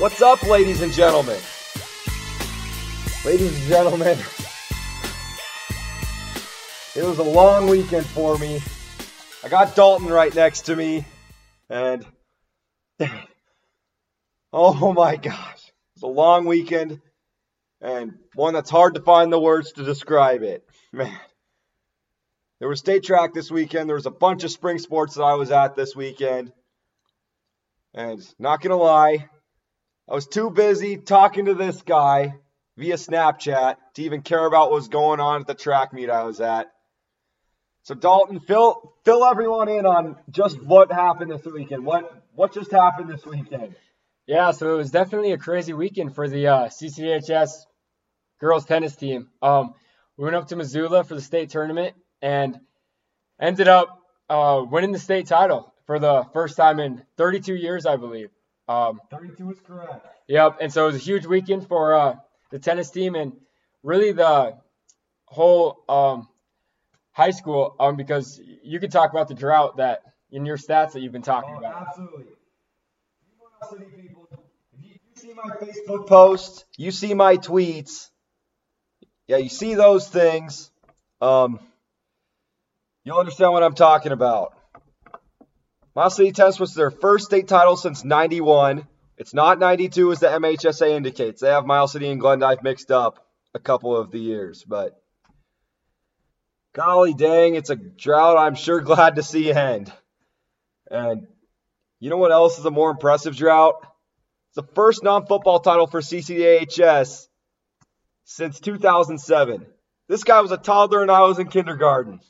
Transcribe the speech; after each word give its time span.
What's 0.00 0.22
up, 0.22 0.42
ladies 0.44 0.80
and 0.80 0.90
gentlemen? 0.94 1.38
Ladies 3.22 3.54
and 3.54 3.68
gentlemen, 3.68 4.16
it 6.96 7.04
was 7.04 7.18
a 7.18 7.22
long 7.22 7.66
weekend 7.66 8.06
for 8.06 8.38
me. 8.38 8.62
I 9.44 9.50
got 9.50 9.76
Dalton 9.76 10.08
right 10.08 10.34
next 10.34 10.62
to 10.62 10.74
me, 10.74 11.04
and 11.68 12.06
oh 14.54 14.94
my 14.94 15.16
gosh, 15.16 15.70
it's 15.94 16.02
a 16.02 16.06
long 16.06 16.46
weekend 16.46 17.02
and 17.82 18.14
one 18.34 18.54
that's 18.54 18.70
hard 18.70 18.94
to 18.94 19.02
find 19.02 19.30
the 19.30 19.38
words 19.38 19.72
to 19.72 19.84
describe 19.84 20.42
it. 20.42 20.64
Man, 20.94 21.14
there 22.58 22.70
was 22.70 22.78
state 22.78 23.04
track 23.04 23.34
this 23.34 23.50
weekend. 23.50 23.86
There 23.86 23.96
was 23.96 24.06
a 24.06 24.10
bunch 24.10 24.44
of 24.44 24.50
spring 24.50 24.78
sports 24.78 25.16
that 25.16 25.24
I 25.24 25.34
was 25.34 25.50
at 25.50 25.76
this 25.76 25.94
weekend, 25.94 26.54
and 27.92 28.18
not 28.38 28.62
gonna 28.62 28.76
lie, 28.76 29.28
I 30.10 30.14
was 30.14 30.26
too 30.26 30.50
busy 30.50 30.96
talking 30.96 31.44
to 31.44 31.54
this 31.54 31.82
guy 31.82 32.34
via 32.76 32.96
Snapchat 32.96 33.76
to 33.94 34.02
even 34.02 34.22
care 34.22 34.44
about 34.44 34.70
what 34.70 34.80
was 34.80 34.88
going 34.88 35.20
on 35.20 35.42
at 35.42 35.46
the 35.46 35.54
track 35.54 35.92
meet 35.92 36.10
I 36.10 36.24
was 36.24 36.40
at. 36.40 36.68
So 37.84 37.94
Dalton, 37.94 38.40
fill 38.40 38.92
fill 39.04 39.24
everyone 39.24 39.68
in 39.68 39.86
on 39.86 40.16
just 40.28 40.60
what 40.60 40.90
happened 40.90 41.30
this 41.30 41.44
weekend. 41.44 41.84
What 41.84 42.24
what 42.34 42.52
just 42.52 42.72
happened 42.72 43.08
this 43.08 43.24
weekend? 43.24 43.76
Yeah, 44.26 44.50
so 44.50 44.74
it 44.74 44.76
was 44.78 44.90
definitely 44.90 45.30
a 45.30 45.38
crazy 45.38 45.74
weekend 45.74 46.16
for 46.16 46.28
the 46.28 46.48
uh, 46.48 46.68
CCHS 46.68 47.50
girls 48.40 48.64
tennis 48.64 48.96
team. 48.96 49.28
Um, 49.40 49.74
we 50.16 50.24
went 50.24 50.34
up 50.34 50.48
to 50.48 50.56
Missoula 50.56 51.04
for 51.04 51.14
the 51.14 51.20
state 51.20 51.50
tournament 51.50 51.94
and 52.20 52.58
ended 53.40 53.68
up 53.68 54.02
uh, 54.28 54.64
winning 54.68 54.90
the 54.90 54.98
state 54.98 55.28
title 55.28 55.72
for 55.86 56.00
the 56.00 56.24
first 56.32 56.56
time 56.56 56.80
in 56.80 57.04
32 57.16 57.54
years, 57.54 57.86
I 57.86 57.94
believe. 57.94 58.30
Um, 58.70 59.00
32 59.10 59.50
is 59.50 59.60
correct. 59.66 60.06
Yep. 60.28 60.58
And 60.60 60.72
so 60.72 60.84
it 60.84 60.92
was 60.92 60.94
a 60.94 60.98
huge 60.98 61.26
weekend 61.26 61.66
for 61.66 61.92
uh, 61.92 62.14
the 62.50 62.60
tennis 62.60 62.88
team 62.90 63.16
and 63.16 63.32
really 63.82 64.12
the 64.12 64.56
whole 65.24 65.82
um, 65.88 66.28
high 67.10 67.32
school 67.32 67.74
um, 67.80 67.96
because 67.96 68.40
you 68.62 68.78
could 68.78 68.92
talk 68.92 69.10
about 69.10 69.26
the 69.26 69.34
drought 69.34 69.78
that 69.78 70.02
in 70.30 70.46
your 70.46 70.56
stats 70.56 70.92
that 70.92 71.00
you've 71.00 71.10
been 71.10 71.22
talking 71.22 71.54
oh, 71.56 71.58
about. 71.58 71.88
Absolutely. 71.88 72.26
People, 74.00 74.28
you 74.80 74.94
see 75.16 75.32
my 75.34 75.50
Facebook 75.56 76.06
posts, 76.06 76.64
you 76.78 76.92
see 76.92 77.12
my 77.12 77.38
tweets. 77.38 78.08
Yeah, 79.26 79.38
you 79.38 79.48
see 79.48 79.74
those 79.74 80.08
things. 80.08 80.70
Um, 81.20 81.58
you'll 83.02 83.18
understand 83.18 83.52
what 83.52 83.64
I'm 83.64 83.74
talking 83.74 84.12
about. 84.12 84.54
Miles 85.94 86.16
City 86.16 86.30
Tennis 86.32 86.60
was 86.60 86.74
their 86.74 86.90
first 86.90 87.26
state 87.26 87.48
title 87.48 87.76
since 87.76 88.04
91. 88.04 88.86
It's 89.16 89.34
not 89.34 89.58
92 89.58 90.12
as 90.12 90.20
the 90.20 90.28
MHSA 90.28 90.90
indicates. 90.90 91.40
They 91.40 91.48
have 91.48 91.66
Miles 91.66 91.92
City 91.92 92.08
and 92.08 92.20
Glendive 92.20 92.62
mixed 92.62 92.90
up 92.90 93.26
a 93.54 93.58
couple 93.58 93.96
of 93.96 94.10
the 94.10 94.20
years, 94.20 94.64
but 94.64 95.02
golly 96.72 97.12
dang, 97.12 97.56
it's 97.56 97.70
a 97.70 97.76
drought 97.76 98.38
I'm 98.38 98.54
sure 98.54 98.80
glad 98.82 99.16
to 99.16 99.22
see 99.22 99.52
end. 99.52 99.92
And 100.90 101.26
you 101.98 102.08
know 102.08 102.16
what 102.16 102.32
else 102.32 102.58
is 102.58 102.64
a 102.64 102.70
more 102.70 102.90
impressive 102.90 103.36
drought? 103.36 103.74
It's 104.48 104.56
the 104.56 104.74
first 104.74 105.02
non-football 105.02 105.60
title 105.60 105.86
for 105.86 106.00
CCDHS 106.00 107.26
since 108.24 108.60
2007. 108.60 109.66
This 110.08 110.24
guy 110.24 110.40
was 110.40 110.50
a 110.50 110.56
toddler 110.56 111.02
and 111.02 111.10
I 111.10 111.22
was 111.22 111.38
in 111.38 111.48
kindergarten. 111.48 112.20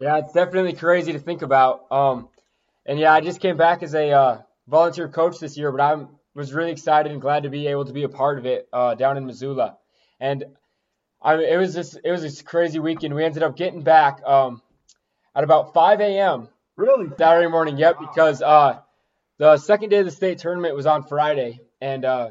Yeah, 0.00 0.18
it's 0.18 0.32
definitely 0.32 0.74
crazy 0.74 1.12
to 1.12 1.18
think 1.18 1.42
about. 1.42 1.90
Um, 1.90 2.28
and 2.86 2.98
yeah, 2.98 3.12
I 3.12 3.20
just 3.20 3.40
came 3.40 3.56
back 3.56 3.82
as 3.82 3.94
a 3.94 4.10
uh, 4.10 4.38
volunteer 4.66 5.08
coach 5.08 5.38
this 5.38 5.56
year, 5.56 5.70
but 5.70 5.80
I 5.80 6.04
was 6.34 6.52
really 6.52 6.72
excited 6.72 7.12
and 7.12 7.20
glad 7.20 7.44
to 7.44 7.50
be 7.50 7.68
able 7.68 7.84
to 7.84 7.92
be 7.92 8.02
a 8.02 8.08
part 8.08 8.38
of 8.38 8.46
it 8.46 8.68
uh, 8.72 8.94
down 8.94 9.16
in 9.16 9.26
Missoula. 9.26 9.76
And 10.18 10.44
I, 11.20 11.36
it 11.36 11.58
was 11.58 11.74
just 11.74 11.98
it 12.02 12.10
was 12.10 12.22
this 12.22 12.42
crazy 12.42 12.78
weekend. 12.78 13.14
We 13.14 13.24
ended 13.24 13.42
up 13.42 13.56
getting 13.56 13.82
back 13.82 14.22
um, 14.24 14.62
at 15.34 15.44
about 15.44 15.74
5 15.74 16.00
a.m. 16.00 16.48
Really? 16.76 17.08
Saturday 17.16 17.48
morning. 17.48 17.76
Yep, 17.76 18.00
because 18.00 18.42
uh, 18.42 18.80
the 19.38 19.58
second 19.58 19.90
day 19.90 19.98
of 19.98 20.04
the 20.04 20.10
state 20.10 20.38
tournament 20.38 20.74
was 20.74 20.86
on 20.86 21.04
Friday, 21.04 21.60
and 21.80 22.04
uh, 22.04 22.30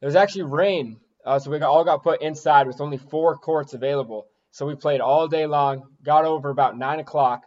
there 0.00 0.06
was 0.06 0.16
actually 0.16 0.44
rain, 0.44 0.98
uh, 1.26 1.38
so 1.38 1.50
we 1.50 1.58
got, 1.58 1.70
all 1.70 1.84
got 1.84 2.02
put 2.02 2.22
inside 2.22 2.66
with 2.66 2.80
only 2.80 2.96
four 2.96 3.36
courts 3.36 3.74
available. 3.74 4.26
So 4.52 4.64
we 4.64 4.76
played 4.76 5.00
all 5.00 5.26
day 5.26 5.46
long. 5.46 5.82
Got 6.04 6.24
over 6.24 6.48
about 6.48 6.78
nine 6.78 7.00
o'clock 7.00 7.42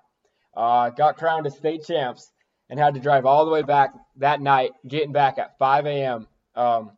uh, 0.58 0.90
got 0.90 1.18
crowned 1.18 1.46
as 1.46 1.56
state 1.56 1.86
champs, 1.86 2.32
and 2.70 2.80
had 2.80 2.96
to 2.96 3.00
drive 3.00 3.26
all 3.26 3.46
the 3.46 3.52
way 3.52 3.62
back 3.62 3.94
that 4.18 4.42
night, 4.42 4.72
getting 4.86 5.14
back 5.14 5.38
at 5.38 5.58
5 5.60 5.86
a.m. 5.86 6.28
Um, 6.56 6.92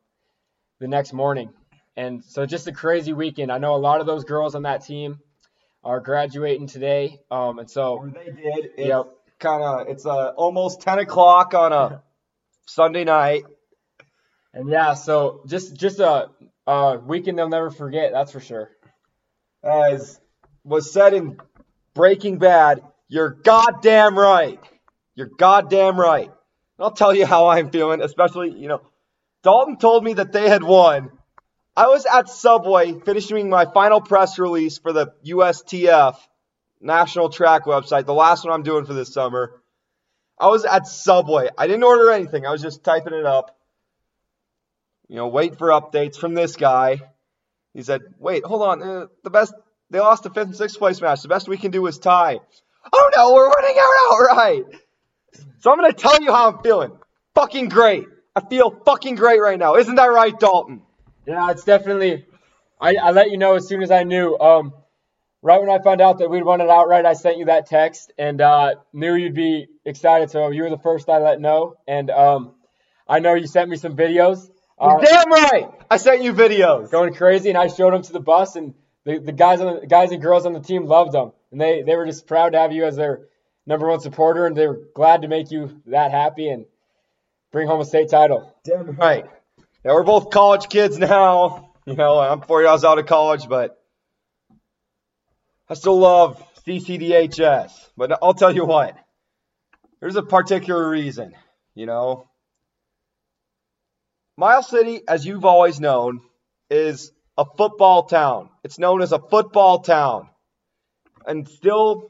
the 0.80 0.88
next 0.88 1.14
morning. 1.14 1.50
And 1.98 2.24
so 2.24 2.46
just 2.46 2.68
a 2.68 2.72
crazy 2.72 3.12
weekend. 3.12 3.52
I 3.52 3.58
know 3.58 3.76
a 3.76 3.78
lot 3.78 4.00
of 4.00 4.08
those 4.08 4.24
girls 4.24 4.56
on 4.56 4.64
that 4.64 4.86
team 4.86 5.20
are 5.84 6.00
graduating 6.00 6.68
today. 6.68 7.20
Um, 7.30 7.60
and 7.60 7.70
so 7.70 7.98
or 7.98 8.08
they 8.08 8.32
did. 8.32 8.72
It's 8.78 8.88
yep. 8.88 9.08
kind 9.40 9.62
of 9.62 9.88
it's 9.90 10.06
uh, 10.06 10.30
almost 10.30 10.82
10 10.82 11.00
o'clock 11.00 11.54
on 11.54 11.74
a 11.74 12.02
Sunday 12.66 13.04
night. 13.04 13.44
And 14.54 14.70
yeah, 14.70 14.94
so 14.94 15.44
just 15.46 15.76
just 15.76 16.00
a, 16.00 16.30
a 16.66 16.98
weekend 16.98 17.38
they'll 17.38 17.50
never 17.50 17.70
forget. 17.70 18.12
That's 18.14 18.32
for 18.32 18.40
sure. 18.40 18.72
As 19.62 20.20
was 20.64 20.92
said 20.92 21.14
in 21.14 21.38
Breaking 21.94 22.38
Bad, 22.38 22.82
you're 23.10 23.32
goddamn 23.32 24.18
right. 24.18 24.60
You're 25.16 25.28
goddamn 25.28 26.00
right. 26.00 26.28
And 26.28 26.34
I'll 26.80 26.92
tell 26.92 27.14
you 27.14 27.26
how 27.26 27.48
I'm 27.48 27.72
feeling, 27.72 28.02
especially, 28.02 28.52
you 28.52 28.68
know, 28.68 28.82
Dalton 29.44 29.78
told 29.78 30.04
me 30.04 30.14
that 30.14 30.32
they 30.32 30.48
had 30.48 30.64
won. 30.64 31.12
I 31.76 31.88
was 31.88 32.06
at 32.06 32.30
Subway 32.30 33.00
finishing 33.00 33.50
my 33.50 33.66
final 33.66 34.00
press 34.00 34.38
release 34.38 34.78
for 34.78 34.94
the 34.94 35.14
USTF 35.26 36.18
National 36.82 37.30
Track 37.30 37.66
website, 37.66 38.06
the 38.06 38.14
last 38.14 38.46
one 38.46 38.54
I'm 38.54 38.64
doing 38.64 38.86
for 38.86 38.94
this 38.94 39.14
summer. 39.14 39.62
I 40.38 40.48
was 40.48 40.64
at 40.64 40.88
Subway. 40.88 41.50
I 41.58 41.68
didn't 41.68 41.84
order 41.84 42.12
anything. 42.12 42.46
I 42.46 42.52
was 42.52 42.62
just 42.62 42.84
typing 42.84 43.14
it 43.14 43.26
up. 43.26 43.58
You 45.08 45.16
know, 45.16 45.28
wait 45.28 45.58
for 45.58 45.70
updates 45.70 46.18
from 46.18 46.34
this 46.34 46.56
guy. 46.56 47.02
He 47.74 47.82
said, 47.82 48.02
"Wait, 48.20 48.46
hold 48.46 48.62
on. 48.62 48.82
Uh, 48.82 49.08
the 49.24 49.30
best 49.30 49.54
they 49.90 50.00
lost 50.00 50.24
the 50.24 50.30
fifth 50.30 50.48
and 50.48 50.56
sixth 50.56 50.78
place 50.78 51.02
match. 51.02 51.24
The 51.24 51.28
best 51.28 51.50
we 51.50 51.58
can 51.58 51.72
do 51.72 51.86
is 51.88 51.98
tie." 51.98 52.40
Oh 52.94 53.10
no, 53.16 53.34
we're 53.34 53.50
winning 53.50 53.78
out 53.80 53.92
outright. 54.12 54.64
So 55.60 55.72
I'm 55.72 55.78
gonna 55.78 55.94
tell 55.94 56.22
you 56.22 56.32
how 56.32 56.52
I'm 56.52 56.64
feeling. 56.64 56.92
Fucking 57.36 57.70
great. 57.70 58.06
I 58.36 58.42
feel 58.42 58.72
fucking 58.86 59.16
great 59.16 59.42
right 59.42 59.60
now. 59.60 59.76
Isn't 59.76 59.96
that 59.96 60.06
right, 60.06 60.38
Dalton? 60.40 60.82
Yeah, 61.26 61.52
it's 61.52 61.64
definitely. 61.64 62.26
I, 62.80 62.96
I 62.96 63.12
let 63.12 63.30
you 63.30 63.38
know 63.38 63.56
as 63.56 63.68
soon 63.68 63.82
as 63.84 63.92
I 63.92 64.04
knew. 64.04 64.38
Um, 64.38 64.74
right 65.42 65.60
when 65.60 65.70
I 65.70 65.80
found 65.80 66.02
out 66.02 66.20
that 66.20 66.30
we'd 66.30 66.44
won 66.44 66.62
it 66.62 66.70
outright, 66.70 67.06
I 67.06 67.14
sent 67.14 67.38
you 67.38 67.46
that 67.46 67.68
text 67.68 68.12
and 68.18 68.42
uh, 68.42 68.76
knew 68.94 69.14
you'd 69.16 69.36
be 69.36 69.68
excited. 69.86 70.32
So 70.32 70.50
you 70.50 70.64
were 70.64 70.70
the 70.70 70.78
first 70.78 71.10
I 71.10 71.20
let 71.20 71.40
know, 71.42 71.76
and 71.88 72.10
um, 72.10 72.56
I 73.08 73.20
know 73.20 73.34
you 73.34 73.48
sent 73.48 73.70
me 73.70 73.78
some 73.78 73.96
videos. 73.96 74.50
Uh, 74.78 74.98
damn 75.00 75.30
right, 75.30 75.70
I 75.92 75.98
sent 75.98 76.24
you 76.24 76.34
videos. 76.34 76.90
Going 76.90 77.14
crazy, 77.14 77.50
and 77.50 77.58
I 77.58 77.68
showed 77.68 77.94
them 77.94 78.02
to 78.04 78.14
the 78.14 78.22
bus, 78.22 78.56
and 78.56 78.74
the, 79.06 79.20
the 79.20 79.32
guys 79.32 79.62
on 79.62 79.82
the 79.82 79.88
guys 79.88 80.12
and 80.12 80.22
girls 80.22 80.46
on 80.46 80.54
the 80.54 80.60
team 80.60 80.86
loved 80.86 81.12
them 81.12 81.32
and 81.52 81.60
they 81.60 81.82
they 81.82 81.96
were 81.96 82.06
just 82.06 82.28
proud 82.28 82.52
to 82.52 82.60
have 82.60 82.72
you 82.72 82.86
as 82.86 82.96
their 82.96 83.22
number 83.66 83.88
one 83.88 84.00
supporter, 84.00 84.46
and 84.46 84.56
they 84.56 84.68
were 84.68 84.82
glad 84.94 85.22
to 85.22 85.28
make 85.28 85.52
you 85.52 85.82
that 85.86 86.12
happy 86.12 86.50
and 86.50 86.66
bring 87.52 87.68
home 87.68 87.80
a 87.80 87.86
state 87.86 88.10
title. 88.10 88.54
Damn 88.64 88.96
right. 88.96 89.26
Yeah, 89.86 89.94
we're 89.94 90.04
both 90.04 90.30
college 90.32 90.70
kids 90.70 90.98
now. 90.98 91.66
You 91.86 91.96
know, 91.96 92.20
I'm 92.20 92.42
four 92.42 92.62
years 92.62 92.84
out 92.84 93.00
of 93.00 93.08
college, 93.08 93.50
but 93.50 93.82
I 95.68 95.74
still 95.74 95.98
love 95.98 96.40
CCDHS. 96.68 97.72
But 97.98 98.20
I'll 98.22 98.36
tell 98.36 98.54
you 98.54 98.64
what, 98.64 98.96
there's 100.00 100.16
a 100.16 100.22
particular 100.22 100.88
reason. 100.88 101.34
You 101.74 101.88
know, 101.88 102.30
Miles 104.38 104.70
City, 104.70 105.02
as 105.08 105.26
you've 105.26 105.46
always 105.46 105.80
known, 105.80 106.22
is 106.70 107.12
a 107.40 107.46
football 107.58 108.04
town. 108.04 108.50
It's 108.66 108.78
known 108.78 109.02
as 109.02 109.14
a 109.14 109.20
football 109.20 109.80
town 109.80 110.28
and 111.26 111.48
still 111.48 112.10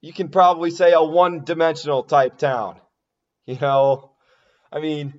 you 0.00 0.12
can 0.12 0.28
probably 0.28 0.70
say 0.70 0.92
a 0.92 1.02
one 1.02 1.44
dimensional 1.44 2.02
type 2.02 2.38
town. 2.38 2.76
You 3.46 3.56
know, 3.58 4.10
I 4.70 4.80
mean, 4.80 5.14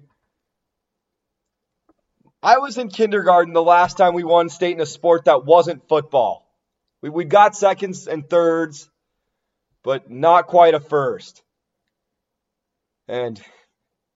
I 2.42 2.58
was 2.58 2.78
in 2.78 2.90
kindergarten 2.90 3.54
the 3.54 3.64
last 3.64 3.98
time 3.98 4.14
we 4.14 4.24
won 4.24 4.50
state 4.50 4.76
in 4.76 4.82
a 4.82 4.86
sport 4.86 5.26
that 5.26 5.46
wasn't 5.46 5.88
football. 5.88 6.46
We, 7.02 7.10
we 7.10 7.26
got 7.26 7.56
seconds 7.56 8.08
and 8.08 8.30
thirds, 8.30 8.90
but 9.84 10.12
not 10.12 10.48
quite 10.48 10.74
a 10.74 10.80
first. 10.80 11.42
And 13.08 13.42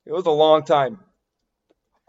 it 0.05 0.11
was 0.11 0.25
a 0.25 0.31
long 0.31 0.63
time. 0.63 0.99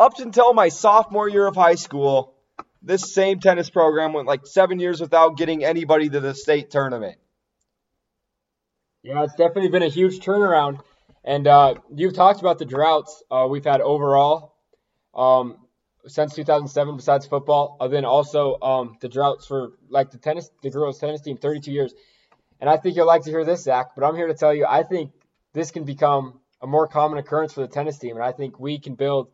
Up 0.01 0.19
until 0.19 0.53
my 0.53 0.69
sophomore 0.69 1.29
year 1.29 1.47
of 1.47 1.57
high 1.57 1.77
school, 1.77 2.38
this 2.83 3.13
same 3.13 3.41
tennis 3.41 3.71
program 3.71 4.13
went 4.13 4.27
like 4.27 4.47
seven 4.47 4.79
years 4.79 5.01
without 5.01 5.37
getting 5.37 5.65
anybody 5.65 6.09
to 6.09 6.21
the 6.21 6.35
state 6.35 6.71
tournament. 6.71 7.17
Yeah, 9.03 9.23
it's 9.25 9.35
definitely 9.35 9.71
been 9.71 9.83
a 9.83 9.89
huge 9.89 10.21
turnaround. 10.21 10.81
And 11.25 11.47
uh, 11.47 11.75
you've 11.95 12.15
talked 12.15 12.41
about 12.41 12.59
the 12.59 12.65
droughts 12.65 13.23
uh, 13.31 13.47
we've 13.49 13.65
had 13.65 13.81
overall 13.81 14.55
um, 15.15 15.59
since 16.07 16.35
2007 16.35 16.97
besides 16.97 17.27
football. 17.27 17.77
Uh, 17.81 17.89
then 17.89 18.05
also 18.05 18.59
um, 18.61 18.97
the 19.01 19.09
droughts 19.09 19.47
for 19.47 19.73
like 19.89 20.11
the 20.11 20.19
tennis, 20.19 20.51
the 20.63 20.71
girls 20.71 20.99
tennis 20.99 21.21
team, 21.21 21.37
32 21.37 21.73
years. 21.73 21.95
And 22.61 22.69
I 22.69 22.77
think 22.77 22.97
you'll 22.97 23.07
like 23.07 23.23
to 23.23 23.31
hear 23.31 23.45
this, 23.45 23.65
Zach. 23.65 23.89
But 23.97 24.05
I'm 24.05 24.17
here 24.17 24.27
to 24.27 24.35
tell 24.35 24.55
you, 24.55 24.67
I 24.69 24.83
think 24.83 25.13
this 25.53 25.71
can 25.71 25.85
become 25.85 26.41
a 26.61 26.67
more 26.67 26.89
common 26.89 27.19
occurrence 27.19 27.53
for 27.53 27.61
the 27.61 27.69
tennis 27.69 27.99
team, 27.99 28.17
and 28.17 28.25
I 28.25 28.33
think 28.33 28.59
we 28.59 28.79
can 28.79 28.95
build, 28.95 29.29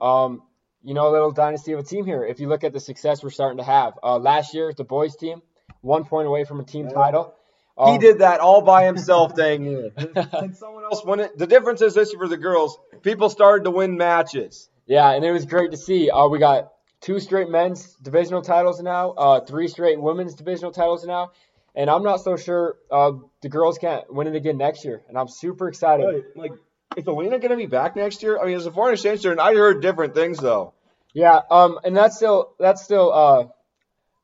um, 0.00 0.42
you 0.82 0.94
know, 0.94 1.08
a 1.08 1.12
little 1.12 1.30
dynasty 1.30 1.72
of 1.72 1.80
a 1.80 1.82
team 1.82 2.04
here. 2.04 2.24
If 2.24 2.40
you 2.40 2.48
look 2.48 2.64
at 2.64 2.72
the 2.72 2.80
success 2.80 3.22
we're 3.22 3.30
starting 3.30 3.58
to 3.58 3.64
have, 3.64 3.98
uh, 4.02 4.18
last 4.18 4.54
year 4.54 4.72
the 4.76 4.84
boys 4.84 5.16
team, 5.16 5.42
one 5.82 6.04
point 6.04 6.26
away 6.28 6.44
from 6.44 6.60
a 6.60 6.64
team 6.64 6.88
title. 6.88 7.34
He 7.76 7.92
Um, 7.92 7.98
did 7.98 8.18
that 8.18 8.40
all 8.40 8.60
by 8.62 8.84
himself, 8.84 9.34
dang 9.36 9.64
it. 9.66 9.94
And 10.32 10.54
someone 10.56 10.84
else 10.84 11.04
won 11.04 11.20
it. 11.20 11.36
The 11.38 11.46
difference 11.46 11.80
is 11.80 11.94
this 11.94 12.12
for 12.12 12.28
the 12.28 12.36
girls, 12.36 12.78
people 13.02 13.30
started 13.30 13.64
to 13.64 13.70
win 13.70 13.96
matches. 13.96 14.68
Yeah, 14.86 15.10
and 15.12 15.24
it 15.24 15.30
was 15.30 15.46
great 15.46 15.70
to 15.70 15.76
see. 15.76 16.10
Uh, 16.10 16.26
we 16.28 16.38
got 16.38 16.72
two 17.00 17.20
straight 17.20 17.48
men's 17.48 17.94
divisional 18.02 18.42
titles 18.42 18.82
now, 18.82 19.10
uh, 19.12 19.40
three 19.40 19.68
straight 19.68 20.00
women's 20.00 20.34
divisional 20.34 20.72
titles 20.72 21.06
now, 21.06 21.30
and 21.74 21.88
I'm 21.88 22.02
not 22.02 22.18
so 22.18 22.36
sure 22.36 22.76
uh, 22.90 23.12
the 23.40 23.48
girls 23.48 23.78
can't 23.78 24.12
win 24.12 24.26
it 24.26 24.34
again 24.34 24.58
next 24.58 24.84
year. 24.84 25.00
And 25.08 25.16
I'm 25.16 25.28
super 25.28 25.68
excited. 25.68 26.04
Right. 26.04 26.24
Like, 26.36 26.52
is 26.96 27.06
Alina 27.06 27.38
going 27.38 27.50
to 27.50 27.56
be 27.56 27.66
back 27.66 27.96
next 27.96 28.22
year? 28.22 28.38
I 28.38 28.46
mean, 28.46 28.56
as 28.56 28.66
a 28.66 28.72
foreign 28.72 28.94
exchange 28.94 29.20
student, 29.20 29.40
I 29.40 29.54
heard 29.54 29.80
different 29.80 30.14
things, 30.14 30.38
though. 30.38 30.74
Yeah, 31.12 31.40
um, 31.50 31.78
and 31.84 31.96
that's 31.96 32.16
still 32.16 32.54
that's 32.58 32.82
still 32.82 33.12
uh, 33.12 33.46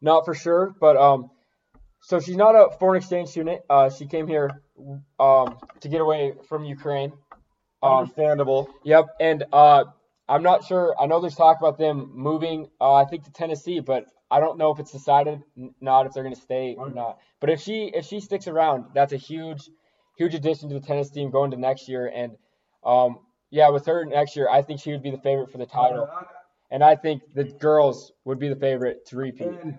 not 0.01 0.25
for 0.25 0.35
sure, 0.35 0.75
but 0.81 0.97
um, 0.97 1.31
so 2.01 2.21
she's 2.21 2.37
not 2.37 2.55
a 2.55 2.77
foreign 2.79 2.99
exchange 2.99 3.31
student. 3.31 3.63
Uh, 3.69 3.91
she 3.91 4.07
came 4.07 4.29
here 4.29 4.63
um 5.19 5.59
to 5.81 5.89
get 5.89 6.01
away 6.01 6.35
from 6.49 6.65
Ukraine. 6.65 7.13
Um, 7.83 7.99
Understandable. 7.99 8.69
Yep, 8.85 9.07
and 9.21 9.45
uh, 9.53 9.85
I'm 10.29 10.43
not 10.43 10.65
sure. 10.65 10.95
I 10.99 11.07
know 11.07 11.21
there's 11.21 11.35
talk 11.35 11.59
about 11.59 11.79
them 11.79 12.13
moving. 12.15 12.69
Uh, 12.81 12.95
I 12.95 13.05
think 13.05 13.25
to 13.25 13.33
Tennessee, 13.33 13.81
but 13.81 14.07
I 14.31 14.41
don't 14.41 14.59
know 14.59 14.73
if 14.73 14.79
it's 14.79 14.93
decided 14.93 15.43
n- 15.57 15.75
not 15.81 16.07
if 16.07 16.13
they're 16.13 16.23
going 16.23 16.35
to 16.35 16.41
stay 16.41 16.75
or 16.77 16.91
not. 16.91 17.19
But 17.41 17.51
if 17.51 17.61
she 17.61 17.91
if 17.95 18.07
she 18.07 18.21
sticks 18.21 18.47
around, 18.47 18.87
that's 18.95 19.13
a 19.13 19.17
huge 19.17 19.69
huge 20.17 20.35
addition 20.35 20.69
to 20.71 20.79
the 20.79 20.87
tennis 20.87 21.11
team 21.11 21.31
going 21.31 21.51
to 21.51 21.57
next 21.57 21.89
year. 21.89 22.07
And 22.07 22.37
um, 22.87 23.19
yeah, 23.50 23.69
with 23.71 23.87
her 23.87 24.05
next 24.05 24.37
year, 24.37 24.49
I 24.49 24.62
think 24.62 24.81
she 24.81 24.93
would 24.93 25.03
be 25.03 25.11
the 25.11 25.19
favorite 25.19 25.50
for 25.50 25.59
the 25.59 25.67
title, 25.67 26.09
and 26.71 26.83
I 26.83 26.97
think 26.97 27.23
the 27.35 27.44
girls 27.44 28.12
would 28.25 28.38
be 28.38 28.49
the 28.49 28.56
favorite 28.56 29.06
to 29.06 29.17
repeat. 29.17 29.49
And 29.49 29.75
it 29.75 29.79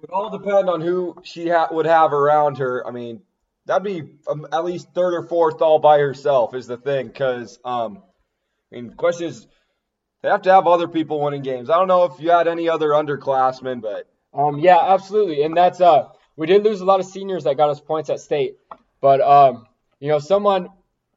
would 0.00 0.10
all 0.10 0.30
depend 0.30 0.70
on 0.70 0.80
who 0.80 1.16
she 1.22 1.48
ha- 1.48 1.68
would 1.70 1.86
have 1.86 2.12
around 2.12 2.58
her. 2.58 2.86
I 2.86 2.90
mean, 2.90 3.22
that'd 3.66 3.82
be 3.82 4.02
um, 4.28 4.46
at 4.52 4.64
least 4.64 4.92
third 4.94 5.14
or 5.14 5.26
fourth 5.26 5.62
all 5.62 5.78
by 5.78 5.98
herself 5.98 6.54
is 6.54 6.66
the 6.66 6.76
thing. 6.76 7.08
Because, 7.08 7.58
um, 7.64 8.02
I 8.70 8.76
mean, 8.76 8.88
the 8.88 8.94
question 8.94 9.28
is, 9.28 9.46
they 10.22 10.28
have 10.28 10.42
to 10.42 10.52
have 10.52 10.66
other 10.66 10.88
people 10.88 11.20
winning 11.20 11.42
games. 11.42 11.70
I 11.70 11.76
don't 11.76 11.88
know 11.88 12.04
if 12.04 12.20
you 12.20 12.30
had 12.30 12.48
any 12.48 12.68
other 12.68 12.90
underclassmen, 12.90 13.80
but 13.80 14.08
Um, 14.34 14.58
yeah, 14.58 14.78
absolutely, 14.78 15.42
and 15.44 15.56
that's 15.56 15.80
uh, 15.80 16.08
we 16.36 16.46
did 16.46 16.62
lose 16.62 16.82
a 16.82 16.84
lot 16.84 17.00
of 17.00 17.06
seniors 17.06 17.44
that 17.44 17.56
got 17.56 17.70
us 17.70 17.80
points 17.80 18.10
at 18.10 18.20
state, 18.20 18.56
but 19.00 19.20
um, 19.20 19.66
you 20.00 20.08
know, 20.08 20.18
someone 20.18 20.68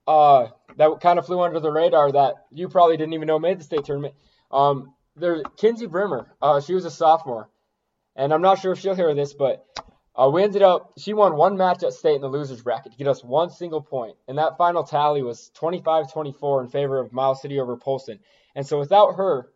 uh 0.07 0.47
that 0.77 1.01
kind 1.01 1.19
of 1.19 1.25
flew 1.25 1.41
under 1.41 1.59
the 1.59 1.71
radar 1.71 2.11
that 2.11 2.35
you 2.51 2.69
probably 2.69 2.97
didn't 2.97 3.13
even 3.13 3.27
know 3.27 3.39
made 3.39 3.59
the 3.59 3.63
state 3.63 3.85
tournament. 3.85 4.13
Um, 4.51 4.93
there's 5.15 5.43
Kinsey 5.57 5.87
Brimmer. 5.87 6.31
Uh, 6.41 6.61
she 6.61 6.73
was 6.73 6.85
a 6.85 6.91
sophomore, 6.91 7.49
and 8.15 8.33
I'm 8.33 8.41
not 8.41 8.59
sure 8.59 8.71
if 8.71 8.79
she'll 8.79 8.95
hear 8.95 9.13
this, 9.13 9.33
but 9.33 9.65
uh, 10.15 10.29
we 10.29 10.43
ended 10.43 10.61
up 10.61 10.93
she 10.97 11.13
won 11.13 11.35
one 11.35 11.57
match 11.57 11.83
at 11.83 11.93
state 11.93 12.15
in 12.15 12.21
the 12.21 12.27
losers 12.27 12.61
bracket 12.61 12.91
to 12.91 12.97
get 12.97 13.07
us 13.07 13.23
one 13.23 13.49
single 13.49 13.81
point. 13.81 13.89
point, 13.89 14.17
and 14.27 14.37
that 14.37 14.57
final 14.57 14.83
tally 14.83 15.21
was 15.21 15.51
25-24 15.59 16.63
in 16.63 16.69
favor 16.69 16.99
of 16.99 17.13
Miles 17.13 17.41
City 17.41 17.59
over 17.59 17.77
Polson. 17.77 18.19
And 18.55 18.65
so 18.65 18.79
without 18.79 19.15
her, 19.15 19.49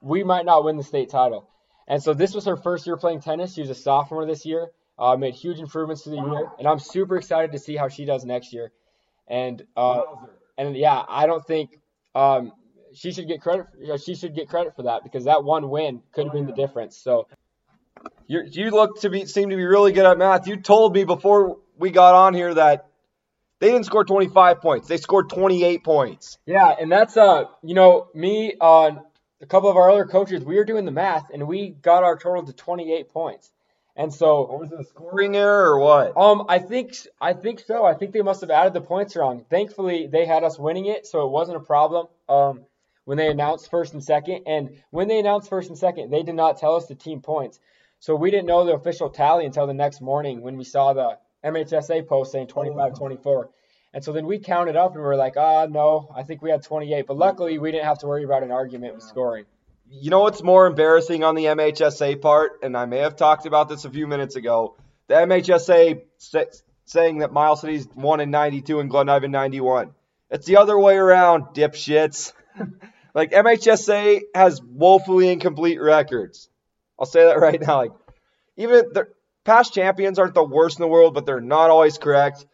we 0.00 0.24
might 0.24 0.44
not 0.44 0.64
win 0.64 0.76
the 0.76 0.82
state 0.82 1.10
title. 1.10 1.48
And 1.86 2.02
so 2.02 2.14
this 2.14 2.34
was 2.34 2.46
her 2.46 2.56
first 2.56 2.86
year 2.86 2.96
playing 2.96 3.20
tennis. 3.20 3.54
She 3.54 3.60
was 3.60 3.70
a 3.70 3.74
sophomore 3.74 4.26
this 4.26 4.46
year. 4.46 4.70
Uh, 4.98 5.16
made 5.16 5.34
huge 5.34 5.58
improvements 5.58 6.02
to 6.04 6.10
the 6.10 6.16
year, 6.16 6.50
and 6.58 6.68
I'm 6.68 6.78
super 6.78 7.16
excited 7.16 7.52
to 7.52 7.58
see 7.58 7.76
how 7.76 7.88
she 7.88 8.04
does 8.04 8.24
next 8.24 8.52
year. 8.52 8.72
And 9.26 9.64
uh, 9.76 10.02
and 10.58 10.76
yeah, 10.76 11.02
I 11.08 11.26
don't 11.26 11.44
think 11.44 11.80
um, 12.14 12.52
she 12.94 13.12
should 13.12 13.26
get 13.26 13.40
credit. 13.40 13.66
She 14.04 14.14
should 14.14 14.34
get 14.34 14.48
credit 14.48 14.76
for 14.76 14.84
that 14.84 15.02
because 15.02 15.24
that 15.24 15.44
one 15.44 15.70
win 15.70 16.02
could 16.12 16.24
have 16.24 16.32
been 16.32 16.46
the 16.46 16.52
difference. 16.52 16.96
So 16.98 17.26
you 18.26 18.42
you 18.50 18.70
look 18.70 19.00
to 19.00 19.10
be 19.10 19.26
seem 19.26 19.50
to 19.50 19.56
be 19.56 19.64
really 19.64 19.92
good 19.92 20.06
at 20.06 20.18
math. 20.18 20.46
You 20.46 20.56
told 20.56 20.94
me 20.94 21.04
before 21.04 21.58
we 21.78 21.90
got 21.90 22.14
on 22.14 22.34
here 22.34 22.52
that 22.54 22.86
they 23.58 23.70
didn't 23.70 23.86
score 23.86 24.04
25 24.04 24.60
points. 24.60 24.88
They 24.88 24.96
scored 24.96 25.30
28 25.30 25.84
points. 25.84 26.38
yeah, 26.46 26.74
and 26.78 26.90
that's 26.90 27.16
uh, 27.16 27.44
you 27.62 27.74
know, 27.74 28.08
me 28.14 28.54
on 28.60 29.00
a 29.40 29.46
couple 29.46 29.68
of 29.68 29.76
our 29.76 29.90
other 29.90 30.04
coaches, 30.04 30.44
we 30.44 30.56
were 30.56 30.64
doing 30.64 30.84
the 30.84 30.92
math, 30.92 31.30
and 31.32 31.46
we 31.46 31.70
got 31.70 32.04
our 32.04 32.16
total 32.16 32.44
to 32.44 32.52
28 32.52 33.08
points. 33.10 33.50
And 33.94 34.12
so 34.12 34.58
was 34.58 34.72
it, 34.72 34.80
a 34.80 34.84
scoring 34.84 35.36
error 35.36 35.74
or 35.74 35.78
what? 35.78 36.16
Um, 36.16 36.46
I 36.48 36.58
think 36.58 36.94
I 37.20 37.34
think 37.34 37.60
so. 37.60 37.84
I 37.84 37.94
think 37.94 38.12
they 38.12 38.22
must 38.22 38.40
have 38.40 38.50
added 38.50 38.72
the 38.72 38.80
points 38.80 39.14
wrong. 39.16 39.44
Thankfully, 39.50 40.06
they 40.06 40.24
had 40.24 40.44
us 40.44 40.58
winning 40.58 40.86
it, 40.86 41.06
so 41.06 41.26
it 41.26 41.30
wasn't 41.30 41.58
a 41.58 41.60
problem. 41.60 42.06
Um, 42.28 42.64
when 43.04 43.18
they 43.18 43.28
announced 43.28 43.70
first 43.70 43.92
and 43.92 44.02
second, 44.02 44.44
and 44.46 44.80
when 44.90 45.08
they 45.08 45.18
announced 45.18 45.48
first 45.50 45.68
and 45.68 45.76
second, 45.76 46.10
they 46.10 46.22
did 46.22 46.36
not 46.36 46.58
tell 46.58 46.76
us 46.76 46.86
the 46.86 46.94
team 46.94 47.20
points, 47.20 47.60
so 47.98 48.14
we 48.14 48.30
didn't 48.30 48.46
know 48.46 48.64
the 48.64 48.74
official 48.74 49.10
tally 49.10 49.44
until 49.44 49.66
the 49.66 49.74
next 49.74 50.00
morning 50.00 50.40
when 50.40 50.56
we 50.56 50.64
saw 50.64 50.92
the 50.92 51.18
MHSA 51.44 52.06
post 52.06 52.32
saying 52.32 52.46
25-24. 52.46 53.48
And 53.94 54.02
so 54.02 54.12
then 54.12 54.26
we 54.26 54.38
counted 54.38 54.76
up 54.76 54.92
and 54.92 55.00
we 55.00 55.06
were 55.06 55.16
like, 55.16 55.36
ah, 55.36 55.66
no, 55.66 56.10
I 56.14 56.22
think 56.22 56.40
we 56.40 56.50
had 56.50 56.62
28. 56.62 57.06
But 57.06 57.18
luckily, 57.18 57.58
we 57.58 57.70
didn't 57.72 57.84
have 57.84 57.98
to 57.98 58.06
worry 58.06 58.24
about 58.24 58.42
an 58.42 58.50
argument 58.50 58.94
with 58.94 59.04
scoring. 59.04 59.44
You 59.94 60.08
know 60.08 60.20
what's 60.20 60.42
more 60.42 60.66
embarrassing 60.66 61.22
on 61.22 61.34
the 61.34 61.44
MHSA 61.44 62.22
part, 62.22 62.60
and 62.62 62.76
I 62.76 62.86
may 62.86 62.98
have 62.98 63.14
talked 63.14 63.44
about 63.44 63.68
this 63.68 63.84
a 63.84 63.90
few 63.90 64.06
minutes 64.06 64.36
ago. 64.36 64.76
The 65.08 65.14
MHSA 65.14 66.00
sa- 66.16 66.44
saying 66.86 67.18
that 67.18 67.30
Miles 67.30 67.60
City's 67.60 67.86
won 67.94 68.20
in 68.20 68.30
92 68.30 68.80
and 68.80 68.88
Glendive 68.88 69.22
in 69.22 69.30
91. 69.30 69.90
It's 70.30 70.46
the 70.46 70.56
other 70.56 70.78
way 70.78 70.96
around, 70.96 71.54
dipshits. 71.54 72.32
like 73.14 73.32
MHSA 73.32 74.22
has 74.34 74.62
woefully 74.62 75.28
incomplete 75.30 75.78
records. 75.78 76.48
I'll 76.98 77.04
say 77.04 77.26
that 77.26 77.38
right 77.38 77.60
now. 77.60 77.76
Like 77.76 77.92
even 78.56 78.92
the 78.94 79.08
past 79.44 79.74
champions 79.74 80.18
aren't 80.18 80.34
the 80.34 80.42
worst 80.42 80.78
in 80.78 80.82
the 80.82 80.88
world, 80.88 81.12
but 81.12 81.26
they're 81.26 81.42
not 81.42 81.68
always 81.68 81.98
correct. 81.98 82.46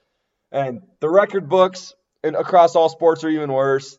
And 0.50 0.82
the 0.98 1.08
record 1.08 1.48
books 1.48 1.94
and 2.24 2.34
across 2.34 2.74
all 2.74 2.88
sports 2.88 3.22
are 3.22 3.28
even 3.28 3.52
worse. 3.52 3.96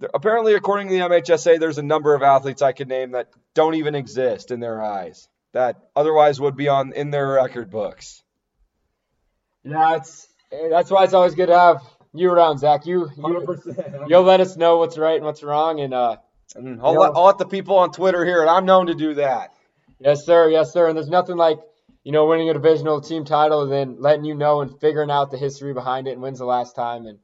There- 0.00 0.10
Apparently, 0.14 0.54
according 0.54 0.88
to 0.88 0.94
the 0.94 1.00
MHSA, 1.00 1.58
there's 1.58 1.78
a 1.78 1.82
number 1.82 2.14
of 2.14 2.22
athletes 2.22 2.62
I 2.62 2.72
could 2.72 2.88
name 2.88 3.12
that 3.12 3.28
don't 3.54 3.74
even 3.74 3.94
exist 3.94 4.50
in 4.50 4.60
their 4.60 4.82
eyes 4.82 5.28
that 5.52 5.76
otherwise 5.94 6.38
would 6.40 6.56
be 6.56 6.68
on 6.68 6.92
in 6.92 7.10
their 7.10 7.26
record 7.28 7.70
books. 7.70 8.22
Yeah, 9.64 9.96
it's 9.96 10.28
that's 10.70 10.90
why 10.90 11.04
it's 11.04 11.14
always 11.14 11.34
good 11.34 11.46
to 11.46 11.58
have 11.58 11.82
you 12.12 12.30
around, 12.30 12.58
Zach. 12.58 12.86
You, 12.86 13.08
you 13.16 13.58
you'll 14.06 14.22
let 14.22 14.40
us 14.40 14.56
know 14.56 14.76
what's 14.78 14.96
right 14.98 15.16
and 15.16 15.24
what's 15.24 15.42
wrong, 15.42 15.80
and 15.80 15.92
uh, 15.92 16.16
And 16.54 16.80
I'll, 16.82 16.94
let, 16.94 17.12
I'll 17.14 17.24
let 17.24 17.38
the 17.38 17.46
people 17.46 17.78
on 17.78 17.90
Twitter 17.90 18.24
hear 18.24 18.42
it. 18.42 18.48
I'm 18.48 18.64
known 18.64 18.86
to 18.86 18.94
do 18.94 19.14
that. 19.14 19.52
yes, 19.98 20.24
sir, 20.24 20.48
yes, 20.50 20.72
sir. 20.72 20.88
And 20.88 20.96
there's 20.96 21.08
nothing 21.08 21.36
like 21.36 21.58
you 22.04 22.12
know 22.12 22.26
winning 22.26 22.48
a 22.50 22.52
divisional 22.54 23.00
team 23.00 23.24
title 23.24 23.62
and 23.62 23.72
then 23.72 23.96
letting 24.00 24.24
you 24.24 24.34
know 24.34 24.60
and 24.60 24.78
figuring 24.80 25.10
out 25.10 25.30
the 25.30 25.38
history 25.38 25.72
behind 25.74 26.06
it 26.06 26.12
and 26.12 26.22
when's 26.22 26.38
the 26.38 26.44
last 26.44 26.76
time 26.76 27.06
and 27.06 27.18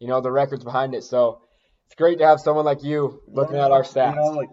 you 0.00 0.08
know 0.08 0.20
the 0.20 0.32
records 0.32 0.64
behind 0.64 0.94
it. 0.94 1.04
So 1.04 1.42
it's 1.86 1.94
great 1.96 2.18
to 2.18 2.26
have 2.26 2.40
someone 2.40 2.64
like 2.64 2.82
you 2.82 3.22
looking 3.26 3.56
at 3.56 3.70
our 3.70 3.82
stats. 3.82 4.14
You 4.14 4.20
know, 4.20 4.30
like, 4.30 4.50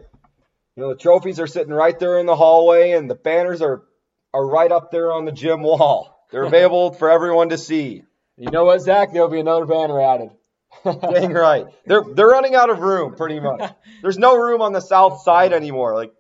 you 0.75 0.83
know, 0.83 0.89
the 0.89 0.95
trophies 0.95 1.39
are 1.39 1.47
sitting 1.47 1.73
right 1.73 1.97
there 1.97 2.19
in 2.19 2.25
the 2.25 2.35
hallway, 2.35 2.91
and 2.91 3.09
the 3.09 3.15
banners 3.15 3.61
are 3.61 3.83
are 4.33 4.45
right 4.45 4.71
up 4.71 4.91
there 4.91 5.11
on 5.11 5.25
the 5.25 5.31
gym 5.31 5.61
wall. 5.61 6.25
They're 6.31 6.43
available 6.51 6.93
for 6.93 7.09
everyone 7.09 7.50
to 7.50 7.57
see. 7.57 8.03
You 8.38 8.50
know 8.50 8.65
what, 8.65 8.81
Zach? 8.81 9.11
There'll 9.13 9.29
be 9.29 9.39
another 9.39 9.65
banner 9.65 10.01
added. 10.01 10.29
Dang 10.83 11.33
right. 11.33 11.67
They're 11.85 12.03
they're 12.15 12.27
running 12.27 12.55
out 12.55 12.69
of 12.69 12.79
room 12.79 13.15
pretty 13.15 13.39
much. 13.39 13.71
There's 14.01 14.17
no 14.17 14.38
room 14.38 14.61
on 14.61 14.71
the 14.71 14.79
south 14.79 15.21
side 15.21 15.53
anymore. 15.53 15.95
Like 15.95 16.13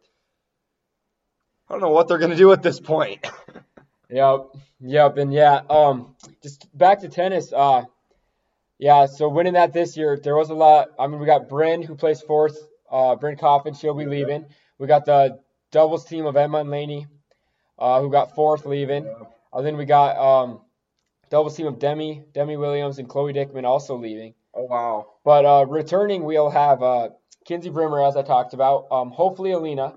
I 1.69 1.73
don't 1.73 1.81
know 1.81 1.89
what 1.89 2.07
they're 2.07 2.17
gonna 2.17 2.35
do 2.35 2.51
at 2.51 2.61
this 2.61 2.79
point. 2.79 3.25
Yep, 4.09 4.47
yep, 4.81 5.17
and 5.17 5.33
yeah. 5.33 5.61
Um, 5.69 6.15
just 6.43 6.67
back 6.77 6.99
to 6.99 7.07
tennis. 7.07 7.53
Uh, 7.53 7.83
yeah. 8.81 9.05
So 9.05 9.29
winning 9.29 9.53
that 9.53 9.71
this 9.71 9.95
year, 9.95 10.19
there 10.21 10.35
was 10.35 10.49
a 10.49 10.55
lot. 10.55 10.89
I 10.99 11.07
mean, 11.07 11.19
we 11.19 11.25
got 11.25 11.47
Bryn 11.47 11.83
who 11.83 11.95
plays 11.95 12.19
fourth. 12.19 12.57
Uh, 12.91 13.15
Bryn 13.15 13.37
Coffin, 13.37 13.73
she'll 13.73 13.93
be 13.93 14.05
leaving. 14.05 14.47
We 14.77 14.87
got 14.87 15.05
the 15.05 15.39
doubles 15.71 16.03
team 16.03 16.25
of 16.25 16.35
Emma 16.35 16.57
and 16.57 16.71
Laney, 16.71 17.07
uh, 17.79 18.01
who 18.01 18.11
got 18.11 18.35
fourth 18.35 18.65
leaving. 18.65 19.07
And 19.53 19.65
then 19.65 19.77
we 19.77 19.85
got 19.85 20.17
um, 20.17 20.61
doubles 21.29 21.55
team 21.55 21.67
of 21.67 21.79
Demi, 21.79 22.23
Demi 22.33 22.57
Williams, 22.57 22.97
and 22.97 23.07
Chloe 23.07 23.33
Dickman 23.33 23.65
also 23.65 23.95
leaving. 23.95 24.33
Oh 24.53 24.63
wow. 24.63 25.07
But 25.23 25.45
uh, 25.45 25.65
returning, 25.67 26.23
we'll 26.23 26.49
have 26.49 26.81
uh, 26.81 27.09
Kinsey 27.45 27.69
Brimmer, 27.69 28.03
as 28.03 28.17
I 28.17 28.23
talked 28.23 28.53
about. 28.53 28.87
Um, 28.91 29.11
hopefully, 29.11 29.51
Alina. 29.51 29.93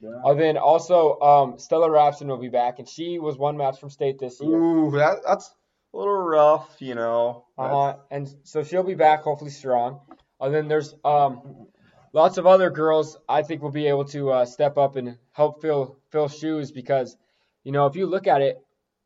Yeah. 0.00 0.10
And 0.24 0.38
then 0.38 0.56
also 0.58 1.18
um, 1.20 1.58
Stella 1.58 1.88
Rapson 1.88 2.26
will 2.26 2.36
be 2.36 2.50
back, 2.50 2.78
and 2.78 2.88
she 2.88 3.18
was 3.18 3.38
one 3.38 3.56
match 3.56 3.80
from 3.80 3.88
state 3.88 4.18
this 4.18 4.40
year. 4.40 4.54
Ooh, 4.56 4.90
that 4.92 5.20
that's 5.26 5.54
a 5.96 5.98
little 5.98 6.14
rough, 6.14 6.76
you 6.80 6.94
know. 6.94 7.46
Uh-huh. 7.56 7.96
And 8.10 8.28
so 8.44 8.62
she'll 8.62 8.82
be 8.82 8.94
back, 8.94 9.22
hopefully 9.22 9.50
strong. 9.50 10.00
And 10.40 10.54
then 10.54 10.68
there's 10.68 10.94
um, 11.04 11.66
lots 12.12 12.36
of 12.36 12.46
other 12.46 12.70
girls 12.70 13.16
I 13.28 13.42
think 13.42 13.62
will 13.62 13.70
be 13.70 13.86
able 13.86 14.04
to 14.06 14.30
uh, 14.30 14.44
step 14.44 14.76
up 14.76 14.96
and 14.96 15.16
help 15.32 15.62
fill 15.62 15.96
fill 16.10 16.28
shoes 16.28 16.70
because 16.70 17.16
you 17.64 17.72
know 17.72 17.86
if 17.86 17.96
you 17.96 18.06
look 18.06 18.26
at 18.26 18.42
it, 18.42 18.62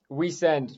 we 0.08 0.30
send 0.30 0.76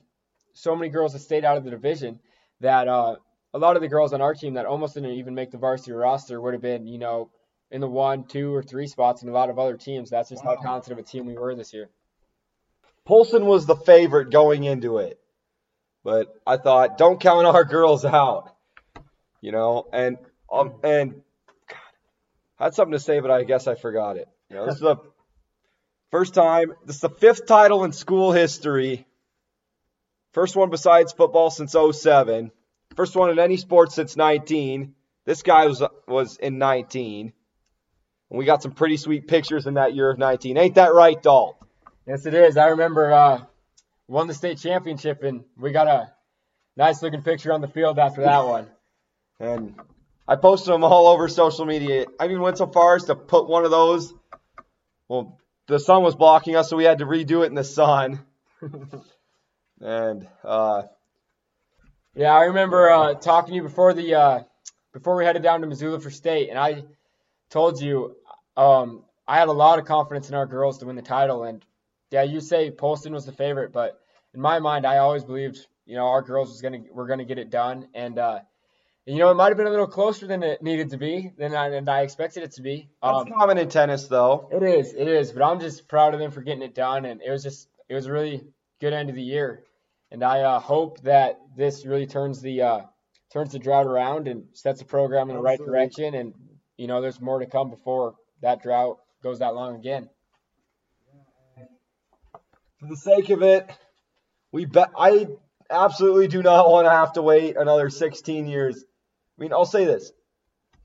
so 0.53 0.77
many 0.77 0.91
girls 0.91 1.15
to 1.15 1.19
state 1.19 1.45
out 1.45 1.57
of 1.57 1.65
the 1.65 1.71
division 1.71 2.21
that 2.61 2.89
uh, 2.89 3.17
a 3.55 3.59
lot 3.59 3.77
of 3.77 3.83
the 3.83 3.89
girls 3.89 4.13
on 4.13 4.21
our 4.21 4.35
team 4.35 4.55
that 4.55 4.67
almost 4.67 4.95
didn't 4.95 5.13
even 5.13 5.35
make 5.35 5.51
the 5.51 5.59
varsity 5.59 5.93
roster 5.93 6.39
would 6.41 6.53
have 6.53 6.63
been 6.63 6.87
you 6.87 6.99
know 6.99 7.31
in 7.71 7.81
the 7.81 7.89
one, 7.89 8.25
two, 8.25 8.55
or 8.55 8.63
three 8.63 8.87
spots 8.87 9.23
in 9.23 9.31
a 9.31 9.33
lot 9.33 9.49
of 9.49 9.59
other 9.59 9.79
teams. 9.79 10.11
That's 10.11 10.29
just 10.29 10.45
wow. 10.45 10.57
how 10.57 10.63
talented 10.63 10.93
of 10.93 10.99
a 10.99 11.03
team 11.03 11.25
we 11.25 11.39
were 11.39 11.55
this 11.55 11.73
year. 11.73 11.89
Polson 13.07 13.47
was 13.47 13.65
the 13.65 13.75
favorite 13.75 14.31
going 14.31 14.65
into 14.65 14.99
it, 14.99 15.19
but 16.05 16.41
I 16.47 16.57
thought 16.57 16.99
don't 16.99 17.21
count 17.21 17.47
our 17.47 17.65
girls 17.65 18.05
out, 18.05 18.55
you 19.41 19.53
know, 19.53 19.87
and 19.93 20.19
um, 20.51 20.75
and 20.83 21.13
God, 21.69 21.79
I 22.59 22.65
had 22.65 22.75
something 22.75 22.93
to 22.93 22.99
say, 22.99 23.21
but 23.21 23.31
I 23.31 23.45
guess 23.45 23.67
I 23.67 23.75
forgot 23.75 24.17
it. 24.17 24.29
You 24.51 24.57
know, 24.57 24.67
this 24.67 24.75
is 24.77 24.81
the 24.81 24.97
first 26.11 26.35
time. 26.35 26.75
This 26.85 26.97
is 26.97 27.03
the 27.03 27.11
fifth 27.11 27.47
title 27.47 27.85
in 27.85 27.93
school 27.93 28.33
history. 28.33 29.07
First 30.33 30.57
one 30.57 30.71
besides 30.71 31.13
football 31.13 31.51
since 31.51 31.73
07. 31.75 32.51
First 32.97 33.17
one 33.17 33.31
in 33.31 33.39
any 33.39 33.57
sport 33.57 33.93
since 33.93 34.17
19. 34.17 34.95
This 35.25 35.43
guy 35.43 35.67
was 35.67 35.83
was 36.09 36.37
in 36.39 36.59
19. 36.59 37.33
And 38.31 38.39
we 38.39 38.45
got 38.45 38.63
some 38.63 38.73
pretty 38.73 38.97
sweet 38.97 39.29
pictures 39.29 39.67
in 39.67 39.75
that 39.75 39.95
year 39.95 40.11
of 40.11 40.19
19. 40.19 40.57
Ain't 40.57 40.75
that 40.77 40.95
right, 40.95 41.23
Dalt? 41.23 41.57
Yes, 42.07 42.27
it 42.27 42.35
is. 42.35 42.57
I 42.57 42.69
remember 42.69 43.13
uh, 43.13 43.43
won 44.09 44.27
the 44.27 44.35
state 44.35 44.59
championship, 44.59 45.23
and 45.23 45.45
we 45.57 45.73
got 45.73 45.87
a 45.87 46.13
nice 46.77 47.03
looking 47.03 47.23
picture 47.23 47.53
on 47.53 47.61
the 47.61 47.69
field 47.69 47.99
after 47.99 48.23
that 48.23 48.47
one. 48.47 48.69
And 49.41 49.75
I 50.29 50.37
posted 50.37 50.73
them 50.73 50.85
all 50.85 51.09
over 51.09 51.27
social 51.27 51.65
media. 51.65 52.07
I 52.21 52.27
even 52.27 52.43
went 52.43 52.59
so 52.59 52.69
far 52.69 52.95
as 52.95 53.05
to 53.07 53.17
put 53.17 53.49
one 53.49 53.65
of 53.65 53.73
those. 53.73 54.15
Well, 55.09 55.41
the 55.67 55.81
sun 55.81 56.05
was 56.05 56.15
blocking 56.15 56.55
us, 56.55 56.71
so 56.71 56.77
we 56.77 56.85
had 56.85 56.99
to 56.99 57.07
redo 57.07 57.43
it 57.43 57.47
in 57.47 57.57
the 57.57 57.65
sun. 57.65 58.21
and 59.81 60.29
uh, 60.45 60.83
yeah, 62.15 62.33
I 62.33 62.45
remember 62.45 62.89
uh, 62.89 63.15
talking 63.15 63.51
to 63.51 63.57
you 63.57 63.63
before 63.63 63.95
the 63.95 64.15
uh, 64.15 64.41
before 64.93 65.17
we 65.17 65.25
headed 65.25 65.43
down 65.43 65.63
to 65.63 65.67
Missoula 65.67 65.99
for 65.99 66.11
state, 66.11 66.49
and 66.49 66.59
I 66.59 66.85
told 67.51 67.81
you 67.81 68.15
um, 68.57 69.03
I 69.27 69.39
had 69.39 69.49
a 69.49 69.53
lot 69.53 69.79
of 69.79 69.87
confidence 69.87 70.29
in 70.29 70.35
our 70.35 70.47
girls 70.47 70.79
to 70.79 70.87
win 70.87 70.97
the 70.97 71.03
title. 71.03 71.45
And 71.45 71.65
yeah, 72.13 72.23
you 72.23 72.41
say 72.41 72.71
Polson 72.71 73.13
was 73.13 73.27
the 73.27 73.33
favorite, 73.33 73.73
but 73.73 74.01
in 74.35 74.41
my 74.41 74.59
mind, 74.59 74.87
I 74.87 74.99
always 74.99 75.25
believed 75.25 75.67
you 75.87 75.97
know 75.97 76.07
our 76.07 76.23
girls 76.23 76.51
was 76.51 76.61
gonna 76.61 76.83
were 76.93 77.07
gonna 77.07 77.25
get 77.25 77.39
it 77.39 77.51
done. 77.51 77.89
And 77.95 78.19
uh, 78.19 78.41
you 79.07 79.19
know, 79.19 79.31
it 79.31 79.35
might 79.35 79.49
have 79.49 79.57
been 79.57 79.67
a 79.67 79.71
little 79.71 79.87
closer 79.87 80.27
than 80.27 80.43
it 80.43 80.63
needed 80.63 80.91
to 80.91 80.97
be, 80.97 81.33
than 81.37 81.55
I, 81.55 81.71
than 81.71 81.89
I 81.89 82.03
expected 82.03 82.45
it 82.45 82.53
to 82.53 82.63
be. 82.63 82.89
Um, 83.03 83.25
That's 83.25 83.37
common 83.37 83.59
in 83.59 83.69
tennis, 83.69 84.07
though. 84.07 84.49
It 84.53 84.63
is, 84.63 84.95
it 84.95 85.09
is. 85.09 85.33
But 85.33 85.43
I'm 85.43 85.59
just 85.59 85.89
proud 85.89 86.15
of 86.15 86.21
them 86.21 86.31
for 86.31 86.41
getting 86.41 86.63
it 86.63 86.75
done, 86.75 87.05
and 87.05 87.21
it 87.21 87.31
was 87.31 87.43
just, 87.43 87.69
it 87.89 87.95
was 87.95 88.07
a 88.07 88.13
really 88.13 88.45
good 88.81 88.93
end 88.93 89.11
of 89.11 89.17
the 89.17 89.23
year. 89.23 89.65
And 90.13 90.23
I 90.23 90.43
uh, 90.43 90.61
hope 90.61 91.01
that 91.03 91.41
this 91.57 91.85
really 91.85 92.07
turns 92.07 92.41
the 92.41 92.63
uh, 92.63 92.81
turns 93.33 93.53
the 93.53 93.59
drought 93.59 93.87
around 93.87 94.29
and 94.29 94.45
sets 94.53 94.79
the 94.79 94.85
program 94.85 95.31
in 95.31 95.37
the 95.37 95.43
Absolutely. 95.43 95.73
right 95.73 95.81
direction. 95.81 96.15
And 96.15 96.35
you 96.77 96.87
know, 96.87 97.01
there's 97.01 97.21
more 97.21 97.39
to 97.39 97.47
come 97.47 97.71
before 97.71 98.15
that 98.43 98.63
drought 98.63 98.99
goes 99.23 99.39
that 99.39 99.55
long 99.55 99.77
again. 99.77 100.11
For 102.83 102.89
the 102.89 102.97
sake 102.97 103.31
of 103.31 103.43
it, 103.43 103.71
we 104.51 104.65
bet 104.65 104.91
I 104.99 105.29
absolutely 105.71 106.27
do 106.27 106.43
not 106.43 106.69
want 106.69 106.87
to 106.87 106.91
have 106.91 107.13
to 107.13 107.23
wait 107.23 107.57
another 107.57 107.89
16 107.89 108.49
years. 108.49 108.83
I 109.39 109.41
mean, 109.41 109.53
I'll 109.53 109.65
say 109.65 109.85
this. 109.85 110.11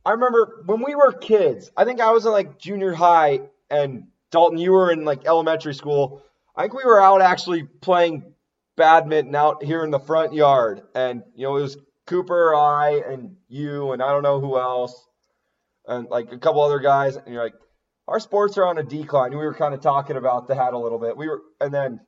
I 0.05 0.11
remember 0.11 0.61
when 0.67 0.83
we 0.83 0.93
were 0.93 1.11
kids, 1.11 1.71
I 1.75 1.85
think 1.85 1.99
I 1.99 2.11
was 2.11 2.27
in 2.27 2.31
like 2.31 2.59
junior 2.59 2.93
high 2.93 3.39
and 3.71 4.09
Dalton, 4.29 4.59
you 4.59 4.73
were 4.73 4.91
in 4.91 5.05
like 5.05 5.25
elementary 5.25 5.73
school. 5.73 6.21
I 6.55 6.61
think 6.61 6.75
we 6.75 6.85
were 6.85 7.01
out 7.01 7.23
actually 7.23 7.63
playing 7.63 8.31
badminton 8.75 9.33
out 9.33 9.63
here 9.63 9.83
in 9.83 9.89
the 9.89 9.99
front 9.99 10.33
yard. 10.33 10.83
And, 10.93 11.23
you 11.35 11.47
know, 11.47 11.57
it 11.57 11.61
was 11.61 11.77
Cooper, 12.05 12.53
I, 12.53 13.01
and 13.09 13.37
you, 13.47 13.91
and 13.91 14.03
I 14.03 14.11
don't 14.11 14.21
know 14.21 14.39
who 14.39 14.59
else 14.59 15.07
and 15.87 16.07
like 16.09 16.31
a 16.31 16.37
couple 16.37 16.61
other 16.61 16.79
guys, 16.79 17.15
and 17.15 17.33
you're 17.33 17.43
like, 17.43 17.55
our 18.07 18.19
sports 18.19 18.57
are 18.57 18.65
on 18.65 18.77
a 18.77 18.83
decline. 18.83 19.31
We 19.31 19.37
were 19.37 19.53
kind 19.53 19.73
of 19.73 19.81
talking 19.81 20.15
about 20.15 20.47
that 20.47 20.73
a 20.73 20.77
little 20.77 20.99
bit. 20.99 21.17
We 21.17 21.27
were, 21.27 21.41
and 21.59 21.73
then 21.73 21.99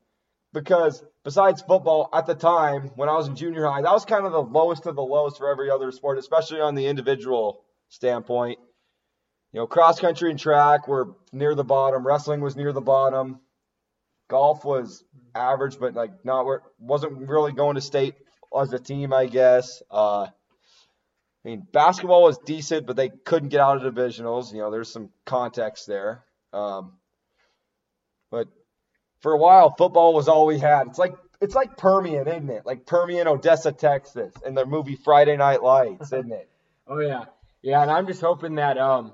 because 0.53 1.03
besides 1.23 1.61
football 1.61 2.09
at 2.13 2.25
the 2.25 2.35
time 2.35 2.91
when 2.95 3.09
I 3.09 3.15
was 3.15 3.27
in 3.27 3.35
junior 3.35 3.65
high, 3.65 3.81
that 3.81 3.91
was 3.91 4.05
kind 4.05 4.25
of 4.25 4.31
the 4.31 4.41
lowest 4.41 4.85
of 4.85 4.95
the 4.95 5.01
lowest 5.01 5.37
for 5.37 5.49
every 5.49 5.69
other 5.69 5.91
sport, 5.91 6.17
especially 6.17 6.61
on 6.61 6.75
the 6.75 6.87
individual 6.87 7.63
standpoint. 7.89 8.59
You 9.51 9.61
know, 9.61 9.67
cross 9.67 9.99
country 9.99 10.29
and 10.29 10.39
track 10.39 10.87
were 10.87 11.15
near 11.31 11.55
the 11.55 11.63
bottom. 11.63 12.05
Wrestling 12.05 12.41
was 12.41 12.55
near 12.55 12.71
the 12.71 12.81
bottom. 12.81 13.39
Golf 14.29 14.63
was 14.63 15.03
average, 15.33 15.79
but 15.79 15.95
like 15.95 16.23
not 16.23 16.45
where 16.45 16.61
wasn't 16.77 17.27
really 17.27 17.51
going 17.51 17.75
to 17.75 17.81
state 17.81 18.15
as 18.57 18.71
a 18.73 18.79
team, 18.79 19.11
I 19.11 19.25
guess. 19.25 19.81
Uh, 19.89 20.27
I 21.49 21.53
mean, 21.53 21.67
basketball 21.71 22.21
was 22.21 22.37
decent, 22.37 22.85
but 22.85 22.95
they 22.95 23.09
couldn't 23.09 23.49
get 23.49 23.59
out 23.59 23.83
of 23.83 23.93
divisionals. 23.95 24.53
You 24.53 24.59
know, 24.59 24.69
there's 24.69 24.91
some 24.91 25.09
context 25.25 25.87
there. 25.87 26.23
Um, 26.53 26.93
but 28.29 28.49
for 29.21 29.31
a 29.31 29.37
while, 29.37 29.73
football 29.75 30.13
was 30.13 30.27
all 30.27 30.45
we 30.45 30.59
had. 30.59 30.85
It's 30.85 30.99
like 30.99 31.15
it's 31.41 31.55
like 31.55 31.75
Permian, 31.75 32.27
isn't 32.27 32.51
it? 32.51 32.67
Like 32.67 32.85
Permian, 32.85 33.27
Odessa, 33.27 33.71
Texas, 33.71 34.31
in 34.45 34.53
the 34.53 34.67
movie 34.67 34.95
Friday 34.95 35.37
Night 35.37 35.63
Lights, 35.63 36.13
isn't 36.13 36.31
it? 36.31 36.49
oh 36.87 36.99
yeah, 36.99 37.25
yeah. 37.63 37.81
And 37.81 37.89
I'm 37.89 38.05
just 38.05 38.21
hoping 38.21 38.55
that 38.55 38.77
um, 38.77 39.13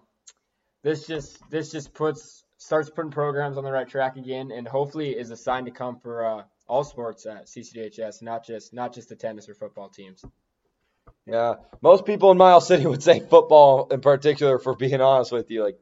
this 0.84 1.08
just 1.08 1.40
this 1.50 1.72
just 1.72 1.94
puts 1.94 2.44
starts 2.58 2.90
putting 2.90 3.12
programs 3.12 3.58
on 3.58 3.64
the 3.64 3.72
right 3.72 3.88
track 3.88 4.18
again, 4.18 4.52
and 4.52 4.68
hopefully 4.68 5.12
is 5.12 5.32
a 5.32 5.38
sign 5.38 5.64
to 5.64 5.72
come 5.72 6.02
for 6.02 6.26
uh, 6.26 6.44
all 6.68 6.84
sports 6.84 7.26
at 7.26 7.46
CCDHS, 7.46 8.22
not 8.22 8.46
just 8.46 8.74
not 8.74 8.94
just 8.94 9.08
the 9.08 9.16
tennis 9.16 9.48
or 9.48 9.54
football 9.54 9.88
teams. 9.88 10.22
Yeah, 11.26 11.56
most 11.82 12.06
people 12.06 12.32
in 12.32 12.38
Miles 12.38 12.68
City 12.68 12.86
would 12.88 13.04
say 13.04 13.20
football 13.20 13.88
in 13.90 14.02
particular. 14.02 14.60
For 14.60 14.76
being 14.76 15.02
honest 15.02 15.32
with 15.32 15.50
you, 15.50 15.64
like, 15.64 15.80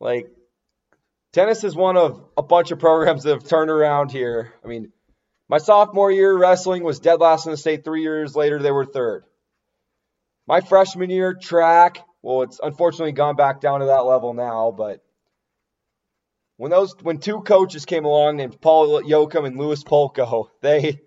like 0.00 0.26
tennis 1.32 1.64
is 1.64 1.76
one 1.76 1.96
of 1.96 2.24
a 2.36 2.42
bunch 2.42 2.70
of 2.70 2.78
programs 2.78 3.24
that 3.24 3.32
have 3.32 3.44
turned 3.44 3.70
around 3.70 4.10
here. 4.10 4.52
I 4.64 4.68
mean, 4.68 4.92
my 5.48 5.58
sophomore 5.58 6.10
year, 6.10 6.36
wrestling 6.36 6.82
was 6.82 7.00
dead 7.00 7.20
last 7.20 7.46
in 7.46 7.52
the 7.52 7.58
state. 7.58 7.84
Three 7.84 8.02
years 8.02 8.34
later, 8.34 8.60
they 8.60 8.70
were 8.70 8.86
third. 8.86 9.24
My 10.46 10.60
freshman 10.60 11.10
year, 11.10 11.34
track. 11.34 11.98
Well, 12.22 12.42
it's 12.42 12.60
unfortunately 12.62 13.12
gone 13.12 13.36
back 13.36 13.60
down 13.60 13.80
to 13.80 13.86
that 13.86 14.04
level 14.04 14.34
now, 14.34 14.74
but 14.76 15.02
when 16.56 16.70
those 16.70 16.94
when 17.00 17.18
two 17.18 17.40
coaches 17.40 17.86
came 17.86 18.04
along 18.04 18.36
named 18.36 18.60
Paul 18.60 19.02
Yoakum 19.02 19.46
and 19.46 19.58
Louis 19.58 19.82
Polko, 19.82 20.48
they 20.60 21.00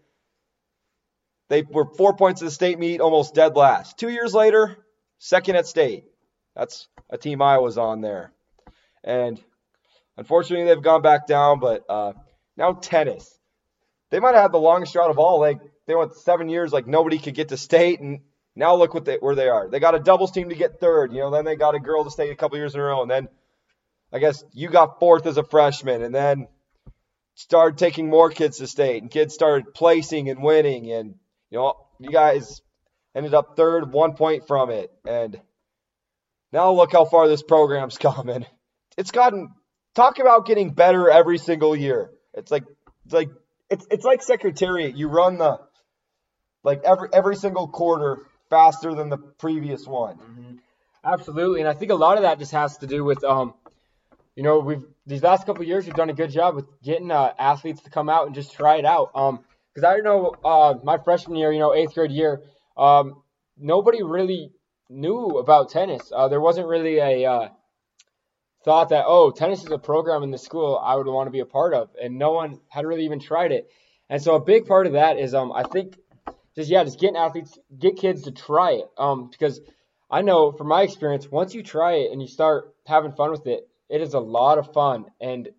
they 1.54 1.62
were 1.62 1.86
four 1.86 2.16
points 2.16 2.42
in 2.42 2.46
the 2.46 2.52
state 2.52 2.80
meet, 2.80 3.00
almost 3.00 3.36
dead 3.36 3.56
last. 3.56 4.00
Two 4.00 4.10
years 4.10 4.34
later, 4.34 4.76
second 5.20 5.56
at 5.56 5.68
state. 5.68 6.06
That's 6.56 6.88
a 7.12 7.18
team 7.18 7.44
I 7.44 7.60
was 7.60 7.78
on 7.78 8.02
there. 8.02 8.34
And 9.04 9.40
unfortunately, 10.18 10.66
they've 10.66 10.82
gone 10.82 11.04
back 11.04 11.28
down, 11.28 11.60
but 11.60 11.84
uh, 11.88 12.14
now 12.58 12.74
tennis. 12.74 13.30
They 14.10 14.20
might 14.20 14.34
have 14.34 14.42
had 14.42 14.52
the 14.52 14.58
longest 14.58 14.94
drought 14.94 15.12
of 15.12 15.20
all. 15.20 15.40
Like 15.40 15.60
they 15.86 15.94
went 15.94 16.16
seven 16.16 16.50
years, 16.50 16.74
like 16.74 16.88
nobody 16.88 17.20
could 17.20 17.36
get 17.36 17.50
to 17.50 17.58
state, 17.58 18.00
and 18.00 18.22
now 18.56 18.76
look 18.76 18.96
what 18.96 19.06
they, 19.06 19.18
where 19.18 19.36
they 19.36 19.48
are. 19.48 19.70
They 19.70 19.80
got 19.80 19.94
a 19.94 20.00
doubles 20.00 20.32
team 20.32 20.50
to 20.50 20.56
get 20.56 20.80
third. 20.80 21.14
You 21.14 21.20
know, 21.20 21.30
then 21.30 21.46
they 21.46 21.56
got 21.56 21.76
a 21.76 21.80
girl 21.80 22.04
to 22.04 22.10
state 22.10 22.32
a 22.32 22.36
couple 22.36 22.58
years 22.58 22.74
in 22.74 22.82
a 22.82 22.84
row, 22.84 23.04
and 23.04 23.12
then 23.12 23.28
I 24.12 24.18
guess 24.18 24.44
you 24.54 24.70
got 24.70 25.00
fourth 25.00 25.28
as 25.28 25.38
a 25.38 25.44
freshman, 25.44 26.02
and 26.02 26.16
then 26.16 26.48
started 27.36 27.78
taking 27.78 28.10
more 28.10 28.32
kids 28.32 28.58
to 28.58 28.66
state, 28.66 29.04
and 29.04 29.12
kids 29.12 29.36
started 29.36 29.72
placing 29.76 30.32
and 30.32 30.42
winning, 30.42 30.92
and 30.92 31.16
you 31.54 31.60
know, 31.60 31.76
you 32.00 32.10
guys 32.10 32.62
ended 33.16 33.36
up 33.36 33.56
third, 33.56 33.94
one 33.94 34.16
point 34.16 34.48
from 34.48 34.72
it. 34.72 34.92
And 35.08 35.40
now 36.52 36.72
look 36.72 36.92
how 36.92 37.06
far 37.06 37.28
this 37.28 37.44
program's 37.44 37.98
coming. 38.00 38.46
It's 38.98 39.12
gotten 39.12 39.54
talk 39.94 40.18
about 40.18 40.48
getting 40.48 40.72
better 40.72 41.10
every 41.12 41.38
single 41.38 41.76
year. 41.76 42.10
It's 42.34 42.52
like 42.52 42.64
it's 43.06 43.14
like 43.14 43.30
it's 43.70 43.86
it's 43.92 44.04
like 44.04 44.24
secretariat. 44.24 44.98
You 44.98 45.10
run 45.10 45.38
the 45.38 45.60
like 46.64 46.82
every 46.84 47.10
every 47.14 47.36
single 47.36 47.68
quarter 47.68 48.18
faster 48.50 48.96
than 48.96 49.10
the 49.10 49.18
previous 49.18 49.86
one. 49.86 50.18
Mm-hmm. 50.18 50.56
Absolutely, 51.06 51.60
and 51.60 51.70
I 51.70 51.74
think 51.74 51.92
a 51.92 51.96
lot 51.96 52.18
of 52.18 52.24
that 52.24 52.40
just 52.40 52.54
has 52.54 52.78
to 52.78 52.88
do 52.88 53.04
with 53.04 53.24
um, 53.24 53.54
you 54.36 54.42
know, 54.42 54.60
we've 54.60 54.84
these 55.06 55.22
last 55.22 55.46
couple 55.46 55.64
years 55.66 55.86
we've 55.86 55.94
done 55.94 56.10
a 56.10 56.16
good 56.16 56.32
job 56.32 56.56
with 56.56 56.66
getting 56.82 57.12
uh, 57.12 57.32
athletes 57.38 57.82
to 57.84 57.92
come 57.92 58.10
out 58.10 58.26
and 58.26 58.34
just 58.34 58.54
try 58.54 58.78
it 58.78 58.86
out. 58.86 59.12
Um, 59.14 59.44
because 59.74 59.86
I 59.86 60.00
know 60.02 60.36
uh, 60.44 60.76
my 60.84 60.98
freshman 60.98 61.38
year, 61.38 61.52
you 61.52 61.60
know, 61.60 61.74
eighth 61.74 61.94
grade 61.94 62.12
year, 62.12 62.42
um, 62.78 63.24
nobody 63.58 64.04
really 64.04 64.52
knew 64.90 65.38
about 65.38 65.70
tennis. 65.70 66.12
Uh, 66.14 66.28
there 66.28 66.42
wasn't 66.42 66.68
really 66.68 66.98
a 66.98 67.30
uh, 67.30 67.50
thought 68.64 68.90
that 68.90 69.06
oh, 69.08 69.32
tennis 69.32 69.64
is 69.64 69.72
a 69.72 69.78
program 69.78 70.24
in 70.24 70.32
the 70.32 70.38
school 70.38 70.80
I 70.84 70.96
would 70.96 71.08
want 71.08 71.28
to 71.28 71.32
be 71.32 71.40
a 71.40 71.46
part 71.46 71.74
of, 71.74 71.90
and 72.02 72.18
no 72.18 72.32
one 72.32 72.60
had 72.70 72.86
really 72.86 73.06
even 73.06 73.20
tried 73.20 73.52
it. 73.52 73.70
And 74.10 74.22
so 74.22 74.36
a 74.36 74.40
big 74.40 74.68
part 74.68 74.86
of 74.86 74.94
that 74.94 75.18
is 75.18 75.34
um, 75.34 75.52
I 75.52 75.64
think 75.64 75.98
just 76.56 76.70
yeah, 76.70 76.84
just 76.84 77.00
getting 77.00 77.18
athletes, 77.18 77.58
get 77.78 77.98
kids 77.98 78.24
to 78.24 78.32
try 78.32 78.74
it. 78.74 78.86
Um, 78.98 79.30
because 79.30 79.60
I 80.10 80.22
know 80.22 80.52
from 80.52 80.68
my 80.68 80.84
experience, 80.84 81.30
once 81.30 81.56
you 81.56 81.64
try 81.64 81.94
it 81.94 82.12
and 82.12 82.22
you 82.22 82.28
start 82.28 82.76
having 82.86 83.14
fun 83.14 83.32
with 83.32 83.48
it, 83.48 83.68
it 83.90 84.02
is 84.02 84.14
a 84.14 84.20
lot 84.20 84.58
of 84.58 84.72
fun 84.74 85.06
and 85.20 85.50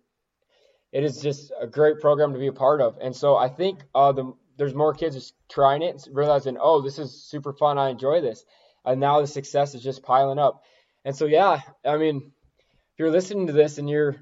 it 0.91 1.03
is 1.03 1.21
just 1.21 1.51
a 1.59 1.67
great 1.67 1.99
program 1.99 2.33
to 2.33 2.39
be 2.39 2.47
a 2.47 2.53
part 2.53 2.81
of. 2.81 2.97
And 3.01 3.15
so 3.15 3.35
I 3.35 3.49
think 3.49 3.81
uh, 3.93 4.11
the, 4.11 4.33
there's 4.57 4.73
more 4.73 4.93
kids 4.93 5.15
just 5.15 5.33
trying 5.49 5.81
it, 5.81 6.07
realizing, 6.11 6.57
oh, 6.59 6.81
this 6.81 6.99
is 6.99 7.23
super 7.23 7.53
fun. 7.53 7.77
I 7.77 7.89
enjoy 7.89 8.21
this. 8.21 8.45
And 8.85 8.99
now 8.99 9.21
the 9.21 9.27
success 9.27 9.75
is 9.75 9.81
just 9.81 10.03
piling 10.03 10.39
up. 10.39 10.63
And 11.03 11.15
so, 11.15 11.25
yeah, 11.25 11.59
I 11.85 11.97
mean, 11.97 12.31
if 12.57 12.99
you're 12.99 13.11
listening 13.11 13.47
to 13.47 13.53
this 13.53 13.77
and 13.77 13.89
you're 13.89 14.15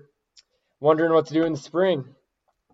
wondering 0.80 1.14
what 1.14 1.28
to 1.28 1.34
do 1.34 1.44
in 1.46 1.54
the 1.54 1.60
spring, 1.60 2.06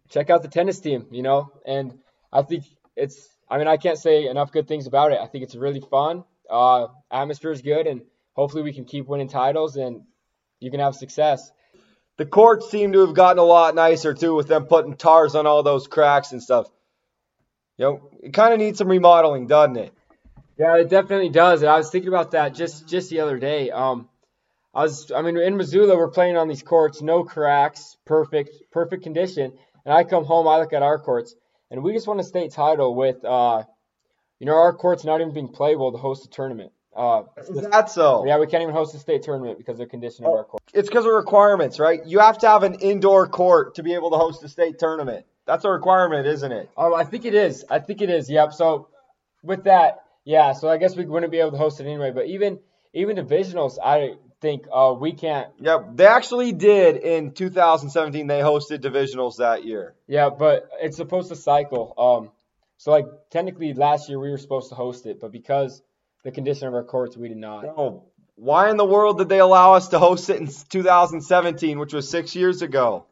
check 0.09 0.29
out 0.29 0.41
the 0.41 0.47
tennis 0.47 0.79
team, 0.79 1.07
you 1.11 1.21
know, 1.21 1.51
and 1.65 1.99
I 2.31 2.41
think 2.41 2.63
it's, 2.95 3.27
I 3.49 3.57
mean, 3.57 3.67
I 3.67 3.77
can't 3.77 3.97
say 3.97 4.27
enough 4.27 4.51
good 4.51 4.67
things 4.67 4.87
about 4.87 5.11
it. 5.11 5.19
I 5.19 5.27
think 5.27 5.43
it's 5.43 5.55
really 5.55 5.81
fun. 5.81 6.23
Uh, 6.49 6.87
atmosphere 7.11 7.51
is 7.51 7.61
good, 7.61 7.85
and 7.85 8.01
hopefully 8.33 8.63
we 8.63 8.73
can 8.73 8.85
keep 8.85 9.07
winning 9.07 9.27
titles 9.27 9.75
and 9.75 10.03
you 10.59 10.71
can 10.71 10.79
have 10.79 10.95
success. 10.95 11.51
The 12.19 12.25
courts 12.25 12.69
seem 12.69 12.91
to 12.91 12.99
have 13.05 13.13
gotten 13.13 13.39
a 13.39 13.43
lot 13.43 13.75
nicer 13.75 14.13
too, 14.13 14.35
with 14.35 14.49
them 14.49 14.65
putting 14.65 14.97
tars 14.97 15.35
on 15.35 15.47
all 15.47 15.63
those 15.63 15.87
cracks 15.87 16.33
and 16.33 16.43
stuff. 16.43 16.67
You 17.77 17.85
know, 17.85 18.09
it 18.21 18.33
kind 18.33 18.51
of 18.51 18.59
needs 18.59 18.77
some 18.77 18.89
remodeling, 18.89 19.47
doesn't 19.47 19.77
it? 19.77 19.93
Yeah, 20.57 20.75
it 20.75 20.89
definitely 20.89 21.29
does. 21.29 21.61
And 21.61 21.71
I 21.71 21.77
was 21.77 21.89
thinking 21.89 22.09
about 22.09 22.31
that 22.31 22.53
just 22.53 22.89
just 22.89 23.09
the 23.09 23.21
other 23.21 23.39
day. 23.39 23.71
Um, 23.71 24.09
I 24.73 24.81
was, 24.81 25.13
I 25.13 25.21
mean, 25.21 25.37
in 25.37 25.55
Missoula, 25.55 25.95
we're 25.95 26.09
playing 26.09 26.35
on 26.35 26.49
these 26.49 26.61
courts, 26.61 27.01
no 27.01 27.23
cracks, 27.23 27.95
perfect, 28.05 28.49
perfect 28.69 29.03
condition. 29.03 29.53
And 29.85 29.93
I 29.93 30.03
come 30.03 30.25
home, 30.25 30.45
I 30.45 30.59
look 30.59 30.73
at 30.73 30.83
our 30.83 30.99
courts, 30.99 31.33
and 31.71 31.81
we 31.81 31.93
just 31.93 32.05
won 32.05 32.19
a 32.19 32.23
state 32.23 32.51
title 32.51 32.95
with, 32.95 33.23
uh, 33.23 33.63
you 34.39 34.45
know, 34.45 34.57
our 34.57 34.73
court's 34.73 35.05
not 35.05 35.21
even 35.21 35.33
being 35.33 35.47
playable 35.47 35.93
to 35.93 35.97
host 35.97 36.25
a 36.25 36.29
tournament. 36.29 36.73
Uh, 36.95 37.23
Is 37.37 37.61
that 37.69 37.89
so? 37.91 38.25
yeah, 38.25 38.39
we 38.39 38.47
can't 38.47 38.63
even 38.63 38.73
host 38.73 38.95
a 38.95 38.99
state 38.99 39.23
tournament 39.23 39.57
because 39.57 39.73
of 39.73 39.79
the 39.79 39.85
condition 39.85 40.25
of 40.25 40.31
our 40.31 40.43
court. 40.43 40.63
It's 40.73 40.89
because 40.89 41.05
of 41.05 41.11
requirements, 41.11 41.79
right? 41.79 42.05
You 42.05 42.19
have 42.19 42.39
to 42.39 42.47
have 42.47 42.63
an 42.63 42.75
indoor 42.75 43.27
court 43.27 43.75
to 43.75 43.83
be 43.83 43.93
able 43.93 44.11
to 44.11 44.17
host 44.17 44.43
a 44.43 44.49
state 44.49 44.79
tournament. 44.79 45.25
That's 45.45 45.65
a 45.65 45.69
requirement, 45.69 46.27
isn't 46.27 46.51
it? 46.51 46.69
Oh, 46.75 46.93
I 46.93 47.03
think 47.05 47.25
it 47.25 47.33
is. 47.33 47.63
I 47.69 47.79
think 47.79 48.01
it 48.01 48.09
is. 48.09 48.29
Yep. 48.29 48.53
So 48.53 48.89
with 49.43 49.63
that, 49.65 50.03
yeah. 50.25 50.53
So 50.53 50.67
I 50.69 50.77
guess 50.77 50.95
we 50.95 51.05
wouldn't 51.05 51.31
be 51.31 51.39
able 51.39 51.51
to 51.51 51.57
host 51.57 51.79
it 51.79 51.85
anyway. 51.85 52.11
But 52.11 52.27
even 52.27 52.59
even 52.93 53.17
divisionals, 53.17 53.77
I 53.83 54.15
think 54.41 54.65
uh, 54.71 54.95
we 54.99 55.13
can't. 55.13 55.49
Yep, 55.59 55.95
they 55.95 56.05
actually 56.05 56.51
did 56.51 56.97
in 56.97 57.31
2017. 57.31 58.27
They 58.27 58.39
hosted 58.39 58.79
divisionals 58.79 59.37
that 59.37 59.65
year. 59.65 59.95
Yeah, 60.07 60.29
but 60.29 60.69
it's 60.81 60.97
supposed 60.97 61.29
to 61.29 61.35
cycle. 61.35 61.93
Um, 61.97 62.31
so 62.77 62.91
like 62.91 63.05
technically 63.29 63.73
last 63.73 64.09
year 64.09 64.19
we 64.19 64.29
were 64.29 64.37
supposed 64.37 64.69
to 64.69 64.75
host 64.75 65.05
it, 65.05 65.19
but 65.19 65.31
because 65.31 65.81
the 66.23 66.31
condition 66.31 66.67
of 66.67 66.73
our 66.73 66.83
courts, 66.83 67.17
we 67.17 67.27
did 67.27 67.37
not. 67.37 67.65
Oh, 67.65 68.09
why 68.35 68.69
in 68.69 68.77
the 68.77 68.85
world 68.85 69.17
did 69.17 69.29
they 69.29 69.39
allow 69.39 69.73
us 69.73 69.89
to 69.89 69.99
host 69.99 70.29
it 70.29 70.37
in 70.37 70.47
2017, 70.47 71.77
which 71.79 71.93
was 71.93 72.09
six 72.09 72.35
years 72.35 72.61
ago? 72.61 73.05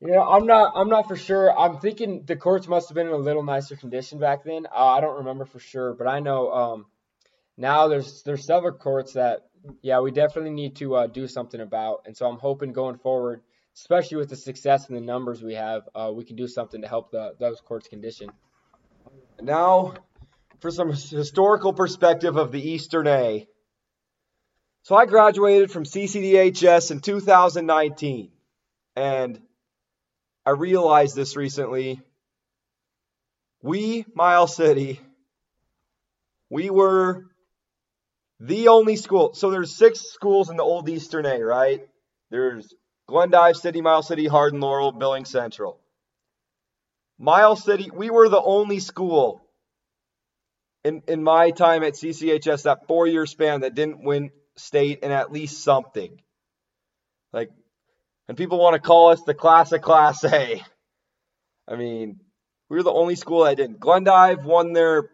You 0.00 0.12
know, 0.12 0.22
I'm 0.22 0.46
not. 0.46 0.72
I'm 0.76 0.88
not 0.88 1.08
for 1.08 1.16
sure. 1.16 1.56
I'm 1.58 1.80
thinking 1.80 2.22
the 2.24 2.36
courts 2.36 2.68
must 2.68 2.88
have 2.88 2.94
been 2.94 3.08
in 3.08 3.12
a 3.12 3.16
little 3.16 3.42
nicer 3.42 3.74
condition 3.74 4.20
back 4.20 4.44
then. 4.44 4.66
Uh, 4.66 4.86
I 4.86 5.00
don't 5.00 5.18
remember 5.18 5.44
for 5.44 5.58
sure, 5.58 5.92
but 5.92 6.06
I 6.06 6.20
know 6.20 6.52
um, 6.52 6.86
now 7.56 7.88
there's 7.88 8.22
there's 8.22 8.46
several 8.46 8.74
courts 8.74 9.14
that 9.14 9.48
yeah 9.82 9.98
we 9.98 10.12
definitely 10.12 10.52
need 10.52 10.76
to 10.76 10.94
uh, 10.94 11.06
do 11.08 11.26
something 11.26 11.60
about. 11.60 12.02
And 12.06 12.16
so 12.16 12.28
I'm 12.28 12.38
hoping 12.38 12.72
going 12.72 12.98
forward, 12.98 13.40
especially 13.74 14.18
with 14.18 14.28
the 14.28 14.36
success 14.36 14.86
and 14.86 14.96
the 14.96 15.00
numbers 15.00 15.42
we 15.42 15.54
have, 15.54 15.82
uh, 15.96 16.12
we 16.14 16.24
can 16.24 16.36
do 16.36 16.46
something 16.46 16.80
to 16.82 16.86
help 16.86 17.10
the 17.10 17.34
those 17.40 17.60
courts 17.60 17.88
condition. 17.88 18.30
Now, 19.40 19.94
for 20.60 20.70
some 20.70 20.92
historical 20.92 21.72
perspective 21.72 22.36
of 22.36 22.52
the 22.52 22.60
Eastern 22.60 23.06
A. 23.06 23.46
So 24.82 24.96
I 24.96 25.06
graduated 25.06 25.70
from 25.70 25.84
CCDHS 25.84 26.90
in 26.90 27.00
2019, 27.00 28.30
and 28.96 29.40
I 30.46 30.50
realized 30.50 31.14
this 31.14 31.36
recently. 31.36 32.00
We, 33.62 34.06
Mile 34.14 34.46
City, 34.46 35.00
we 36.48 36.70
were 36.70 37.26
the 38.40 38.68
only 38.68 38.96
school. 38.96 39.34
So 39.34 39.50
there's 39.50 39.76
six 39.76 40.00
schools 40.00 40.48
in 40.48 40.56
the 40.56 40.62
old 40.62 40.88
Eastern 40.88 41.26
A, 41.26 41.42
right? 41.42 41.80
There's 42.30 42.72
Glendive 43.08 43.56
City, 43.56 43.80
Mile 43.80 44.02
City, 44.02 44.26
Hardin, 44.26 44.60
Laurel, 44.60 44.92
Billings 44.92 45.30
Central. 45.30 45.80
Mile 47.18 47.56
City, 47.56 47.90
we 47.92 48.10
were 48.10 48.28
the 48.28 48.40
only 48.40 48.78
school 48.78 49.42
in, 50.88 51.02
in 51.06 51.22
my 51.22 51.50
time 51.50 51.84
at 51.84 51.92
CCHS, 51.92 52.62
that 52.62 52.86
four 52.86 53.06
year 53.06 53.26
span 53.26 53.60
that 53.60 53.74
didn't 53.74 54.02
win 54.02 54.30
state 54.56 55.00
in 55.00 55.12
at 55.12 55.30
least 55.30 55.62
something. 55.62 56.20
Like, 57.32 57.50
and 58.26 58.36
people 58.36 58.58
want 58.58 58.74
to 58.74 58.80
call 58.80 59.10
us 59.10 59.22
the 59.22 59.34
class 59.34 59.70
of 59.72 59.82
Class 59.82 60.24
A. 60.24 60.62
I 61.68 61.76
mean, 61.76 62.20
we 62.70 62.78
were 62.78 62.82
the 62.82 62.90
only 62.90 63.16
school 63.16 63.44
that 63.44 63.58
didn't. 63.58 63.80
Glendive 63.80 64.44
won 64.44 64.72
their 64.72 65.10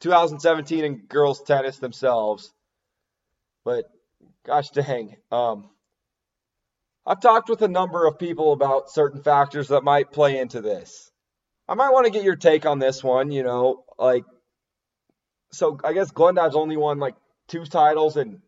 2017 0.00 0.84
in 0.84 0.96
girls 1.06 1.42
tennis 1.42 1.78
themselves, 1.78 2.52
but 3.64 3.84
gosh 4.46 4.70
dang, 4.70 5.16
um, 5.30 5.68
I've 7.04 7.20
talked 7.20 7.48
with 7.48 7.62
a 7.62 7.68
number 7.68 8.06
of 8.06 8.18
people 8.18 8.52
about 8.52 8.90
certain 8.90 9.22
factors 9.22 9.68
that 9.68 9.82
might 9.82 10.12
play 10.12 10.38
into 10.38 10.60
this. 10.60 11.10
I 11.68 11.74
might 11.74 11.90
want 11.90 12.06
to 12.06 12.12
get 12.12 12.24
your 12.24 12.36
take 12.36 12.66
on 12.66 12.78
this 12.78 13.02
one. 13.02 13.30
You 13.30 13.42
know, 13.42 13.84
like, 13.98 14.24
so 15.52 15.78
I 15.82 15.92
guess 15.92 16.10
Glendive's 16.10 16.56
only 16.56 16.76
won 16.76 16.98
like 16.98 17.14
two 17.48 17.64
titles 17.64 18.16
in 18.16 18.40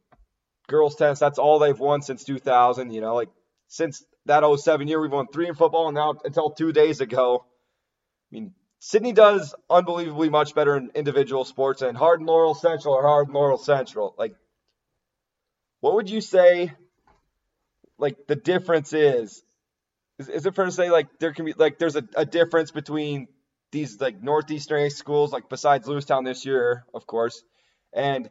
girls 0.68 0.96
tennis. 0.96 1.18
That's 1.18 1.38
all 1.38 1.58
they've 1.58 1.78
won 1.78 2.02
since 2.02 2.24
2000. 2.24 2.92
You 2.92 3.00
know, 3.00 3.14
like 3.14 3.30
since 3.68 4.04
that 4.26 4.44
07 4.44 4.88
year, 4.88 5.00
we've 5.00 5.12
won 5.12 5.26
three 5.28 5.48
in 5.48 5.54
football, 5.54 5.88
and 5.88 5.94
now 5.94 6.14
until 6.24 6.50
two 6.50 6.72
days 6.72 7.00
ago, 7.00 7.44
I 7.44 8.34
mean, 8.34 8.54
Sidney 8.78 9.12
does 9.12 9.54
unbelievably 9.70 10.30
much 10.30 10.54
better 10.54 10.76
in 10.76 10.90
individual 10.94 11.44
sports, 11.44 11.82
and 11.82 11.96
Hardin 11.96 12.26
Laurel 12.26 12.54
Central 12.54 12.94
or 12.94 13.02
Hardin 13.02 13.34
Laurel 13.34 13.58
Central. 13.58 14.14
Like, 14.18 14.34
what 15.80 15.94
would 15.94 16.10
you 16.10 16.20
say? 16.20 16.72
Like 17.98 18.26
the 18.26 18.34
difference 18.34 18.92
is, 18.92 19.44
is, 20.18 20.28
is 20.28 20.46
it 20.46 20.54
fair 20.56 20.64
to 20.64 20.72
say 20.72 20.90
like 20.90 21.18
there 21.20 21.32
can 21.32 21.44
be 21.44 21.52
like 21.52 21.78
there's 21.78 21.94
a, 21.94 22.02
a 22.16 22.26
difference 22.26 22.72
between 22.72 23.28
these 23.72 24.00
like 24.00 24.22
northeastern 24.22 24.88
schools, 24.90 25.32
like 25.32 25.48
besides 25.48 25.88
Lewistown 25.88 26.24
this 26.24 26.46
year, 26.46 26.84
of 26.94 27.06
course, 27.06 27.42
and 27.92 28.30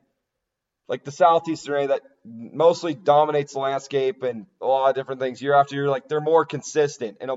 like 0.88 1.04
the 1.04 1.12
southeastern 1.12 1.84
A 1.84 1.88
that 1.88 2.02
mostly 2.26 2.94
dominates 2.94 3.54
the 3.54 3.60
landscape 3.60 4.24
and 4.24 4.46
a 4.62 4.66
lot 4.66 4.90
of 4.90 4.96
different 4.96 5.20
things 5.20 5.42
year 5.42 5.54
after 5.56 5.76
year. 5.76 5.90
Like 5.90 6.08
they're 6.08 6.22
more 6.22 6.46
consistent 6.46 7.18
and 7.22 7.32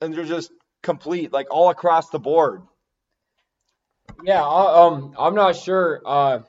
and 0.00 0.14
they're 0.14 0.24
just 0.24 0.50
complete, 0.82 1.32
like 1.32 1.48
all 1.50 1.70
across 1.70 2.10
the 2.10 2.18
board. 2.18 2.62
Yeah, 4.22 4.42
I- 4.44 4.86
um, 4.86 5.14
I'm 5.18 5.34
not 5.34 5.56
sure 5.56 6.00
uh, 6.04 6.40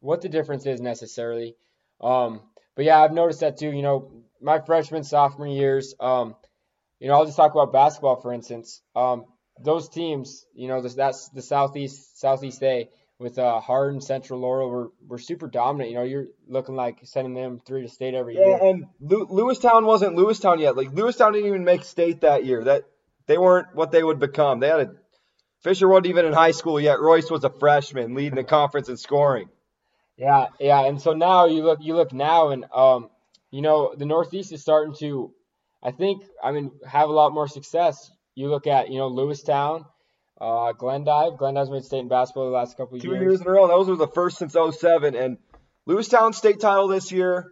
what 0.00 0.20
the 0.20 0.28
difference 0.28 0.66
is 0.66 0.80
necessarily. 0.80 1.56
Um, 2.00 2.42
but 2.76 2.84
yeah, 2.84 3.00
I've 3.00 3.12
noticed 3.12 3.40
that 3.40 3.56
too. 3.56 3.70
You 3.70 3.82
know, 3.82 4.12
my 4.40 4.60
freshman, 4.60 5.04
sophomore 5.04 5.46
years, 5.46 5.94
um, 6.00 6.36
you 6.98 7.08
know, 7.08 7.14
I'll 7.14 7.24
just 7.24 7.36
talk 7.36 7.52
about 7.52 7.72
basketball, 7.72 8.16
for 8.16 8.32
instance. 8.32 8.82
Um, 8.94 9.24
those 9.60 9.88
teams, 9.88 10.46
you 10.54 10.68
know, 10.68 10.80
this, 10.80 10.94
that's 10.94 11.28
the 11.28 11.42
Southeast, 11.42 12.20
Southeast 12.20 12.62
A 12.62 12.88
with 13.18 13.38
uh, 13.38 13.60
Hardin, 13.60 14.00
Central, 14.00 14.40
Laurel, 14.40 14.68
were, 14.68 14.92
were 15.06 15.18
super 15.18 15.46
dominant. 15.46 15.90
You 15.90 15.96
know, 15.96 16.02
you're 16.02 16.26
looking 16.48 16.74
like 16.74 16.98
sending 17.04 17.34
them 17.34 17.60
three 17.64 17.82
to 17.82 17.88
state 17.88 18.14
every 18.14 18.34
year. 18.34 18.58
Yeah, 18.60 18.68
and 18.68 18.86
Lew- 19.00 19.26
Lewistown 19.26 19.84
wasn't 19.84 20.16
Lewistown 20.16 20.60
yet. 20.60 20.76
Like 20.76 20.90
Lewistown 20.90 21.32
didn't 21.32 21.48
even 21.48 21.64
make 21.64 21.84
state 21.84 22.22
that 22.22 22.44
year. 22.44 22.64
That 22.64 22.84
they 23.26 23.38
weren't 23.38 23.68
what 23.74 23.92
they 23.92 24.02
would 24.02 24.18
become. 24.18 24.60
They 24.60 24.68
had 24.68 24.80
a 24.80 24.90
Fisher 25.64 25.88
wasn't 25.88 26.08
even 26.08 26.26
in 26.26 26.34
high 26.34 26.50
school 26.50 26.78
yet. 26.78 27.00
Royce 27.00 27.30
was 27.30 27.42
a 27.42 27.50
freshman 27.50 28.14
leading 28.14 28.34
the 28.34 28.44
conference 28.44 28.90
in 28.90 28.98
scoring. 28.98 29.48
Yeah, 30.18 30.48
yeah, 30.60 30.84
and 30.86 31.00
so 31.00 31.14
now 31.14 31.46
you 31.46 31.62
look 31.62 31.78
you 31.82 31.96
look 31.96 32.12
now 32.12 32.50
and 32.50 32.66
um 32.72 33.08
you 33.50 33.62
know 33.62 33.94
the 33.96 34.04
Northeast 34.04 34.52
is 34.52 34.60
starting 34.60 34.94
to 35.00 35.32
I 35.82 35.90
think 35.90 36.22
I 36.42 36.52
mean 36.52 36.70
have 36.86 37.08
a 37.08 37.12
lot 37.12 37.32
more 37.32 37.48
success. 37.48 38.10
You 38.34 38.48
look 38.48 38.66
at 38.66 38.90
you 38.90 38.98
know 38.98 39.10
Lewistown, 39.10 39.86
uh, 40.40 40.72
Glendive. 40.72 41.38
Glendive's 41.38 41.70
made 41.70 41.84
state 41.84 42.00
in 42.00 42.08
basketball 42.08 42.46
the 42.46 42.50
last 42.56 42.76
couple 42.76 42.96
of 42.96 43.02
Two 43.02 43.10
years. 43.10 43.20
years 43.20 43.40
in 43.40 43.46
a 43.46 43.50
row. 43.50 43.68
Those 43.68 43.88
were 43.88 43.96
the 43.96 44.08
first 44.08 44.38
since 44.38 44.54
07. 44.54 45.14
And 45.14 45.38
Lewistown 45.88 46.34
state 46.34 46.60
title 46.60 46.88
this 46.88 47.12
year. 47.12 47.50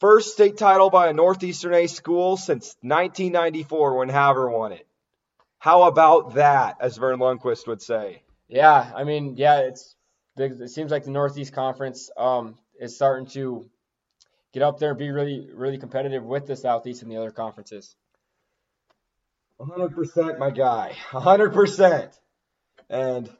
First 0.00 0.32
state 0.34 0.58
title 0.58 0.90
by 0.90 1.08
a 1.08 1.14
Northeastern 1.14 1.72
A 1.72 1.86
school 1.86 2.36
since 2.36 2.76
1994 2.82 3.96
when 3.96 4.10
Havre 4.10 4.50
won 4.50 4.72
it. 4.72 4.86
How 5.58 5.84
about 5.84 6.34
that, 6.34 6.76
as 6.80 6.98
Verne 6.98 7.18
Lundquist 7.18 7.66
would 7.66 7.80
say? 7.80 8.22
Yeah, 8.48 8.92
I 8.94 9.04
mean 9.04 9.36
yeah, 9.36 9.60
it's 9.60 9.94
it 10.36 10.68
seems 10.70 10.90
like 10.90 11.04
the 11.04 11.10
Northeast 11.10 11.54
Conference 11.54 12.10
um 12.16 12.56
is 12.78 12.94
starting 12.94 13.26
to 13.28 13.64
get 14.52 14.62
up 14.62 14.78
there 14.78 14.90
and 14.90 14.98
be 14.98 15.10
really 15.10 15.48
really 15.52 15.78
competitive 15.78 16.22
with 16.22 16.46
the 16.46 16.56
Southeast 16.56 17.02
and 17.02 17.10
the 17.10 17.16
other 17.16 17.30
conferences. 17.30 17.96
100%, 19.60 20.38
my 20.38 20.50
guy. 20.50 20.92
100%. 21.10 22.12
And 22.88 23.30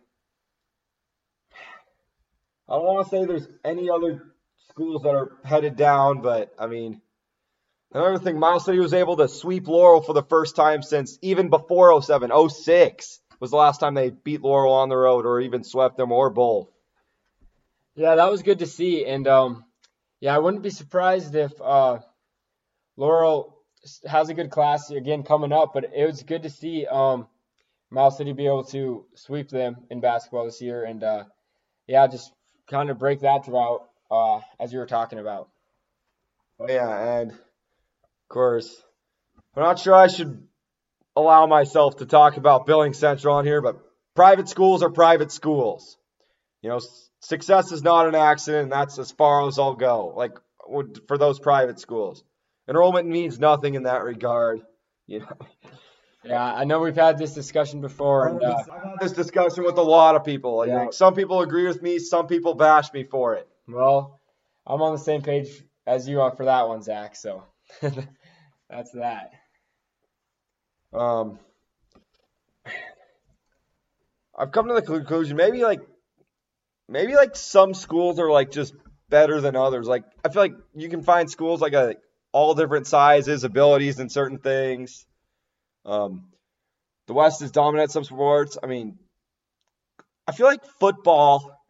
I 2.68 2.74
don't 2.74 2.84
want 2.84 3.06
to 3.06 3.10
say 3.10 3.24
there's 3.24 3.48
any 3.64 3.90
other 3.90 4.24
schools 4.70 5.02
that 5.02 5.14
are 5.14 5.32
headed 5.44 5.76
down, 5.76 6.20
but 6.22 6.54
I 6.58 6.66
mean, 6.66 7.00
another 7.92 8.18
thing, 8.18 8.38
Miles 8.38 8.64
City 8.64 8.78
was 8.78 8.94
able 8.94 9.16
to 9.18 9.28
sweep 9.28 9.68
Laurel 9.68 10.02
for 10.02 10.14
the 10.14 10.22
first 10.22 10.56
time 10.56 10.82
since 10.82 11.18
even 11.22 11.48
before 11.48 12.00
07, 12.00 12.30
06 12.48 13.20
was 13.38 13.50
the 13.50 13.56
last 13.56 13.78
time 13.78 13.94
they 13.94 14.10
beat 14.10 14.42
Laurel 14.42 14.72
on 14.72 14.88
the 14.88 14.96
road 14.96 15.26
or 15.26 15.40
even 15.40 15.62
swept 15.62 15.96
them 15.96 16.12
or 16.12 16.30
both. 16.30 16.68
Yeah, 17.94 18.16
that 18.16 18.30
was 18.30 18.42
good 18.42 18.58
to 18.58 18.66
see, 18.66 19.06
and 19.06 19.26
um, 19.26 19.64
yeah, 20.20 20.34
I 20.34 20.38
wouldn't 20.38 20.62
be 20.62 20.70
surprised 20.70 21.34
if 21.34 21.52
uh, 21.62 22.00
Laurel 22.96 23.55
has 24.06 24.28
a 24.28 24.34
good 24.34 24.50
class 24.50 24.90
again 24.90 25.22
coming 25.22 25.52
up, 25.52 25.72
but 25.74 25.84
it 25.94 26.06
was 26.06 26.22
good 26.22 26.42
to 26.42 26.50
see 26.50 26.86
um, 26.86 27.26
Miles 27.90 28.16
City 28.16 28.32
be 28.32 28.46
able 28.46 28.64
to 28.64 29.04
sweep 29.14 29.48
them 29.48 29.76
in 29.90 30.00
basketball 30.00 30.44
this 30.44 30.60
year, 30.60 30.84
and 30.84 31.02
uh, 31.02 31.24
yeah, 31.86 32.06
just 32.06 32.32
kind 32.68 32.90
of 32.90 32.98
break 32.98 33.20
that 33.20 33.44
drought 33.44 33.88
uh, 34.10 34.40
as 34.58 34.72
you 34.72 34.78
were 34.78 34.86
talking 34.86 35.18
about. 35.18 35.48
Oh, 36.58 36.66
yeah, 36.68 37.18
and 37.18 37.30
of 37.32 38.28
course, 38.28 38.82
I'm 39.54 39.62
not 39.62 39.78
sure 39.78 39.94
I 39.94 40.08
should 40.08 40.46
allow 41.14 41.46
myself 41.46 41.96
to 41.96 42.06
talk 42.06 42.36
about 42.36 42.66
Billing 42.66 42.92
Central 42.92 43.36
on 43.36 43.44
here, 43.44 43.62
but 43.62 43.78
private 44.14 44.48
schools 44.48 44.82
are 44.82 44.90
private 44.90 45.30
schools. 45.30 45.96
You 46.62 46.70
know, 46.70 46.80
success 47.20 47.72
is 47.72 47.82
not 47.82 48.08
an 48.08 48.14
accident, 48.14 48.64
and 48.64 48.72
that's 48.72 48.98
as 48.98 49.12
far 49.12 49.46
as 49.46 49.58
I'll 49.58 49.74
go. 49.74 50.12
Like 50.16 50.32
for 51.06 51.18
those 51.18 51.38
private 51.38 51.78
schools, 51.78 52.24
enrollment 52.68 53.06
means 53.08 53.38
nothing 53.38 53.74
in 53.74 53.84
that 53.84 54.02
regard. 54.02 54.60
You 55.06 55.20
know. 55.20 55.36
Yeah, 56.24 56.42
I 56.42 56.64
know 56.64 56.80
we've 56.80 56.96
had 56.96 57.18
this 57.18 57.34
discussion 57.34 57.80
before. 57.80 58.26
And, 58.28 58.42
uh, 58.42 58.56
I've 58.72 58.82
had 58.82 58.98
this 59.00 59.12
discussion 59.12 59.62
with 59.62 59.78
a 59.78 59.82
lot 59.82 60.16
of 60.16 60.24
people. 60.24 60.60
I 60.60 60.66
Yeah. 60.66 60.78
think 60.80 60.92
some 60.92 61.14
people 61.14 61.40
agree 61.40 61.66
with 61.68 61.80
me, 61.82 62.00
some 62.00 62.26
people 62.26 62.54
bash 62.54 62.92
me 62.92 63.04
for 63.04 63.34
it. 63.34 63.48
well, 63.68 64.20
I'm 64.66 64.82
on 64.82 64.92
the 64.92 64.98
same 64.98 65.22
page 65.22 65.62
as 65.86 66.08
you 66.08 66.20
are 66.20 66.34
for 66.34 66.46
that 66.46 66.66
one, 66.66 66.82
Zach. 66.82 67.14
So 67.14 67.44
that's 68.68 68.90
that. 68.92 69.30
Um, 70.92 71.38
I've 74.36 74.50
come 74.50 74.68
to 74.68 74.74
the 74.74 74.82
conclusion 74.82 75.36
maybe 75.36 75.62
like 75.62 75.80
maybe 76.88 77.14
like 77.14 77.36
some 77.36 77.74
schools 77.74 78.18
are 78.18 78.30
like 78.30 78.50
just 78.50 78.74
better 79.08 79.40
than 79.40 79.56
others. 79.56 79.86
Like 79.86 80.04
I 80.24 80.28
feel 80.28 80.42
like 80.42 80.54
you 80.74 80.88
can 80.88 81.02
find 81.02 81.30
schools 81.30 81.60
like 81.60 81.72
a 81.72 81.94
all 82.32 82.54
different 82.54 82.86
sizes, 82.86 83.44
abilities 83.44 83.98
and 83.98 84.10
certain 84.10 84.38
things. 84.38 85.06
Um, 85.84 86.26
the 87.06 87.14
West 87.14 87.42
is 87.42 87.50
dominant 87.50 87.88
at 87.88 87.92
some 87.92 88.04
sports. 88.04 88.58
I 88.62 88.66
mean, 88.66 88.98
I 90.26 90.32
feel 90.32 90.46
like 90.46 90.64
football 90.80 91.64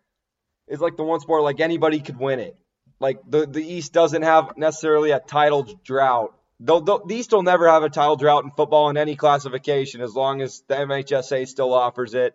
is 0.67 0.81
like 0.81 0.97
the 0.97 1.03
one 1.05 1.21
sport 1.21 1.43
like 1.43 1.61
anybody 1.61 2.01
could 2.01 2.19
win 2.19 2.41
it. 2.41 2.57
Like 2.99 3.19
the 3.29 3.47
the 3.47 3.63
East 3.63 3.93
doesn't 3.93 4.23
have 4.23 4.57
necessarily 4.57 5.11
a 5.11 5.21
title 5.21 5.65
drought. 5.85 6.35
Though, 6.59 6.81
though 6.81 7.05
the 7.07 7.15
East 7.15 7.33
will 7.33 7.43
never 7.43 7.69
have 7.69 7.83
a 7.83 7.91
title 7.91 8.17
drought 8.17 8.45
in 8.45 8.51
football 8.51 8.89
in 8.89 8.97
any 8.97 9.15
classification 9.15 10.01
as 10.01 10.15
long 10.15 10.41
as 10.41 10.63
the 10.67 10.75
MHSA 10.75 11.47
still 11.47 11.75
offers 11.75 12.15
it. 12.15 12.35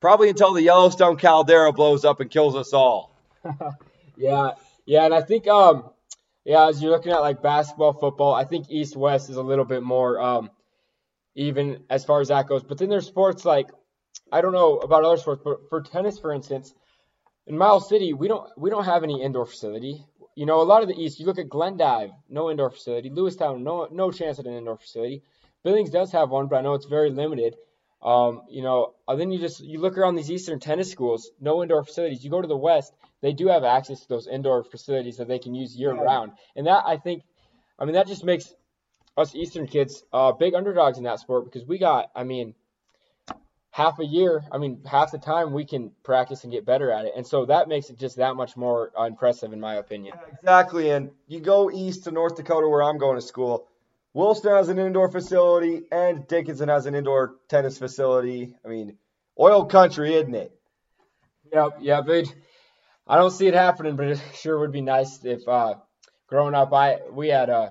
Probably 0.00 0.28
until 0.28 0.52
the 0.52 0.62
Yellowstone 0.62 1.16
caldera 1.16 1.72
blows 1.72 2.04
up 2.04 2.20
and 2.20 2.30
kills 2.30 2.54
us 2.54 2.72
all. 2.72 3.16
Yeah, 4.18 4.54
yeah, 4.84 5.04
and 5.04 5.14
I 5.14 5.22
think 5.22 5.46
um, 5.46 5.90
yeah, 6.48 6.66
as 6.66 6.82
you're 6.82 6.90
looking 6.90 7.12
at 7.12 7.20
like 7.20 7.42
basketball, 7.42 7.92
football, 7.92 8.32
I 8.32 8.44
think 8.44 8.70
East 8.70 8.96
West 8.96 9.28
is 9.28 9.36
a 9.36 9.42
little 9.42 9.66
bit 9.66 9.82
more 9.82 10.18
um, 10.18 10.50
even 11.34 11.84
as 11.90 12.06
far 12.06 12.22
as 12.22 12.28
that 12.28 12.48
goes. 12.48 12.62
But 12.62 12.78
then 12.78 12.88
there's 12.88 13.06
sports 13.06 13.44
like 13.44 13.68
I 14.32 14.40
don't 14.40 14.54
know 14.54 14.78
about 14.78 15.04
other 15.04 15.18
sports, 15.18 15.42
but 15.44 15.68
for 15.68 15.82
tennis, 15.82 16.18
for 16.18 16.32
instance, 16.32 16.72
in 17.46 17.58
Miles 17.58 17.86
City, 17.86 18.14
we 18.14 18.28
don't 18.28 18.48
we 18.56 18.70
don't 18.70 18.86
have 18.86 19.04
any 19.04 19.22
indoor 19.22 19.44
facility. 19.44 20.02
You 20.36 20.46
know, 20.46 20.62
a 20.62 20.64
lot 20.64 20.80
of 20.80 20.88
the 20.88 20.94
East, 20.94 21.20
you 21.20 21.26
look 21.26 21.38
at 21.38 21.50
Glendive, 21.50 22.12
no 22.30 22.50
indoor 22.50 22.70
facility. 22.70 23.10
Lewistown, 23.10 23.60
no 23.62 23.86
no 23.92 24.10
chance 24.10 24.38
at 24.38 24.46
an 24.46 24.54
indoor 24.54 24.78
facility. 24.78 25.22
Billings 25.64 25.90
does 25.90 26.10
have 26.12 26.30
one, 26.30 26.46
but 26.46 26.56
I 26.56 26.62
know 26.62 26.72
it's 26.72 26.86
very 26.86 27.10
limited. 27.10 27.56
Um, 28.00 28.42
you 28.48 28.62
know, 28.62 28.94
and 29.08 29.20
then 29.20 29.32
you 29.32 29.40
just 29.40 29.60
you 29.60 29.80
look 29.80 29.98
around 29.98 30.14
these 30.14 30.30
Eastern 30.30 30.60
tennis 30.60 30.90
schools, 30.90 31.30
no 31.40 31.62
indoor 31.62 31.84
facilities. 31.84 32.22
You 32.22 32.30
go 32.30 32.40
to 32.40 32.46
the 32.46 32.56
West, 32.56 32.92
they 33.22 33.32
do 33.32 33.48
have 33.48 33.64
access 33.64 34.00
to 34.00 34.08
those 34.08 34.28
indoor 34.28 34.62
facilities 34.62 35.16
that 35.16 35.26
they 35.26 35.40
can 35.40 35.54
use 35.54 35.76
year 35.76 35.92
round, 35.92 36.32
and 36.54 36.66
that 36.68 36.84
I 36.86 36.96
think, 36.96 37.24
I 37.78 37.84
mean, 37.84 37.94
that 37.94 38.06
just 38.06 38.24
makes 38.24 38.54
us 39.16 39.34
Eastern 39.34 39.66
kids 39.66 40.04
uh, 40.12 40.30
big 40.30 40.54
underdogs 40.54 40.98
in 40.98 41.04
that 41.04 41.18
sport 41.18 41.44
because 41.44 41.66
we 41.66 41.78
got, 41.78 42.10
I 42.14 42.22
mean, 42.22 42.54
half 43.70 43.98
a 43.98 44.04
year, 44.04 44.44
I 44.52 44.58
mean, 44.58 44.82
half 44.84 45.10
the 45.10 45.18
time 45.18 45.52
we 45.52 45.64
can 45.64 45.90
practice 46.04 46.44
and 46.44 46.52
get 46.52 46.64
better 46.64 46.92
at 46.92 47.04
it, 47.04 47.14
and 47.16 47.26
so 47.26 47.46
that 47.46 47.68
makes 47.68 47.90
it 47.90 47.98
just 47.98 48.18
that 48.18 48.36
much 48.36 48.56
more 48.56 48.92
uh, 48.96 49.04
impressive 49.06 49.52
in 49.52 49.58
my 49.58 49.74
opinion. 49.74 50.14
Exactly, 50.34 50.90
and 50.90 51.10
you 51.26 51.40
go 51.40 51.68
east 51.68 52.04
to 52.04 52.12
North 52.12 52.36
Dakota 52.36 52.68
where 52.68 52.84
I'm 52.84 52.98
going 52.98 53.16
to 53.16 53.22
school. 53.22 53.66
Williston 54.14 54.52
has 54.52 54.68
an 54.68 54.78
indoor 54.78 55.10
facility, 55.10 55.82
and 55.92 56.26
Dickinson 56.26 56.68
has 56.68 56.86
an 56.86 56.94
indoor 56.94 57.36
tennis 57.48 57.78
facility. 57.78 58.54
I 58.64 58.68
mean, 58.68 58.96
oil 59.38 59.64
country, 59.66 60.14
isn't 60.14 60.34
it? 60.34 60.52
Yep, 61.52 61.78
yeah, 61.80 62.00
but 62.00 62.32
I 63.06 63.16
don't 63.16 63.30
see 63.30 63.46
it 63.46 63.54
happening, 63.54 63.96
but 63.96 64.08
it 64.08 64.20
sure 64.34 64.58
would 64.58 64.72
be 64.72 64.80
nice 64.80 65.24
if 65.24 65.46
uh, 65.46 65.74
growing 66.26 66.54
up 66.54 66.72
I 66.72 66.98
we 67.10 67.28
had 67.28 67.50
uh, 67.50 67.70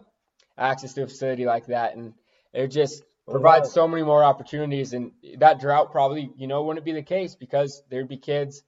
access 0.58 0.94
to 0.94 1.04
a 1.04 1.08
facility 1.08 1.46
like 1.46 1.68
that, 1.68 1.96
and 1.96 2.14
it 2.54 2.68
just 2.68 3.04
provides 3.30 3.72
so 3.72 3.88
many 3.88 4.04
more 4.04 4.24
opportunities. 4.24 4.94
And 4.94 5.12
that 5.38 5.60
drought 5.60 5.92
probably, 5.92 6.32
you 6.38 6.48
know, 6.48 6.64
wouldn't 6.64 6.86
be 6.86 6.94
the 6.94 7.04
case 7.04 7.36
because 7.36 7.84
there'd 7.90 8.08
be 8.08 8.18
kids 8.18 8.64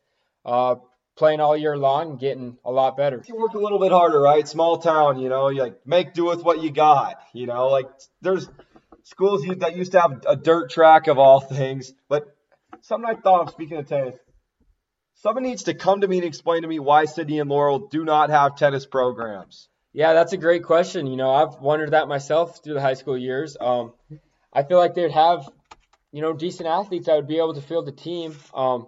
uh, 0.46 0.76
playing 1.20 1.42
all 1.42 1.56
year 1.56 1.78
long 1.78 2.12
and 2.12 2.20
getting 2.20 2.58
a 2.66 2.72
lot 2.72 2.98
better. 2.98 3.22
You 3.28 3.36
work 3.36 3.54
a 3.54 3.60
little 3.60 3.78
bit 3.78 3.92
harder, 3.92 4.20
right? 4.20 4.48
Small 4.48 4.78
town, 4.78 5.20
you 5.20 5.28
know, 5.28 5.50
you 5.50 5.62
like 5.62 5.86
make 5.86 6.14
do 6.14 6.26
with 6.26 6.44
what 6.44 6.64
you 6.64 6.72
got. 6.72 7.18
You 7.34 7.46
know, 7.46 7.68
like 7.68 7.88
there's 8.22 8.50
schools 9.04 9.46
that 9.58 9.76
used 9.76 9.92
to 9.92 10.02
have 10.02 10.24
a 10.26 10.36
dirt 10.38 10.72
track 10.72 11.08
of 11.08 11.20
all 11.20 11.40
things, 11.58 11.94
but 12.08 12.36
something 12.82 13.08
I 13.08 13.20
thought 13.20 13.42
of 13.42 13.50
speaking 13.52 13.78
of 13.78 13.88
tennis. 13.88 14.16
Someone 15.16 15.44
needs 15.44 15.64
to 15.64 15.74
come 15.74 16.00
to 16.02 16.08
me 16.08 16.20
and 16.20 16.26
explain 16.26 16.62
to 16.62 16.68
me 16.68 16.80
why 16.80 17.04
Sidney 17.04 17.40
and 17.40 17.50
Laurel 17.50 17.90
do 17.90 18.06
not 18.06 18.30
have 18.30 18.56
tennis 18.56 18.86
programs. 18.86 19.68
Yeah, 19.92 20.14
that's 20.14 20.32
a 20.32 20.38
great 20.38 20.64
question. 20.64 21.08
You 21.08 21.18
know, 21.18 21.32
I've 21.32 21.60
wondered 21.60 21.92
that 21.92 22.08
myself 22.08 22.64
through 22.64 22.76
the 22.76 22.82
high 22.82 22.94
school 22.94 23.18
years. 23.18 23.58
Um, 23.60 23.92
I 24.54 24.64
feel 24.64 24.78
like 24.78 24.96
they'd 24.96 25.12
have, 25.12 25.50
you 26.14 26.22
know, 26.22 26.32
decent 26.32 26.70
athletes 26.70 27.08
that 27.08 27.18
would 27.18 27.28
be 27.28 27.38
able 27.38 27.56
to 27.56 27.62
field 27.62 27.86
the 27.86 27.92
team. 27.92 28.38
Um, 28.54 28.88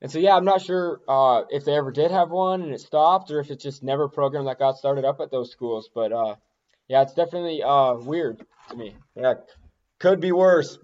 and 0.00 0.10
so, 0.10 0.18
yeah, 0.18 0.36
I'm 0.36 0.44
not 0.44 0.62
sure 0.62 1.00
uh, 1.08 1.42
if 1.50 1.64
they 1.64 1.74
ever 1.74 1.90
did 1.90 2.10
have 2.10 2.30
one 2.30 2.62
and 2.62 2.72
it 2.72 2.80
stopped, 2.80 3.30
or 3.30 3.40
if 3.40 3.50
it's 3.50 3.62
just 3.62 3.82
never 3.82 4.04
a 4.04 4.08
program 4.08 4.44
that 4.44 4.58
got 4.58 4.78
started 4.78 5.04
up 5.04 5.20
at 5.20 5.30
those 5.30 5.50
schools. 5.50 5.90
But 5.92 6.12
uh, 6.12 6.36
yeah, 6.86 7.02
it's 7.02 7.14
definitely 7.14 7.62
uh, 7.62 7.94
weird 7.94 8.44
to 8.70 8.76
me. 8.76 8.94
Yeah, 9.16 9.34
could 9.98 10.20
be 10.20 10.30
worse. 10.30 10.78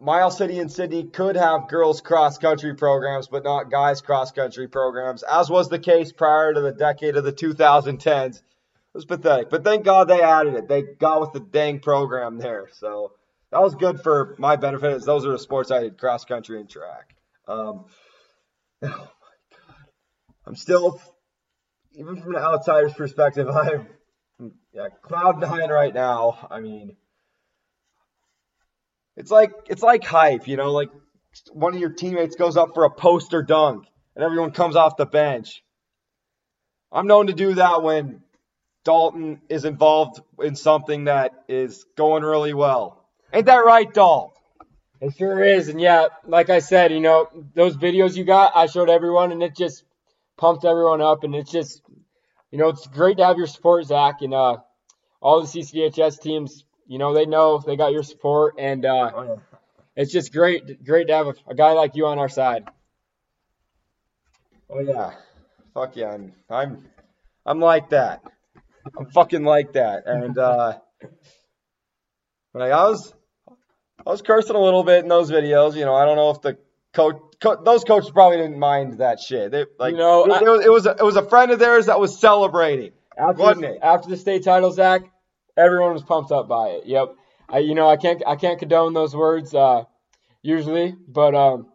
Miles 0.00 0.36
City 0.36 0.58
and 0.58 0.70
Sidney 0.70 1.04
could 1.04 1.36
have 1.36 1.68
girls 1.68 2.00
cross 2.00 2.38
country 2.38 2.74
programs, 2.74 3.28
but 3.28 3.44
not 3.44 3.70
guys 3.70 4.02
cross 4.02 4.30
country 4.32 4.68
programs, 4.68 5.22
as 5.22 5.48
was 5.48 5.68
the 5.68 5.78
case 5.78 6.12
prior 6.12 6.52
to 6.52 6.60
the 6.60 6.72
decade 6.72 7.16
of 7.16 7.24
the 7.24 7.32
2010s. 7.32 8.36
It 8.36 8.42
was 8.92 9.04
pathetic, 9.06 9.48
but 9.48 9.62
thank 9.62 9.84
God 9.84 10.08
they 10.08 10.22
added 10.22 10.54
it. 10.54 10.68
They 10.68 10.82
got 10.82 11.20
with 11.20 11.32
the 11.32 11.40
dang 11.40 11.80
program 11.80 12.38
there, 12.38 12.68
so 12.72 13.12
that 13.50 13.62
was 13.62 13.74
good 13.74 14.00
for 14.00 14.34
my 14.38 14.56
benefit. 14.56 14.92
As 14.92 15.04
those 15.04 15.24
are 15.24 15.32
the 15.32 15.38
sports 15.38 15.70
I 15.70 15.80
did: 15.80 15.98
cross 15.98 16.24
country 16.24 16.58
and 16.60 16.68
track. 16.68 17.14
Um, 17.46 17.84
oh 18.82 18.88
my 18.88 18.94
God, 18.94 19.86
I'm 20.46 20.56
still, 20.56 21.00
even 21.94 22.20
from 22.20 22.34
an 22.34 22.42
outsider's 22.42 22.94
perspective, 22.94 23.48
I'm 23.50 23.88
yeah 24.72 24.88
cloud 25.02 25.40
nine 25.40 25.70
right 25.70 25.94
now. 25.94 26.46
I 26.50 26.60
mean. 26.60 26.96
It's 29.16 29.30
like 29.30 29.52
it's 29.68 29.82
like 29.82 30.04
hype, 30.04 30.46
you 30.46 30.56
know, 30.56 30.72
like 30.72 30.90
one 31.52 31.74
of 31.74 31.80
your 31.80 31.90
teammates 31.90 32.36
goes 32.36 32.56
up 32.56 32.74
for 32.74 32.84
a 32.84 32.90
poster 32.90 33.42
dunk 33.42 33.86
and 34.14 34.24
everyone 34.24 34.50
comes 34.50 34.76
off 34.76 34.96
the 34.96 35.06
bench. 35.06 35.62
I'm 36.92 37.06
known 37.06 37.28
to 37.28 37.32
do 37.32 37.54
that 37.54 37.82
when 37.82 38.22
Dalton 38.84 39.40
is 39.48 39.64
involved 39.64 40.20
in 40.40 40.54
something 40.54 41.04
that 41.04 41.32
is 41.48 41.84
going 41.96 42.22
really 42.22 42.54
well. 42.54 43.04
Ain't 43.32 43.46
that 43.46 43.64
right, 43.64 43.92
Dalton? 43.92 44.35
It 45.00 45.14
sure 45.16 45.42
is. 45.44 45.68
And 45.68 45.80
yeah, 45.80 46.06
like 46.26 46.48
I 46.50 46.60
said, 46.60 46.92
you 46.92 47.00
know, 47.00 47.28
those 47.54 47.76
videos 47.76 48.16
you 48.16 48.24
got, 48.24 48.52
I 48.54 48.66
showed 48.66 48.88
everyone, 48.88 49.32
and 49.32 49.42
it 49.42 49.54
just 49.54 49.84
pumped 50.36 50.64
everyone 50.64 51.00
up. 51.00 51.24
And 51.24 51.34
it's 51.34 51.50
just, 51.50 51.82
you 52.50 52.58
know, 52.58 52.68
it's 52.68 52.86
great 52.86 53.18
to 53.18 53.24
have 53.26 53.36
your 53.36 53.46
support, 53.46 53.84
Zach. 53.84 54.22
And 54.22 54.32
uh, 54.32 54.56
all 55.20 55.42
the 55.42 55.46
CCDHS 55.46 56.20
teams, 56.20 56.64
you 56.86 56.98
know, 56.98 57.14
they 57.14 57.26
know 57.26 57.58
they 57.58 57.76
got 57.76 57.92
your 57.92 58.02
support. 58.02 58.54
And 58.58 58.84
uh, 58.84 59.10
Oh 59.14 59.22
yeah. 59.22 59.36
it's 59.96 60.12
just 60.12 60.32
great, 60.32 60.84
great 60.84 61.08
to 61.08 61.14
have 61.14 61.26
a, 61.26 61.34
a 61.48 61.54
guy 61.54 61.72
like 61.72 61.94
you 61.94 62.06
on 62.06 62.18
our 62.18 62.28
side. 62.28 62.64
Oh 64.70 64.80
yeah. 64.80 65.12
Fuck 65.74 65.96
yeah. 65.96 66.10
I'm 66.12 66.32
I'm 66.50 66.84
I'm 67.44 67.60
like 67.60 67.90
that. 67.90 68.22
I'm 68.98 69.06
fucking 69.10 69.44
like 69.44 69.74
that. 69.74 70.06
And 70.06 70.36
uh 70.38 70.78
like 72.54 72.72
I 72.72 72.88
was 72.88 73.14
I 74.06 74.10
was 74.10 74.22
cursing 74.22 74.54
a 74.56 74.60
little 74.60 74.84
bit 74.84 75.02
in 75.02 75.08
those 75.08 75.30
videos, 75.30 75.74
you 75.74 75.84
know, 75.84 75.94
I 75.94 76.04
don't 76.04 76.16
know 76.16 76.30
if 76.30 76.40
the 76.40 76.56
coach, 76.94 77.16
co- 77.40 77.62
those 77.62 77.82
coaches 77.84 78.10
probably 78.10 78.38
didn't 78.38 78.58
mind 78.58 78.98
that 78.98 79.18
shit. 79.20 79.50
They 79.50 79.64
like 79.78 79.92
You 79.92 79.98
know, 79.98 80.24
it, 80.26 80.30
I- 80.32 80.40
it 80.44 80.48
was 80.48 80.64
it 80.64 80.70
was 80.72 80.86
a, 80.86 80.90
it 80.92 81.02
was 81.02 81.16
a 81.16 81.28
friend 81.28 81.50
of 81.50 81.58
theirs 81.58 81.86
that 81.86 81.98
was 81.98 82.18
celebrating. 82.18 82.92
After, 83.18 83.42
Wasn't 83.42 83.62
the, 83.62 83.72
it? 83.74 83.78
after 83.82 84.08
the 84.10 84.16
state 84.16 84.44
title, 84.44 84.70
Zach, 84.70 85.02
everyone 85.56 85.92
was 85.94 86.02
pumped 86.02 86.30
up 86.32 86.48
by 86.48 86.68
it. 86.68 86.86
Yep. 86.86 87.14
I, 87.48 87.58
you 87.58 87.74
know, 87.74 87.88
I 87.88 87.96
can't 87.96 88.22
I 88.26 88.36
can't 88.36 88.58
condone 88.58 88.92
those 88.92 89.14
words 89.16 89.54
uh, 89.54 89.84
usually, 90.42 90.94
but 91.08 91.34
um, 91.34 91.66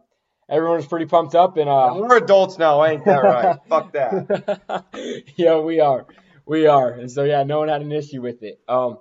everyone 0.49 0.77
was 0.77 0.85
pretty 0.85 1.05
pumped 1.07 1.33
up, 1.35 1.57
and 1.57 1.67
uh, 1.69 1.93
We're 1.95 2.17
adults 2.17 2.57
now, 2.57 2.83
ain't 2.85 3.03
that 3.05 3.23
right? 3.23 3.57
Fuck 3.69 3.93
that. 3.93 4.85
yeah, 5.35 5.59
we 5.59 5.79
are. 5.79 6.05
We 6.45 6.67
are. 6.67 6.91
And 6.91 7.09
so, 7.09 7.23
yeah, 7.23 7.43
no 7.43 7.59
one 7.59 7.69
had 7.69 7.81
an 7.81 7.91
issue 7.91 8.21
with 8.21 8.43
it. 8.43 8.59
Um, 8.67 8.97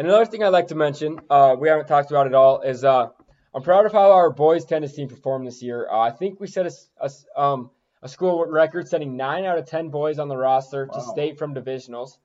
and 0.00 0.08
another 0.08 0.24
thing 0.24 0.42
I'd 0.42 0.48
like 0.48 0.68
to 0.68 0.74
mention, 0.74 1.20
uh, 1.28 1.54
we 1.60 1.68
haven't 1.68 1.86
talked 1.86 2.10
about 2.10 2.26
at 2.26 2.32
all, 2.32 2.62
is 2.62 2.84
uh, 2.84 3.08
I'm 3.54 3.62
proud 3.62 3.84
of 3.84 3.92
how 3.92 4.12
our 4.12 4.30
boys 4.30 4.64
tennis 4.64 4.94
team 4.94 5.08
performed 5.08 5.46
this 5.46 5.62
year. 5.62 5.86
Uh, 5.92 5.98
I 5.98 6.10
think 6.10 6.40
we 6.40 6.46
set 6.46 6.64
a, 6.64 6.72
a 7.02 7.38
um, 7.38 7.70
a 8.00 8.08
school 8.08 8.46
record, 8.46 8.88
setting 8.88 9.18
nine 9.18 9.44
out 9.44 9.58
of 9.58 9.66
10 9.66 9.90
boys 9.90 10.18
on 10.18 10.28
the 10.28 10.38
roster 10.38 10.86
to 10.86 11.02
state 11.02 11.36
from 11.36 11.54
divisionals. 11.54 12.16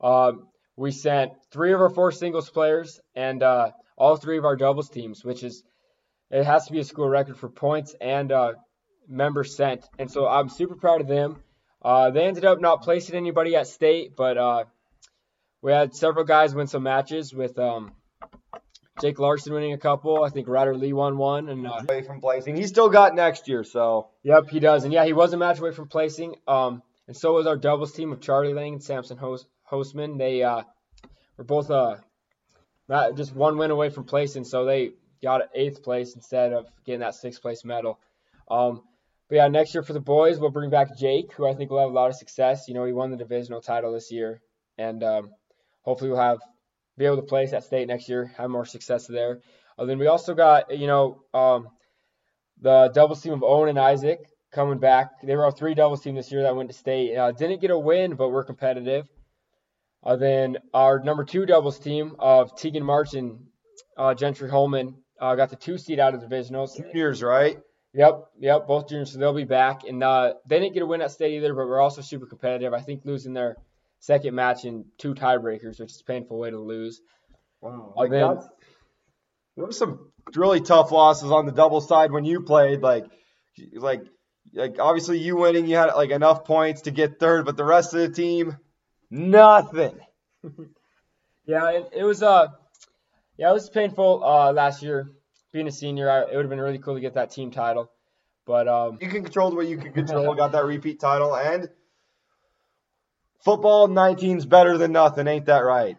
Um, 0.00 0.48
we 0.74 0.90
sent 0.90 1.30
three 1.52 1.72
of 1.72 1.80
our 1.80 1.88
four 1.88 2.10
singles 2.10 2.50
players 2.50 2.98
and 3.14 3.44
uh, 3.44 3.70
all 3.96 4.16
three 4.16 4.36
of 4.36 4.44
our 4.44 4.56
doubles 4.56 4.88
teams, 4.88 5.24
which 5.24 5.44
is 5.44 5.62
it 6.32 6.42
has 6.42 6.66
to 6.66 6.72
be 6.72 6.80
a 6.80 6.84
school 6.84 7.08
record 7.08 7.38
for 7.38 7.48
points 7.48 7.94
and 8.00 8.32
uh, 8.32 8.54
members 9.06 9.56
sent. 9.56 9.88
And 10.00 10.10
so 10.10 10.26
I'm 10.26 10.48
super 10.48 10.74
proud 10.74 11.00
of 11.00 11.06
them. 11.06 11.36
Uh, 11.80 12.10
they 12.10 12.24
ended 12.24 12.44
up 12.44 12.60
not 12.60 12.82
placing 12.82 13.14
anybody 13.14 13.54
at 13.54 13.68
state, 13.68 14.16
but 14.16 14.36
uh, 14.36 14.64
we 15.62 15.72
had 15.72 15.94
several 15.94 16.24
guys 16.24 16.54
win 16.54 16.66
some 16.66 16.82
matches 16.82 17.34
with 17.34 17.58
um, 17.58 17.92
Jake 19.00 19.18
Larson 19.18 19.52
winning 19.52 19.72
a 19.72 19.78
couple. 19.78 20.24
I 20.24 20.30
think 20.30 20.48
Ryder 20.48 20.76
Lee 20.76 20.92
won 20.92 21.16
one, 21.16 21.48
and 21.48 21.66
uh, 21.66 21.80
Away 21.88 22.02
from 22.02 22.20
placing, 22.20 22.56
he 22.56 22.66
still 22.66 22.88
got 22.88 23.14
next 23.14 23.48
year, 23.48 23.64
so 23.64 24.08
Yep, 24.22 24.50
he 24.50 24.60
does. 24.60 24.84
And 24.84 24.92
yeah, 24.92 25.04
he 25.04 25.12
was 25.12 25.32
a 25.32 25.36
match 25.36 25.58
away 25.58 25.72
from 25.72 25.88
placing. 25.88 26.36
Um, 26.46 26.82
and 27.06 27.16
so 27.16 27.32
was 27.32 27.46
our 27.46 27.56
doubles 27.56 27.92
team 27.92 28.12
of 28.12 28.20
Charlie 28.20 28.54
Lang 28.54 28.74
and 28.74 28.82
Samson 28.82 29.18
Host- 29.18 29.46
Hostman. 29.70 30.18
They 30.18 30.42
uh, 30.42 30.62
were 31.36 31.44
both 31.44 31.70
uh, 31.70 31.96
not 32.88 33.16
just 33.16 33.34
one 33.34 33.56
win 33.58 33.70
away 33.70 33.90
from 33.90 34.04
placing, 34.04 34.44
so 34.44 34.64
they 34.64 34.92
got 35.22 35.42
eighth 35.54 35.82
place 35.82 36.14
instead 36.14 36.52
of 36.52 36.66
getting 36.84 37.00
that 37.00 37.14
sixth 37.14 37.42
place 37.42 37.64
medal. 37.64 37.98
Um, 38.50 38.82
but 39.28 39.36
yeah, 39.36 39.48
next 39.48 39.74
year 39.74 39.82
for 39.82 39.92
the 39.92 40.00
boys, 40.00 40.38
we'll 40.38 40.50
bring 40.50 40.70
back 40.70 40.96
Jake, 40.98 41.32
who 41.32 41.46
I 41.48 41.54
think 41.54 41.70
will 41.70 41.80
have 41.80 41.90
a 41.90 41.92
lot 41.94 42.10
of 42.10 42.16
success. 42.16 42.66
You 42.68 42.74
know, 42.74 42.84
he 42.84 42.92
won 42.92 43.10
the 43.10 43.16
divisional 43.16 43.60
title 43.60 43.92
this 43.92 44.10
year, 44.10 44.40
and 44.76 45.02
um, 45.04 45.30
hopefully 45.82 46.10
we'll 46.10 46.20
have 46.20 46.38
be 46.98 47.06
able 47.06 47.16
to 47.16 47.22
place 47.22 47.52
at 47.52 47.64
state 47.64 47.88
next 47.88 48.08
year, 48.08 48.32
have 48.36 48.50
more 48.50 48.66
success 48.66 49.06
there. 49.06 49.40
Uh, 49.78 49.86
then 49.86 49.98
we 49.98 50.06
also 50.06 50.34
got, 50.34 50.76
you 50.76 50.86
know, 50.86 51.22
um, 51.32 51.68
the 52.60 52.90
double 52.94 53.16
team 53.16 53.32
of 53.32 53.42
Owen 53.42 53.70
and 53.70 53.78
Isaac 53.78 54.20
coming 54.52 54.78
back. 54.78 55.22
They 55.22 55.34
were 55.34 55.46
a 55.46 55.52
three 55.52 55.74
doubles 55.74 56.02
team 56.02 56.14
this 56.14 56.30
year 56.30 56.42
that 56.42 56.54
went 56.54 56.70
to 56.70 56.76
state. 56.76 57.16
Uh, 57.16 57.32
didn't 57.32 57.60
get 57.60 57.70
a 57.70 57.78
win, 57.78 58.16
but 58.16 58.28
we're 58.28 58.44
competitive. 58.44 59.08
Uh, 60.02 60.16
then 60.16 60.58
our 60.74 61.00
number 61.00 61.24
two 61.24 61.46
doubles 61.46 61.78
team 61.78 62.16
of 62.18 62.56
Tegan 62.56 62.84
March 62.84 63.14
and 63.14 63.38
uh, 63.96 64.14
Gentry 64.14 64.50
Holman 64.50 64.96
uh, 65.20 65.34
got 65.34 65.50
the 65.50 65.56
two 65.56 65.78
seed 65.78 65.98
out 65.98 66.14
of 66.14 66.20
the 66.20 66.26
divisionals. 66.26 66.76
juniors, 66.76 67.22
right? 67.22 67.58
Yep, 67.92 68.24
yep, 68.38 68.66
both 68.66 68.88
juniors, 68.88 69.12
so 69.12 69.18
they'll 69.18 69.34
be 69.34 69.44
back. 69.44 69.84
And 69.84 70.02
uh, 70.02 70.34
they 70.46 70.60
didn't 70.60 70.74
get 70.74 70.82
a 70.82 70.86
win 70.86 71.02
at 71.02 71.10
state 71.10 71.36
either, 71.36 71.54
but 71.54 71.66
we're 71.66 71.80
also 71.80 72.02
super 72.02 72.26
competitive. 72.26 72.72
I 72.72 72.80
think 72.80 73.04
losing 73.04 73.32
their 73.32 73.56
second 74.00 74.34
match 74.34 74.64
in 74.64 74.84
two 74.98 75.14
tiebreakers, 75.14 75.78
which 75.78 75.92
is 75.92 76.00
a 76.00 76.04
painful 76.04 76.38
way 76.38 76.50
to 76.50 76.58
lose. 76.58 77.00
Wow. 77.60 77.94
Like 77.96 78.10
then- 78.10 78.38
there 79.56 79.66
were 79.66 79.72
some 79.72 80.10
really 80.34 80.60
tough 80.60 80.90
losses 80.90 81.30
on 81.30 81.46
the 81.46 81.52
double 81.52 81.80
side 81.80 82.12
when 82.12 82.24
you 82.24 82.42
played. 82.42 82.80
Like, 82.80 83.04
like, 83.74 84.02
like 84.54 84.76
obviously 84.78 85.18
you 85.18 85.36
winning, 85.36 85.66
you 85.66 85.76
had 85.76 85.92
like 85.94 86.10
enough 86.10 86.44
points 86.44 86.82
to 86.82 86.90
get 86.90 87.18
third, 87.18 87.44
but 87.44 87.56
the 87.56 87.64
rest 87.64 87.92
of 87.94 88.00
the 88.00 88.10
team, 88.10 88.56
nothing. 89.10 89.98
Yeah, 91.46 91.70
it, 91.70 91.88
it 91.92 92.04
was 92.04 92.22
uh, 92.22 92.46
yeah, 93.36 93.50
it 93.50 93.52
was 93.52 93.68
painful 93.68 94.22
uh, 94.22 94.52
last 94.52 94.82
year. 94.84 95.10
Being 95.52 95.66
a 95.66 95.72
senior, 95.72 96.08
I, 96.08 96.20
it 96.20 96.36
would 96.36 96.44
have 96.44 96.48
been 96.50 96.60
really 96.60 96.78
cool 96.78 96.94
to 96.94 97.00
get 97.00 97.14
that 97.14 97.32
team 97.32 97.50
title, 97.50 97.90
but 98.46 98.68
um, 98.68 98.98
You 99.00 99.08
can 99.08 99.24
control 99.24 99.52
what 99.56 99.66
you 99.66 99.76
can 99.76 99.92
control. 99.92 100.32
got 100.36 100.52
that 100.52 100.64
repeat 100.64 101.00
title, 101.00 101.34
and 101.34 101.68
football 103.44 103.88
19's 103.88 104.46
better 104.46 104.78
than 104.78 104.92
nothing, 104.92 105.26
ain't 105.26 105.46
that 105.46 105.60
right? 105.60 105.96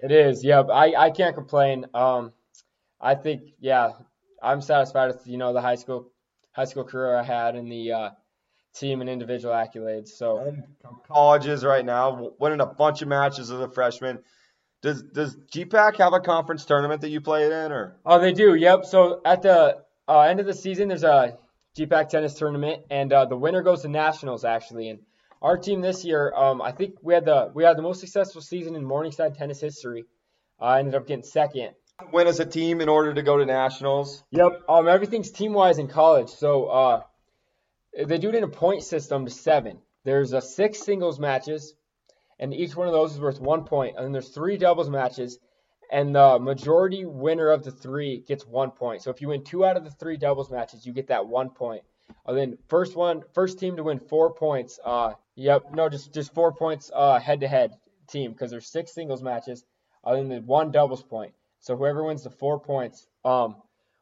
it 0.00 0.12
is. 0.12 0.44
Yeah, 0.44 0.60
I 0.60 0.94
I 1.06 1.10
can't 1.10 1.34
complain. 1.34 1.86
Um, 1.94 2.32
I 3.00 3.14
think 3.14 3.42
yeah, 3.60 3.92
I'm 4.42 4.60
satisfied 4.60 5.08
with 5.08 5.26
you 5.26 5.38
know 5.38 5.52
the 5.52 5.60
high 5.60 5.76
school 5.76 6.10
high 6.52 6.64
school 6.66 6.84
career 6.84 7.16
I 7.16 7.22
had 7.22 7.56
and 7.56 7.70
the 7.70 7.92
uh, 7.92 8.10
team 8.74 9.00
and 9.00 9.08
individual 9.08 9.54
accolades. 9.54 10.08
So 10.08 10.38
And 10.38 10.64
colleges 11.08 11.64
right 11.64 11.84
now, 11.84 12.30
winning 12.38 12.60
a 12.60 12.66
bunch 12.66 13.02
of 13.02 13.08
matches 13.08 13.50
as 13.50 13.60
a 13.60 13.68
freshman. 13.68 14.18
Does 14.82 15.02
does 15.02 15.36
GPAC 15.54 15.96
have 15.96 16.12
a 16.12 16.20
conference 16.20 16.64
tournament 16.66 17.00
that 17.00 17.08
you 17.08 17.20
played 17.22 17.50
in, 17.52 17.72
or 17.72 17.96
Oh, 18.04 18.20
they 18.20 18.32
do. 18.32 18.54
Yep. 18.54 18.84
So 18.84 19.22
at 19.24 19.40
the 19.40 19.78
uh, 20.06 20.20
end 20.20 20.40
of 20.40 20.46
the 20.46 20.52
season, 20.52 20.88
there's 20.88 21.04
a 21.04 21.38
GPAC 21.78 22.10
tennis 22.10 22.34
tournament, 22.34 22.82
and 22.90 23.10
uh, 23.12 23.24
the 23.24 23.36
winner 23.36 23.62
goes 23.62 23.82
to 23.82 23.88
nationals 23.88 24.44
actually. 24.44 24.90
And 24.90 24.98
our 25.44 25.58
team 25.58 25.82
this 25.82 26.06
year, 26.06 26.32
um, 26.34 26.62
I 26.62 26.72
think 26.72 26.94
we 27.02 27.12
had 27.12 27.26
the 27.26 27.50
we 27.52 27.64
had 27.64 27.76
the 27.76 27.82
most 27.82 28.00
successful 28.00 28.40
season 28.40 28.76
in 28.76 28.84
Morningside 28.84 29.34
tennis 29.34 29.60
history. 29.60 30.06
I 30.58 30.78
ended 30.78 30.94
up 30.94 31.06
getting 31.06 31.22
second. 31.22 31.74
win 32.12 32.26
as 32.26 32.40
a 32.40 32.46
team 32.46 32.80
in 32.80 32.88
order 32.88 33.12
to 33.12 33.22
go 33.22 33.36
to 33.36 33.44
nationals? 33.44 34.24
Yep. 34.30 34.62
Um, 34.70 34.88
everything's 34.88 35.30
team 35.30 35.52
wise 35.52 35.78
in 35.78 35.86
college. 35.86 36.30
So 36.30 36.64
uh, 36.64 37.02
they 38.06 38.16
do 38.16 38.30
it 38.30 38.36
in 38.36 38.42
a 38.42 38.48
point 38.48 38.84
system 38.84 39.26
to 39.26 39.30
seven. 39.30 39.80
There's 40.04 40.32
a 40.32 40.40
six 40.40 40.82
singles 40.82 41.20
matches, 41.20 41.74
and 42.40 42.54
each 42.54 42.74
one 42.74 42.86
of 42.86 42.94
those 42.94 43.12
is 43.12 43.20
worth 43.20 43.38
one 43.38 43.64
point. 43.64 43.96
And 43.96 44.04
then 44.06 44.12
there's 44.12 44.30
three 44.30 44.56
doubles 44.56 44.88
matches, 44.88 45.38
and 45.92 46.14
the 46.14 46.38
majority 46.38 47.04
winner 47.04 47.50
of 47.50 47.64
the 47.64 47.70
three 47.70 48.24
gets 48.26 48.46
one 48.46 48.70
point. 48.70 49.02
So 49.02 49.10
if 49.10 49.20
you 49.20 49.28
win 49.28 49.44
two 49.44 49.66
out 49.66 49.76
of 49.76 49.84
the 49.84 49.90
three 49.90 50.16
doubles 50.16 50.50
matches, 50.50 50.86
you 50.86 50.94
get 50.94 51.08
that 51.08 51.26
one 51.26 51.50
point. 51.50 51.82
And 52.26 52.34
then 52.34 52.56
first 52.68 52.96
one, 52.96 53.24
first 53.34 53.58
team 53.58 53.76
to 53.76 53.82
win 53.82 53.98
four 53.98 54.32
points. 54.32 54.80
Uh, 54.82 55.12
yep. 55.36 55.62
No, 55.72 55.88
just 55.88 56.12
just 56.12 56.34
four 56.34 56.52
points. 56.52 56.90
Uh, 56.94 57.18
head 57.18 57.40
to 57.40 57.48
head 57.48 57.72
team 58.08 58.32
because 58.32 58.50
there's 58.50 58.66
six 58.66 58.92
singles 58.94 59.22
matches, 59.22 59.64
other 60.02 60.18
than 60.18 60.28
the 60.28 60.40
one 60.40 60.70
doubles 60.70 61.02
point. 61.02 61.32
So 61.60 61.76
whoever 61.76 62.04
wins 62.04 62.24
the 62.24 62.30
four 62.30 62.60
points, 62.60 63.06
um, 63.24 63.56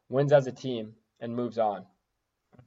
wins 0.09 0.33
as 0.33 0.47
a 0.47 0.51
team 0.51 0.95
and 1.19 1.35
moves 1.35 1.57
on. 1.57 1.85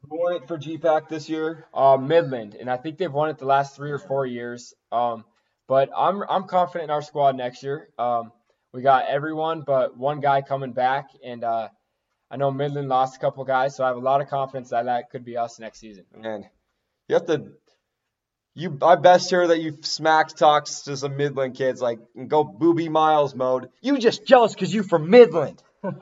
Who 0.08 0.18
won 0.18 0.36
it 0.36 0.48
for 0.48 0.58
GPAC 0.58 1.08
this 1.08 1.28
year? 1.28 1.66
Uh, 1.74 1.96
Midland, 1.96 2.54
and 2.54 2.70
I 2.70 2.76
think 2.76 2.98
they've 2.98 3.12
won 3.12 3.28
it 3.28 3.38
the 3.38 3.44
last 3.44 3.76
three 3.76 3.90
or 3.90 3.98
four 3.98 4.24
years. 4.26 4.74
Um, 4.90 5.24
but 5.68 5.90
I'm 5.96 6.22
I'm 6.28 6.44
confident 6.44 6.84
in 6.84 6.90
our 6.90 7.02
squad 7.02 7.36
next 7.36 7.62
year. 7.62 7.88
Um, 7.98 8.32
we 8.72 8.82
got 8.82 9.06
everyone 9.06 9.62
but 9.62 9.96
one 9.96 10.20
guy 10.20 10.42
coming 10.42 10.72
back, 10.72 11.08
and 11.24 11.42
uh, 11.42 11.68
I 12.30 12.36
know 12.36 12.50
Midland 12.50 12.88
lost 12.88 13.16
a 13.16 13.18
couple 13.18 13.44
guys, 13.44 13.76
so 13.76 13.84
I 13.84 13.88
have 13.88 13.96
a 13.96 14.00
lot 14.00 14.20
of 14.20 14.28
confidence 14.28 14.70
that 14.70 14.84
that 14.86 15.10
could 15.10 15.24
be 15.24 15.36
us 15.36 15.58
next 15.58 15.80
season. 15.80 16.04
Man, 16.16 16.44
you 17.08 17.14
have 17.14 17.26
to. 17.26 17.52
You, 18.58 18.78
I 18.80 18.96
best 18.96 19.28
hear 19.28 19.46
that 19.48 19.60
you 19.60 19.76
smack 19.82 20.28
talks 20.28 20.80
to 20.82 20.96
some 20.96 21.18
Midland 21.18 21.56
kids, 21.56 21.82
like 21.82 21.98
go 22.26 22.42
Boobie 22.42 22.88
Miles 22.88 23.34
mode. 23.34 23.68
You 23.82 23.98
just 23.98 24.26
jealous 24.26 24.54
because 24.54 24.72
you 24.72 24.82
from 24.82 25.10
Midland. 25.10 25.62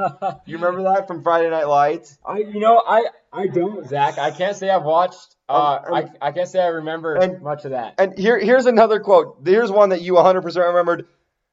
You 0.46 0.56
remember 0.56 0.84
that 0.84 1.06
from 1.06 1.22
Friday 1.22 1.50
Night 1.50 1.66
Lights? 1.68 2.16
I 2.24 2.38
you 2.38 2.58
know 2.60 2.82
I 2.86 3.04
I 3.32 3.48
don't 3.48 3.86
Zach. 3.86 4.16
I 4.18 4.30
can't 4.30 4.56
say 4.56 4.70
I've 4.70 4.84
watched. 4.84 5.36
Uh, 5.46 5.80
Um, 5.86 5.94
um, 5.94 6.10
I 6.22 6.28
I 6.28 6.32
can't 6.32 6.48
say 6.48 6.60
I 6.62 6.68
remember 6.68 7.16
and- 7.16 7.42
much 7.42 7.64
of 7.66 7.72
that. 7.72 7.96
And 7.98 8.16
here, 8.16 8.38
here's 8.38 8.64
another 8.66 9.00
quote. 9.00 9.40
Here's 9.44 9.70
one 9.70 9.90
that 9.90 10.00
you 10.00 10.14
100% 10.14 10.56
remembered, 10.68 11.06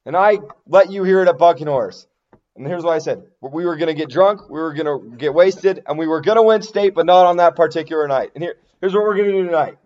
and 0.06 0.16
I 0.16 0.38
let 0.66 0.90
you 0.90 1.02
hear 1.04 1.20
it 1.20 1.28
at 1.28 1.36
Bucking 1.36 1.66
Horse. 1.66 2.06
And 2.56 2.66
here's 2.66 2.84
what 2.84 2.94
I 2.94 2.98
said: 3.00 3.24
We 3.42 3.66
were 3.66 3.76
gonna 3.76 3.92
get 3.92 4.08
drunk, 4.08 4.48
we 4.48 4.60
were 4.60 4.72
gonna 4.72 4.98
get 5.18 5.34
wasted, 5.34 5.82
and 5.86 5.98
we 5.98 6.06
were 6.06 6.22
gonna 6.22 6.42
win 6.44 6.62
state, 6.62 6.94
but 6.94 7.04
not 7.04 7.26
on 7.26 7.36
that 7.38 7.54
particular 7.56 8.08
night. 8.08 8.30
And 8.34 8.42
here, 8.42 8.54
here's 8.80 8.94
what 8.94 9.02
we're 9.02 9.16
gonna 9.16 9.32
do 9.32 9.44
tonight. 9.44 9.76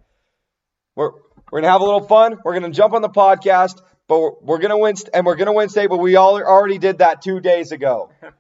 We're 0.96 1.12
we're 1.52 1.60
gonna 1.60 1.70
have 1.70 1.82
a 1.82 1.84
little 1.84 2.02
fun. 2.02 2.38
We're 2.44 2.54
gonna 2.54 2.72
jump 2.72 2.94
on 2.94 3.02
the 3.02 3.08
podcast, 3.08 3.80
but 4.08 4.18
we're, 4.18 4.32
we're 4.40 4.58
gonna 4.58 4.78
win, 4.78 4.96
and 5.14 5.24
we're 5.24 5.36
gonna 5.36 5.52
win 5.52 5.68
state. 5.68 5.88
But 5.88 5.98
we 5.98 6.16
all 6.16 6.42
already 6.42 6.78
did 6.78 6.98
that 6.98 7.22
two 7.22 7.38
days 7.40 7.70
ago. 7.70 8.10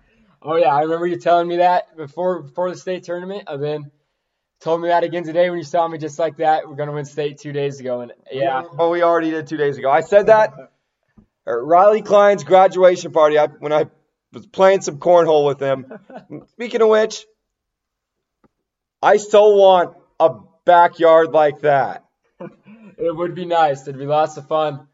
Oh 0.42 0.54
yeah, 0.54 0.68
I 0.68 0.82
remember 0.82 1.08
you 1.08 1.18
telling 1.18 1.48
me 1.48 1.56
that 1.56 1.96
before 1.96 2.42
before 2.42 2.70
the 2.70 2.76
state 2.76 3.02
tournament, 3.02 3.44
and 3.48 3.60
then 3.60 3.90
told 4.60 4.80
me 4.80 4.88
that 4.88 5.02
again 5.02 5.24
today 5.24 5.50
when 5.50 5.58
you 5.58 5.64
saw 5.64 5.88
me 5.88 5.98
just 5.98 6.20
like 6.20 6.36
that. 6.36 6.68
We're 6.68 6.76
gonna 6.76 6.92
win 6.92 7.04
state 7.04 7.38
two 7.38 7.52
days 7.52 7.80
ago, 7.80 8.02
and 8.02 8.12
yeah, 8.30 8.62
But 8.76 8.90
we 8.90 9.02
already 9.02 9.30
did 9.30 9.48
two 9.48 9.56
days 9.56 9.76
ago. 9.76 9.90
I 9.90 10.02
said 10.02 10.26
that 10.26 10.52
at 11.46 11.50
Riley 11.50 12.02
Klein's 12.02 12.44
graduation 12.44 13.10
party 13.10 13.38
I, 13.38 13.46
when 13.46 13.72
I 13.72 13.86
was 14.32 14.46
playing 14.46 14.82
some 14.82 14.98
cornhole 14.98 15.46
with 15.46 15.60
him. 15.60 15.86
Speaking 16.50 16.82
of 16.82 16.88
which, 16.90 17.26
I 19.02 19.16
still 19.16 19.56
want 19.56 19.96
a 20.20 20.30
backyard 20.64 21.32
like 21.32 21.60
that. 21.62 22.05
it 22.98 23.16
would 23.16 23.34
be 23.34 23.44
nice. 23.44 23.82
It'd 23.82 23.98
be 23.98 24.06
lots 24.06 24.36
of 24.36 24.48
fun. 24.48 24.88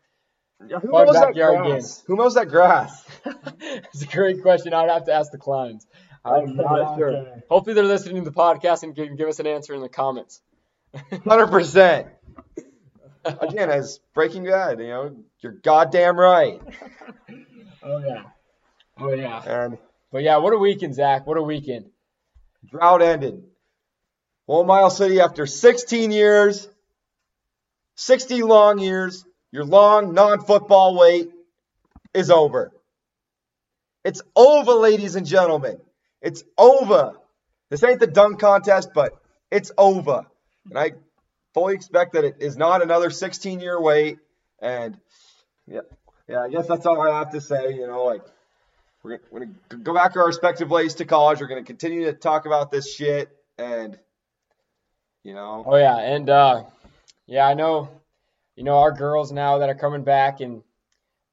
Yeah, 0.69 0.79
who 0.79 0.91
Fun 0.91 1.07
mows 1.07 1.15
that 1.15 1.27
backyard 1.29 1.67
grass? 1.67 2.03
Who 2.07 2.17
mows 2.17 2.35
that 2.35 2.49
grass? 2.49 3.05
it's 3.61 4.03
a 4.03 4.07
great 4.07 4.43
question. 4.43 4.73
I'd 4.73 4.91
have 4.91 5.07
to 5.07 5.13
ask 5.13 5.33
the 5.33 5.39
Kleins. 5.39 5.87
I'm 6.25 6.57
not 6.57 6.97
sure. 6.97 7.11
Okay. 7.11 7.43
Hopefully 7.49 7.75
they're 7.75 7.85
listening 7.85 8.23
to 8.25 8.31
the 8.31 8.37
podcast 8.37 8.85
and 8.85 8.95
can 8.95 9.17
give 9.17 9.29
us 9.29 9.41
an 9.41 9.47
answer 9.47 9.75
in 9.75 9.81
the 9.81 9.89
comments. 9.89 10.41
Hundred 11.25 11.49
percent. 11.49 12.09
Again, 13.25 13.71
as 13.71 14.01
Breaking 14.15 14.45
Bad, 14.45 14.79
you 14.79 14.89
know, 14.89 15.17
you're 15.41 15.53
goddamn 15.53 16.19
right. 16.19 16.61
oh 17.83 17.99
yeah. 17.99 18.23
Oh 18.99 19.13
yeah. 19.13 19.43
And 19.45 19.79
But 20.13 20.23
yeah, 20.23 20.37
what 20.37 20.53
a 20.53 20.59
weekend, 20.59 20.95
Zach. 20.95 21.27
What 21.27 21.39
a 21.39 21.43
weekend. 21.43 21.87
drought 22.71 23.03
ended. 23.03 23.43
One 24.47 24.67
Mile 24.67 24.91
City, 24.91 25.21
after 25.21 25.47
16 25.47 26.11
years, 26.11 26.69
60 27.97 28.43
long 28.43 28.79
years, 28.79 29.25
your 29.51 29.65
long 29.65 30.15
non-football 30.15 30.99
wait 30.99 31.31
is 32.15 32.31
over. 32.31 32.73
It's 34.05 34.23
over, 34.35 34.73
ladies 34.73 35.15
and 35.15 35.27
gentlemen. 35.27 35.79
It's 36.21 36.43
over. 36.59 37.15
This 37.71 37.85
ain't 37.85 38.01
the 38.01 38.07
dunk 38.07 38.41
contest, 38.41 38.91
but 38.95 39.13
it's 39.51 39.71
over. 39.79 40.27
And 40.69 40.79
I 40.79 40.93
fully 41.55 41.75
expect 41.75 42.13
that 42.15 42.25
it 42.25 42.37
is 42.41 42.57
not 42.57 42.83
another 42.83 43.11
16 43.11 43.61
year 43.61 43.81
wait. 43.81 44.19
And 44.61 44.99
yeah, 45.67 45.81
yeah, 46.29 46.41
I 46.41 46.49
guess 46.49 46.67
that's 46.67 46.87
all 46.87 47.01
I 47.01 47.19
have 47.19 47.31
to 47.31 47.41
say. 47.41 47.75
You 47.75 47.87
know, 47.87 48.05
like 48.05 48.23
we're 49.03 49.21
we're 49.31 49.41
gonna 49.41 49.83
go 49.83 49.95
back 49.95 50.13
to 50.15 50.21
our 50.21 50.27
respective 50.27 50.71
ways 50.71 50.95
to 50.97 51.05
college. 51.05 51.41
We're 51.41 51.49
gonna 51.49 51.65
continue 51.65 52.05
to 52.05 52.13
talk 52.13 52.47
about 52.47 52.71
this 52.71 52.95
shit, 52.95 53.31
and 53.59 53.99
you 55.25 55.35
know, 55.35 55.65
Oh 55.67 55.77
yeah, 55.77 55.97
and 55.99 56.31
uh, 56.31 56.65
yeah, 57.33 57.47
I 57.47 57.55
know, 57.55 57.89
you 58.57 58.65
know, 58.65 58.77
our 58.79 58.93
girls 58.93 59.33
now 59.33 59.59
that 59.59 59.71
are 59.71 59.75
coming 59.75 60.05
back 60.05 60.41
and 60.41 60.63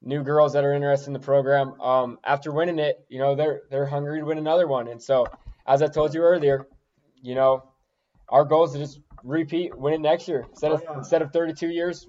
new 0.02 0.24
girls 0.24 0.54
that 0.54 0.64
are 0.64 0.74
interested 0.74 1.08
in 1.08 1.14
the 1.14 1.20
program. 1.20 1.80
Um, 1.82 2.20
after 2.24 2.54
winning 2.54 2.80
it, 2.80 3.04
you 3.10 3.20
know, 3.20 3.36
they're 3.36 3.62
they're 3.70 3.86
hungry 3.86 4.20
to 4.20 4.26
win 4.26 4.38
another 4.38 4.66
one. 4.66 4.88
And 4.88 5.02
so, 5.02 5.26
as 5.68 5.82
I 5.82 5.88
told 5.88 6.14
you 6.14 6.22
earlier, 6.22 6.66
you 7.22 7.36
know, 7.36 7.64
our 8.30 8.46
goal 8.46 8.64
is 8.64 8.72
to 8.72 8.78
just 8.80 9.02
repeat, 9.26 9.78
win 9.78 9.94
it 9.94 10.00
next 10.00 10.30
year 10.30 10.46
instead 10.50 10.72
of 10.72 10.82
Oh, 10.88 10.92
yeah. 10.94 10.98
instead 11.00 11.22
of 11.22 11.34
32 11.34 11.68
years. 11.68 12.08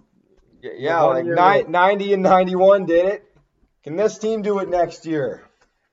yeah, 0.63 1.01
like 1.03 1.25
year 1.25 1.35
ni- 1.35 1.65
90 1.69 2.13
and 2.15 2.23
91 2.23 2.87
did 2.87 3.07
it. 3.07 3.25
Can 3.83 3.97
this 3.97 4.19
team 4.19 4.43
do 4.43 4.61
it 4.61 4.69
next 4.69 5.05
year? 5.05 5.49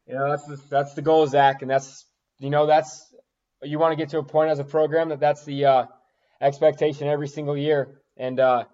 You 0.05 0.13
know, 0.13 0.29
that's 0.29 0.45
the, 0.45 0.61
that's 0.69 0.93
the 0.93 1.01
goal, 1.01 1.25
Zach, 1.25 1.63
and 1.63 1.71
that's 1.71 2.05
you 2.37 2.51
know 2.51 2.67
that's 2.67 3.11
you 3.63 3.79
want 3.79 3.93
to 3.93 3.95
get 3.95 4.09
to 4.09 4.19
a 4.19 4.23
point 4.23 4.51
as 4.51 4.59
a 4.59 4.63
program 4.63 5.09
that 5.09 5.19
that's 5.19 5.43
the 5.45 5.65
uh, 5.65 5.85
expectation 6.41 7.07
every 7.07 7.27
single 7.27 7.57
year, 7.57 8.01
and 8.15 8.39
uh, 8.39 8.65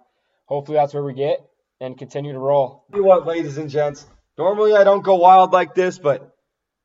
hopefully 0.46 0.78
that's 0.78 0.94
where 0.94 1.04
we 1.04 1.14
get 1.14 1.40
and 1.80 1.98
continue 1.98 2.32
to 2.32 2.40
roll. 2.40 2.86
You 2.94 3.04
what, 3.04 3.26
ladies 3.26 3.58
and 3.58 3.70
gents. 3.70 4.06
Normally 4.38 4.74
I 4.74 4.84
don't 4.84 5.04
go 5.04 5.16
wild 5.16 5.52
like 5.52 5.76
this, 5.76 6.00
but 6.00 6.36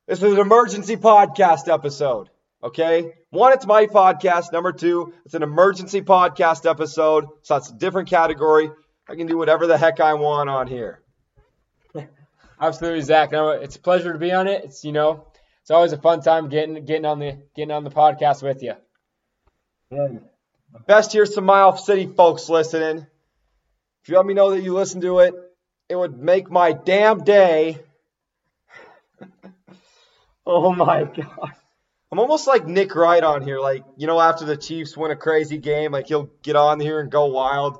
this 0.07 0.21
is 0.21 0.33
an 0.33 0.39
emergency 0.39 0.97
podcast 0.97 1.71
episode. 1.71 2.29
Okay? 2.63 3.13
One, 3.29 3.53
it's 3.53 3.65
my 3.65 3.85
podcast. 3.85 4.51
Number 4.51 4.71
two, 4.71 5.13
it's 5.25 5.33
an 5.33 5.43
emergency 5.43 6.01
podcast 6.01 6.69
episode. 6.69 7.27
So 7.43 7.55
that's 7.55 7.69
a 7.69 7.73
different 7.73 8.09
category. 8.09 8.69
I 9.07 9.15
can 9.15 9.27
do 9.27 9.37
whatever 9.37 9.67
the 9.67 9.77
heck 9.77 9.99
I 9.99 10.15
want 10.15 10.49
on 10.49 10.67
here. 10.67 11.01
Absolutely, 12.61 13.01
Zach. 13.01 13.31
No, 13.31 13.49
it's 13.49 13.75
a 13.75 13.79
pleasure 13.79 14.13
to 14.13 14.19
be 14.19 14.31
on 14.31 14.47
it. 14.47 14.65
It's 14.65 14.83
you 14.83 14.91
know, 14.91 15.25
it's 15.61 15.71
always 15.71 15.93
a 15.93 15.97
fun 15.97 16.21
time 16.21 16.49
getting 16.49 16.85
getting 16.85 17.05
on 17.05 17.19
the 17.19 17.39
getting 17.55 17.71
on 17.71 17.83
the 17.83 17.89
podcast 17.89 18.43
with 18.43 18.61
you. 18.61 18.73
And 19.91 20.21
best 20.87 21.13
here's 21.13 21.33
some 21.33 21.45
Miles 21.45 21.85
City 21.85 22.07
folks 22.07 22.49
listening. 22.49 23.05
If 24.03 24.09
you 24.09 24.17
let 24.17 24.25
me 24.25 24.33
know 24.33 24.51
that 24.51 24.61
you 24.61 24.73
listen 24.73 25.01
to 25.01 25.19
it, 25.19 25.33
it 25.89 25.95
would 25.95 26.17
make 26.17 26.49
my 26.49 26.71
damn 26.71 27.23
day. 27.23 27.79
oh 30.45 30.73
my 30.73 31.03
god. 31.03 31.53
I'm 32.11 32.19
almost 32.19 32.47
like 32.47 32.65
Nick 32.65 32.95
Wright 32.95 33.23
on 33.23 33.43
here. 33.43 33.59
Like, 33.59 33.83
you 33.97 34.07
know, 34.07 34.19
after 34.19 34.45
the 34.45 34.57
Chiefs 34.57 34.97
win 34.97 35.11
a 35.11 35.15
crazy 35.15 35.57
game, 35.57 35.91
like 35.91 36.07
he'll 36.07 36.31
get 36.41 36.55
on 36.55 36.79
here 36.79 36.99
and 36.99 37.11
go 37.11 37.27
wild. 37.27 37.79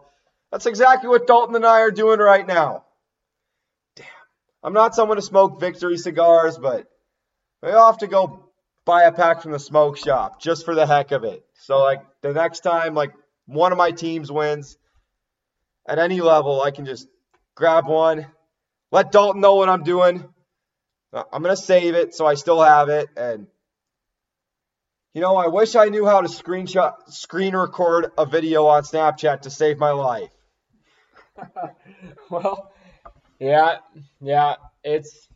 That's 0.51 0.65
exactly 0.65 1.09
what 1.09 1.27
Dalton 1.27 1.55
and 1.55 1.65
I 1.65 1.81
are 1.81 1.91
doing 1.91 2.19
right 2.19 2.45
now. 2.45 2.85
Damn. 3.95 4.05
I'm 4.63 4.73
not 4.73 4.93
someone 4.93 5.17
to 5.17 5.21
smoke 5.21 5.59
victory 5.59 5.97
cigars, 5.97 6.57
but 6.57 6.87
we 7.63 7.71
all 7.71 7.91
have 7.91 7.99
to 7.99 8.07
go 8.07 8.48
buy 8.89 9.03
a 9.03 9.11
pack 9.11 9.43
from 9.43 9.51
the 9.51 9.59
smoke 9.59 9.97
shop 9.97 10.41
just 10.41 10.65
for 10.65 10.73
the 10.73 10.87
heck 10.87 11.11
of 11.11 11.23
it. 11.23 11.45
So 11.59 11.77
like 11.77 12.01
the 12.23 12.33
next 12.33 12.61
time 12.61 12.95
like 12.95 13.11
one 13.45 13.71
of 13.71 13.77
my 13.77 13.91
teams 13.91 14.31
wins 14.31 14.79
at 15.87 15.99
any 15.99 16.21
level, 16.21 16.59
I 16.63 16.71
can 16.71 16.85
just 16.85 17.07
grab 17.53 17.85
one, 17.85 18.25
let 18.91 19.11
Dalton 19.11 19.41
know 19.41 19.53
what 19.53 19.69
I'm 19.69 19.83
doing. 19.83 20.27
Uh, 21.13 21.21
I'm 21.31 21.43
gonna 21.43 21.55
save 21.55 21.93
it 21.93 22.15
so 22.15 22.25
I 22.25 22.33
still 22.33 22.63
have 22.63 22.89
it, 22.89 23.09
and 23.15 23.45
you 25.13 25.21
know 25.21 25.37
I 25.37 25.49
wish 25.49 25.75
I 25.75 25.89
knew 25.89 26.07
how 26.07 26.21
to 26.21 26.27
screenshot, 26.27 26.93
screen 27.09 27.55
record 27.55 28.11
a 28.17 28.25
video 28.25 28.65
on 28.65 28.81
Snapchat 28.81 29.41
to 29.41 29.51
save 29.51 29.77
my 29.77 29.91
life. 29.91 30.31
well, 32.31 32.71
yeah, 33.39 33.77
yeah, 34.19 34.55
it's 34.83 35.29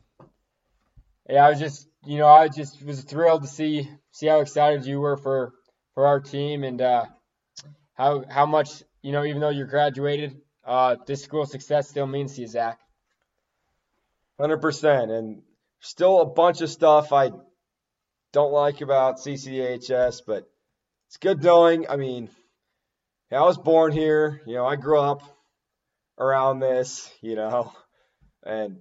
yeah. 1.29 1.45
I 1.45 1.49
was 1.51 1.59
just 1.59 1.87
you 2.05 2.17
know 2.17 2.27
I 2.27 2.47
just 2.47 2.83
was 2.83 3.01
thrilled 3.01 3.43
to 3.43 3.47
see 3.47 3.89
see 4.11 4.27
how 4.27 4.39
excited 4.39 4.85
you 4.85 4.99
were 4.99 5.17
for 5.17 5.53
for 5.93 6.07
our 6.07 6.19
team 6.19 6.63
and 6.63 6.81
uh, 6.81 7.05
how 7.93 8.23
how 8.29 8.45
much 8.45 8.83
you 9.01 9.11
know 9.11 9.23
even 9.23 9.41
though 9.41 9.49
you're 9.49 9.67
graduated, 9.67 10.35
uh, 10.65 10.95
this 11.05 11.23
school 11.23 11.45
success 11.45 11.89
still 11.89 12.07
means 12.07 12.35
to 12.35 12.41
you, 12.41 12.47
Zach. 12.47 12.79
Hundred 14.39 14.61
percent, 14.61 15.11
and 15.11 15.43
still 15.79 16.19
a 16.21 16.25
bunch 16.25 16.61
of 16.61 16.69
stuff 16.69 17.13
I 17.13 17.31
don't 18.31 18.51
like 18.51 18.81
about 18.81 19.19
CCHS, 19.19 20.21
but 20.25 20.45
it's 21.07 21.17
good 21.17 21.43
knowing. 21.43 21.87
I 21.87 21.97
mean, 21.97 22.29
yeah, 23.31 23.41
I 23.41 23.45
was 23.45 23.57
born 23.57 23.91
here. 23.91 24.41
You 24.47 24.55
know, 24.55 24.65
I 24.65 24.75
grew 24.75 24.99
up 24.99 25.21
around 26.17 26.59
this. 26.59 27.09
You 27.21 27.35
know, 27.35 27.71
and 28.43 28.79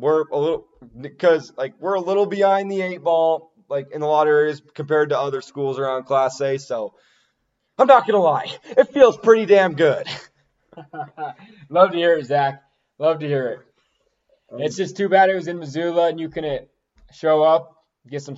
we're 0.00 0.24
a 0.28 0.38
little 0.38 0.66
because 1.00 1.52
like 1.56 1.74
we're 1.80 1.94
a 1.94 2.00
little 2.00 2.26
behind 2.26 2.70
the 2.70 2.80
eight 2.82 3.02
ball, 3.02 3.52
like 3.68 3.90
in 3.92 4.02
a 4.02 4.06
lot 4.06 4.26
of 4.26 4.32
areas 4.32 4.62
compared 4.74 5.10
to 5.10 5.18
other 5.18 5.40
schools 5.40 5.78
around 5.78 6.04
Class 6.04 6.40
A. 6.40 6.58
So 6.58 6.94
I'm 7.78 7.86
not 7.86 8.06
gonna 8.06 8.22
lie, 8.22 8.50
it 8.64 8.92
feels 8.92 9.16
pretty 9.16 9.46
damn 9.46 9.74
good. 9.74 10.06
Love 11.68 11.92
to 11.92 11.96
hear 11.96 12.16
it, 12.16 12.24
Zach. 12.24 12.62
Love 12.98 13.18
to 13.20 13.26
hear 13.26 13.48
it. 13.48 13.60
It's 14.60 14.76
just 14.76 14.96
too 14.96 15.08
bad 15.08 15.28
it 15.28 15.34
was 15.34 15.46
in 15.48 15.58
Missoula 15.58 16.08
and 16.08 16.18
you 16.18 16.28
couldn't 16.28 16.68
show 17.12 17.42
up, 17.42 17.84
get 18.08 18.22
some 18.22 18.36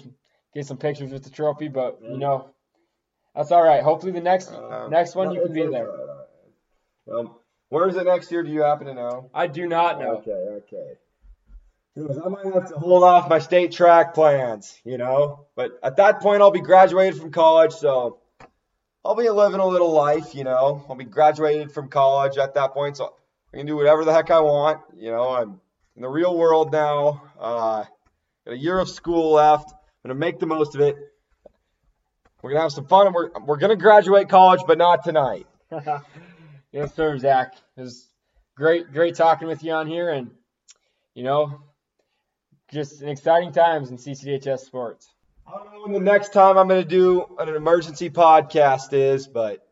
get 0.54 0.66
some 0.66 0.76
pictures 0.76 1.12
with 1.12 1.22
the 1.22 1.30
trophy, 1.30 1.68
but 1.68 1.98
you 2.02 2.18
know, 2.18 2.50
that's 3.34 3.52
all 3.52 3.62
right. 3.62 3.82
Hopefully 3.82 4.12
the 4.12 4.20
next 4.20 4.50
Uh, 4.50 4.88
next 4.88 5.14
one 5.14 5.28
no, 5.28 5.34
you 5.34 5.42
can 5.42 5.52
be 5.52 5.66
there. 5.66 5.88
Um, 7.12 7.34
where 7.68 7.86
is 7.88 7.96
it 7.96 8.04
next 8.04 8.30
year? 8.32 8.42
Do 8.42 8.50
you 8.50 8.62
happen 8.62 8.86
to 8.88 8.94
know? 8.94 9.30
I 9.32 9.46
do 9.46 9.66
not 9.66 10.00
know. 10.00 10.16
Okay, 10.16 10.30
okay. 10.32 10.92
I 11.96 12.28
might 12.28 12.46
have 12.46 12.68
to 12.68 12.78
hold 12.78 13.02
off 13.02 13.28
my 13.28 13.40
state 13.40 13.72
track 13.72 14.14
plans, 14.14 14.80
you 14.84 14.96
know. 14.96 15.46
But 15.56 15.72
at 15.82 15.96
that 15.96 16.20
point, 16.20 16.40
I'll 16.40 16.52
be 16.52 16.60
graduated 16.60 17.20
from 17.20 17.32
college, 17.32 17.72
so 17.72 18.18
I'll 19.04 19.16
be 19.16 19.28
living 19.28 19.60
a 19.60 19.66
little 19.66 19.90
life, 19.90 20.34
you 20.34 20.44
know. 20.44 20.84
I'll 20.88 20.94
be 20.94 21.04
graduated 21.04 21.72
from 21.72 21.88
college 21.88 22.38
at 22.38 22.54
that 22.54 22.74
point, 22.74 22.98
so 22.98 23.14
I 23.52 23.56
can 23.56 23.66
do 23.66 23.76
whatever 23.76 24.04
the 24.04 24.12
heck 24.12 24.30
I 24.30 24.40
want. 24.40 24.80
You 24.96 25.10
know, 25.10 25.30
I'm 25.30 25.60
in 25.96 26.02
the 26.02 26.08
real 26.08 26.36
world 26.36 26.70
now. 26.70 27.22
Uh, 27.38 27.84
got 28.44 28.54
a 28.54 28.58
year 28.58 28.78
of 28.78 28.88
school 28.88 29.32
left. 29.32 29.70
I'm 29.72 30.10
gonna 30.10 30.18
make 30.18 30.38
the 30.38 30.46
most 30.46 30.76
of 30.76 30.80
it. 30.80 30.96
We're 32.40 32.50
gonna 32.50 32.62
have 32.62 32.72
some 32.72 32.86
fun, 32.86 33.06
and 33.06 33.14
we're 33.14 33.30
we're 33.44 33.56
gonna 33.56 33.74
graduate 33.74 34.28
college, 34.28 34.60
but 34.64 34.78
not 34.78 35.02
tonight. 35.02 35.46
yes, 36.72 36.94
sir, 36.94 37.18
Zach. 37.18 37.54
It 37.76 37.80
was 37.80 38.06
great, 38.54 38.92
great 38.92 39.16
talking 39.16 39.48
with 39.48 39.64
you 39.64 39.72
on 39.72 39.88
here, 39.88 40.08
and 40.08 40.30
you 41.14 41.24
know, 41.24 41.60
just 42.72 43.02
an 43.02 43.08
exciting 43.08 43.52
times 43.52 43.90
in 43.90 43.96
CCHS 43.96 44.60
sports. 44.60 45.08
I 45.46 45.56
don't 45.56 45.72
know 45.72 45.82
when 45.82 45.92
the 45.92 46.00
next 46.00 46.32
time 46.32 46.56
I'm 46.56 46.68
going 46.68 46.82
to 46.82 46.88
do 46.88 47.26
an 47.38 47.48
emergency 47.48 48.10
podcast 48.10 48.92
is, 48.92 49.26
but 49.26 49.66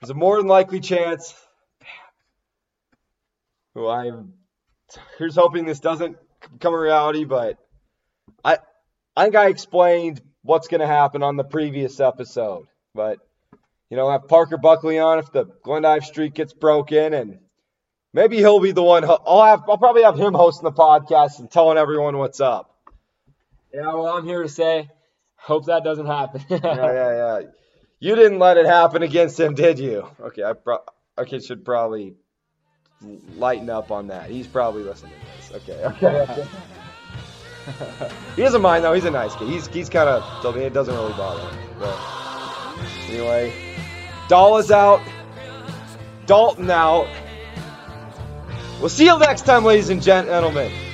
there's 0.00 0.10
a 0.10 0.14
more 0.14 0.38
than 0.38 0.46
likely 0.46 0.80
chance. 0.80 1.34
Well, 3.74 3.90
I'm 3.90 4.32
here's 5.18 5.36
hoping 5.36 5.66
this 5.66 5.80
doesn't 5.80 6.16
become 6.52 6.74
a 6.74 6.78
reality, 6.78 7.24
but 7.24 7.58
I 8.44 8.58
I 9.16 9.24
think 9.24 9.36
I 9.36 9.48
explained 9.48 10.20
what's 10.42 10.68
going 10.68 10.80
to 10.80 10.86
happen 10.86 11.22
on 11.22 11.36
the 11.36 11.44
previous 11.44 12.00
episode. 12.00 12.66
But 12.94 13.18
you 13.90 13.96
know, 13.96 14.10
have 14.10 14.28
Parker 14.28 14.56
Buckley 14.56 14.98
on 14.98 15.18
if 15.18 15.30
the 15.32 15.44
Glendive 15.62 16.04
streak 16.04 16.34
gets 16.34 16.52
broken, 16.52 17.12
and 17.12 17.38
maybe 18.12 18.36
he'll 18.36 18.60
be 18.60 18.72
the 18.72 18.82
one. 18.82 19.02
ho- 19.02 19.22
I'll 19.26 19.44
have 19.44 19.64
I'll 19.68 19.78
probably 19.78 20.02
have 20.02 20.18
him 20.18 20.34
hosting 20.34 20.64
the 20.64 20.72
podcast 20.72 21.38
and 21.38 21.50
telling 21.50 21.78
everyone 21.78 22.16
what's 22.18 22.40
up. 22.40 22.74
Yeah, 23.72 23.92
well, 23.94 24.08
I'm 24.08 24.24
here 24.24 24.42
to 24.42 24.48
say, 24.48 24.90
hope 25.36 25.66
that 25.66 25.84
doesn't 25.84 26.06
happen. 26.06 26.42
yeah, 26.50 26.58
yeah, 26.62 27.16
yeah. 27.16 27.40
You 28.00 28.14
didn't 28.14 28.38
let 28.38 28.56
it 28.56 28.66
happen 28.66 29.02
against 29.02 29.38
him, 29.38 29.54
did 29.54 29.78
you? 29.78 30.08
Okay, 30.20 30.42
I 30.42 30.52
pro- 30.52 30.84
okay 31.18 31.40
should 31.40 31.64
probably 31.64 32.14
lighten 33.36 33.70
up 33.70 33.90
on 33.90 34.08
that. 34.08 34.30
He's 34.30 34.46
probably 34.46 34.82
listening 34.82 35.12
to 35.12 35.52
this. 35.52 35.62
Okay, 35.62 35.84
okay. 35.84 36.20
okay. 36.32 36.48
he 38.36 38.42
doesn't 38.42 38.62
mind 38.62 38.84
though. 38.84 38.94
He's 38.94 39.04
a 39.04 39.10
nice 39.10 39.34
kid. 39.36 39.48
He's 39.48 39.66
he's 39.68 39.88
kind 39.88 40.08
of 40.08 40.56
it 40.56 40.72
doesn't 40.72 40.94
really 40.94 41.12
bother 41.12 41.48
him. 41.48 41.68
But 41.78 41.98
anyway, 43.08 43.52
Dahl 44.28 44.58
is 44.58 44.70
out. 44.70 45.02
Dalton 46.26 46.70
out. 46.70 47.08
We'll 48.80 48.90
see 48.90 49.06
you 49.06 49.18
next 49.18 49.42
time, 49.42 49.64
ladies 49.64 49.90
and 49.90 50.02
gentlemen. 50.02 50.87